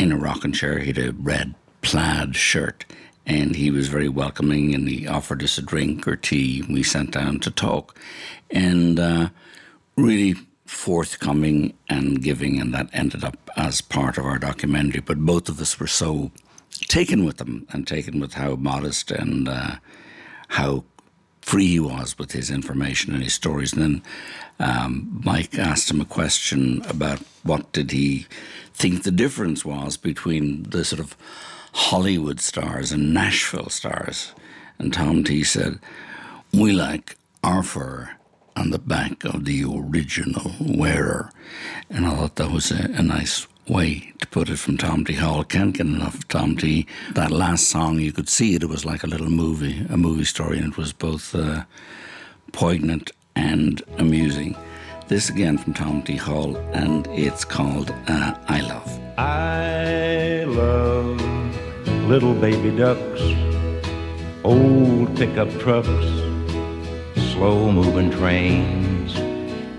in 0.00 0.10
a 0.10 0.16
rocking 0.16 0.50
chair. 0.50 0.80
He 0.80 0.88
had 0.88 0.98
a 0.98 1.12
red 1.12 1.54
plaid 1.82 2.36
shirt, 2.36 2.84
and 3.26 3.56
he 3.56 3.70
was 3.70 3.88
very 3.88 4.08
welcoming. 4.08 4.74
And 4.74 4.88
he 4.88 5.06
offered 5.06 5.42
us 5.42 5.58
a 5.58 5.62
drink 5.62 6.06
or 6.06 6.16
tea. 6.16 6.64
We 6.68 6.82
sat 6.82 7.10
down 7.10 7.40
to 7.40 7.50
talk, 7.50 7.96
and 8.50 8.98
uh, 8.98 9.28
really 9.96 10.34
forthcoming 10.66 11.74
and 11.88 12.22
giving. 12.22 12.60
And 12.60 12.74
that 12.74 12.90
ended 12.92 13.24
up 13.24 13.50
as 13.56 13.80
part 13.80 14.18
of 14.18 14.24
our 14.24 14.38
documentary. 14.38 15.00
But 15.00 15.18
both 15.18 15.48
of 15.48 15.60
us 15.60 15.80
were 15.80 15.86
so 15.86 16.30
taken 16.88 17.24
with 17.24 17.40
him, 17.40 17.66
and 17.70 17.86
taken 17.86 18.20
with 18.20 18.34
how 18.34 18.56
modest 18.56 19.10
and 19.10 19.48
uh, 19.48 19.76
how 20.48 20.84
free 21.48 21.68
he 21.68 21.80
was 21.80 22.18
with 22.18 22.32
his 22.32 22.50
information 22.50 23.14
and 23.14 23.24
his 23.24 23.32
stories. 23.32 23.72
And 23.72 23.82
then 23.82 24.02
um, 24.60 25.22
Mike 25.24 25.58
asked 25.58 25.90
him 25.90 26.00
a 26.00 26.04
question 26.04 26.82
about 26.86 27.20
what 27.42 27.72
did 27.72 27.90
he 27.90 28.26
think 28.74 29.02
the 29.02 29.10
difference 29.10 29.64
was 29.64 29.96
between 29.96 30.64
the 30.64 30.84
sort 30.84 31.00
of 31.00 31.16
Hollywood 31.72 32.40
stars 32.40 32.92
and 32.92 33.12
Nashville 33.14 33.70
stars. 33.70 34.32
And 34.78 34.92
Tom 34.92 35.24
T 35.24 35.42
said, 35.44 35.78
We 36.52 36.72
like 36.72 37.16
our 37.42 37.62
fur 37.62 38.10
on 38.56 38.70
the 38.70 38.78
back 38.78 39.24
of 39.24 39.44
the 39.44 39.64
original 39.64 40.52
wearer. 40.60 41.30
And 41.90 42.06
I 42.06 42.14
thought 42.14 42.36
that 42.36 42.50
was 42.50 42.70
a, 42.70 42.90
a 42.94 43.02
nice 43.02 43.46
way 43.68 44.12
to 44.20 44.26
put 44.28 44.48
it 44.48 44.58
from 44.58 44.76
Tom 44.76 45.04
T. 45.04 45.14
Hall. 45.14 45.44
Can't 45.44 45.76
get 45.76 45.86
enough 45.86 46.14
of 46.14 46.28
Tom 46.28 46.56
T. 46.56 46.86
That 47.12 47.30
last 47.30 47.68
song, 47.68 48.00
you 48.00 48.12
could 48.12 48.28
see 48.28 48.54
it. 48.54 48.62
It 48.62 48.68
was 48.68 48.84
like 48.84 49.04
a 49.04 49.08
little 49.08 49.30
movie, 49.30 49.86
a 49.88 49.96
movie 49.96 50.24
story, 50.24 50.58
and 50.58 50.72
it 50.72 50.78
was 50.78 50.92
both 50.92 51.34
uh, 51.34 51.64
poignant 52.52 53.12
and 53.36 53.82
amusing. 53.98 54.56
This 55.08 55.30
again 55.30 55.58
from 55.58 55.74
Tom 55.74 56.02
T. 56.02 56.16
Hall, 56.16 56.56
and 56.72 57.06
it's 57.08 57.44
called 57.44 57.90
uh, 58.08 58.34
I 58.48 58.60
Love. 58.60 58.97
I 59.18 60.44
love 60.46 61.20
little 62.06 62.34
baby 62.34 62.70
ducks, 62.70 63.20
old 64.44 65.16
pickup 65.16 65.50
trucks, 65.58 66.06
slow 67.32 67.72
moving 67.72 68.12
trains, 68.12 69.16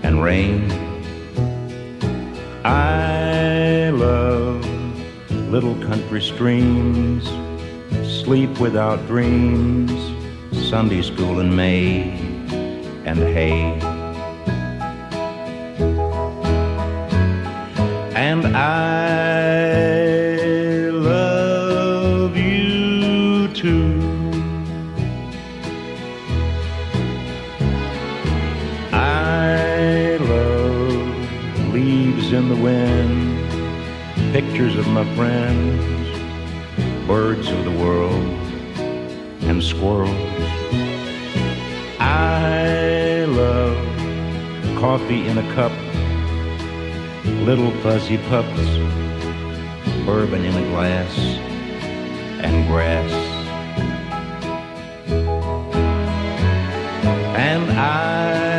and 0.02 0.22
rain. 0.22 0.70
I 2.66 3.88
love 3.94 4.62
little 5.48 5.74
country 5.86 6.20
streams, 6.20 7.24
sleep 8.22 8.60
without 8.60 9.06
dreams, 9.06 9.90
Sunday 10.68 11.00
school 11.00 11.40
in 11.40 11.56
May, 11.56 12.10
and 13.06 13.18
hay. 13.18 13.80
And 18.14 18.54
I 18.54 19.09
pictures 34.60 34.78
of 34.78 34.86
my 34.88 35.04
friends, 35.16 37.06
birds 37.06 37.48
of 37.50 37.64
the 37.64 37.70
world, 37.70 38.22
and 39.48 39.62
squirrels. 39.62 40.10
I 41.98 43.24
love 43.26 43.78
coffee 44.78 45.26
in 45.28 45.38
a 45.38 45.54
cup, 45.54 45.72
little 47.46 47.70
fuzzy 47.80 48.18
pups, 48.28 48.66
bourbon 50.04 50.44
in 50.44 50.54
a 50.54 50.66
glass, 50.72 51.18
and 52.44 52.66
grass. 52.68 53.10
And 57.34 57.70
I 57.78 58.49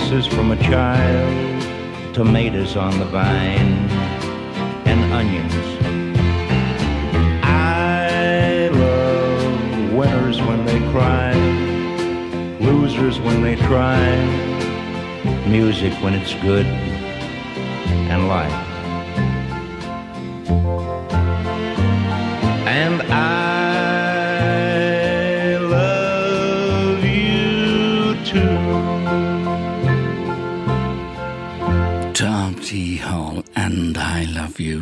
kisses 0.00 0.26
from 0.26 0.50
a 0.50 0.56
child, 0.56 2.14
tomatoes 2.14 2.76
on 2.76 2.98
the 2.98 3.04
vine, 3.04 3.88
and 4.86 5.12
onions. 5.12 5.54
I 7.42 8.70
love 8.72 9.92
winners 9.92 10.40
when 10.40 10.64
they 10.64 10.78
cry, 10.90 11.34
losers 12.60 13.20
when 13.20 13.42
they 13.42 13.56
try, 13.56 14.00
music 15.46 15.92
when 16.02 16.14
it's 16.14 16.34
good, 16.34 16.66
and 16.66 18.28
life. 18.28 18.69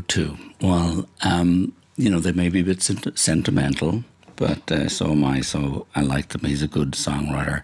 Too. 0.08 0.38
Well, 0.60 1.06
um, 1.22 1.72
you 1.96 2.08
know, 2.10 2.18
they 2.18 2.32
may 2.32 2.48
be 2.48 2.60
a 2.60 2.64
bit 2.64 2.82
sent- 2.82 3.18
sentimental, 3.18 4.04
but 4.36 4.70
uh, 4.72 4.88
so 4.88 5.12
am 5.12 5.24
I. 5.24 5.42
So 5.42 5.86
I 5.94 6.00
like 6.00 6.32
him. 6.34 6.48
He's 6.48 6.62
a 6.62 6.68
good 6.68 6.92
songwriter, 6.92 7.62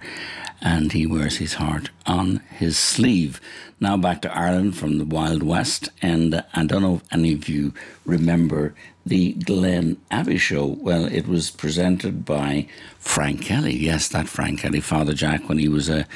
and 0.61 0.93
he 0.93 1.07
wears 1.07 1.39
his 1.39 1.55
heart 1.55 1.91
on 2.07 2.43
his 2.51 2.77
sleeve. 2.77 3.41
Now 3.81 3.97
back 3.97 4.21
to 4.23 4.37
Ireland 4.37 4.77
from 4.77 4.99
the 4.99 5.05
Wild 5.05 5.43
West, 5.43 5.89
and 6.03 6.35
uh, 6.35 6.43
I 6.55 6.67
don't 6.67 6.83
know 6.83 6.97
if 6.97 7.03
any 7.13 7.33
of 7.33 7.49
you 7.49 7.73
remember 8.05 8.75
the 9.07 9.33
Glen 9.33 9.97
Abbey 10.11 10.39
show. 10.39 10.67
Well, 10.67 11.07
it 11.07 11.27
was 11.27 11.51
presented 11.51 12.25
by 12.25 12.67
Frank 12.99 13.43
Kelly. 13.43 13.75
Yes, 13.75 14.09
that 14.09 14.29
Frank 14.29 14.61
Kelly, 14.61 14.81
Father 14.81 15.15
Jack, 15.15 15.49
when 15.49 15.59
he 15.59 15.69
was 15.69 15.89
a 15.89 16.07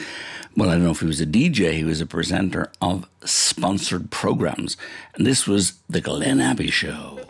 well, 0.59 0.71
I 0.71 0.73
don't 0.73 0.83
know 0.83 0.91
if 0.91 0.99
he 0.99 1.07
was 1.07 1.21
a 1.21 1.27
DJ, 1.27 1.75
he 1.75 1.85
was 1.85 2.01
a 2.01 2.07
presenter 2.07 2.73
of 2.83 3.09
sponsored 3.25 4.11
programs. 4.11 4.77
And 5.15 5.25
this 5.25 5.47
was 5.47 5.75
the 5.89 6.01
Glen 6.01 6.41
Abbey 6.41 6.69
Show. 6.69 7.21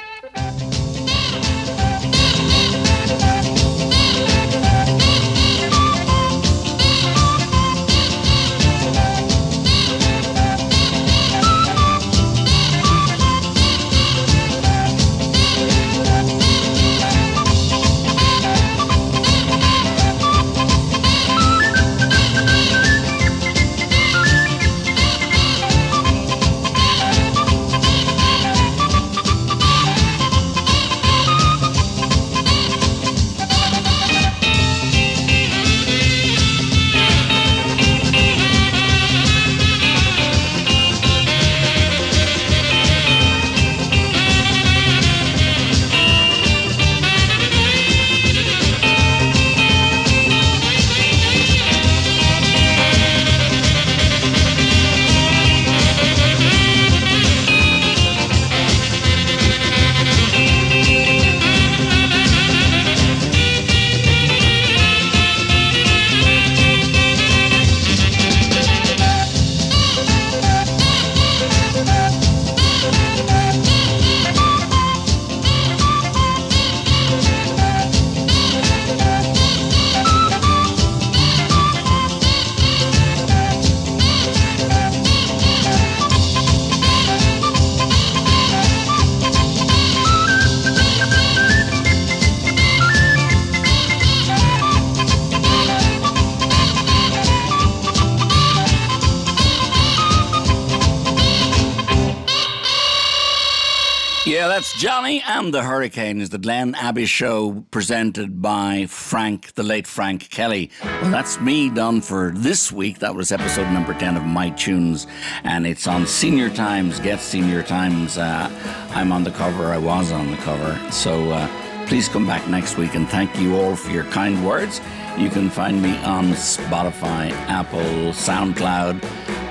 And 105.39 105.55
the 105.55 105.63
Hurricanes, 105.63 106.31
the 106.31 106.39
Glen 106.39 106.75
Abbey 106.75 107.07
show 107.07 107.65
presented 107.71 108.43
by 108.43 108.87
Frank, 108.89 109.55
the 109.55 109.63
late 109.63 109.87
Frank 109.87 110.31
Kelly. 110.31 110.73
Well, 110.83 111.13
that's 111.13 111.41
me 111.41 111.71
done 111.71 112.01
for 112.01 112.33
this 112.35 112.73
week. 112.73 112.99
That 112.99 113.15
was 113.15 113.31
episode 113.31 113.71
number 113.71 113.95
10 113.95 114.17
of 114.17 114.25
My 114.25 114.51
Tunes, 114.51 115.07
and 115.45 115.65
it's 115.65 115.87
on 115.87 116.09
Senior 116.09 116.51
Times. 116.51 116.99
Get 116.99 117.21
Senior 117.21 117.63
Times. 117.63 118.19
Uh, 118.19 118.51
I'm 118.91 119.13
on 119.13 119.23
the 119.23 119.31
cover, 119.31 119.67
I 119.67 119.79
was 119.79 120.11
on 120.11 120.33
the 120.33 120.37
cover. 120.39 120.77
So 120.91 121.31
uh, 121.31 121.87
please 121.87 122.09
come 122.09 122.27
back 122.27 122.49
next 122.49 122.77
week, 122.77 122.97
and 122.97 123.09
thank 123.09 123.39
you 123.39 123.55
all 123.59 123.77
for 123.77 123.93
your 123.93 124.05
kind 124.05 124.45
words. 124.45 124.81
You 125.17 125.31
can 125.31 125.51
find 125.51 125.81
me 125.81 125.97
on 125.99 126.33
Spotify, 126.33 127.31
Apple, 127.47 128.11
SoundCloud, 128.11 129.05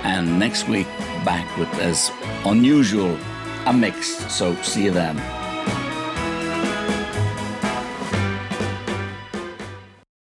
and 0.03 0.38
next 0.38 0.68
week 0.68 0.88
back 1.23 1.57
with 1.57 1.73
as 1.80 2.11
unusual 2.43 3.18
a 3.65 3.72
mix. 3.72 4.07
So 4.34 4.53
see 4.64 4.84
you 4.84 4.91
then. 4.91 5.36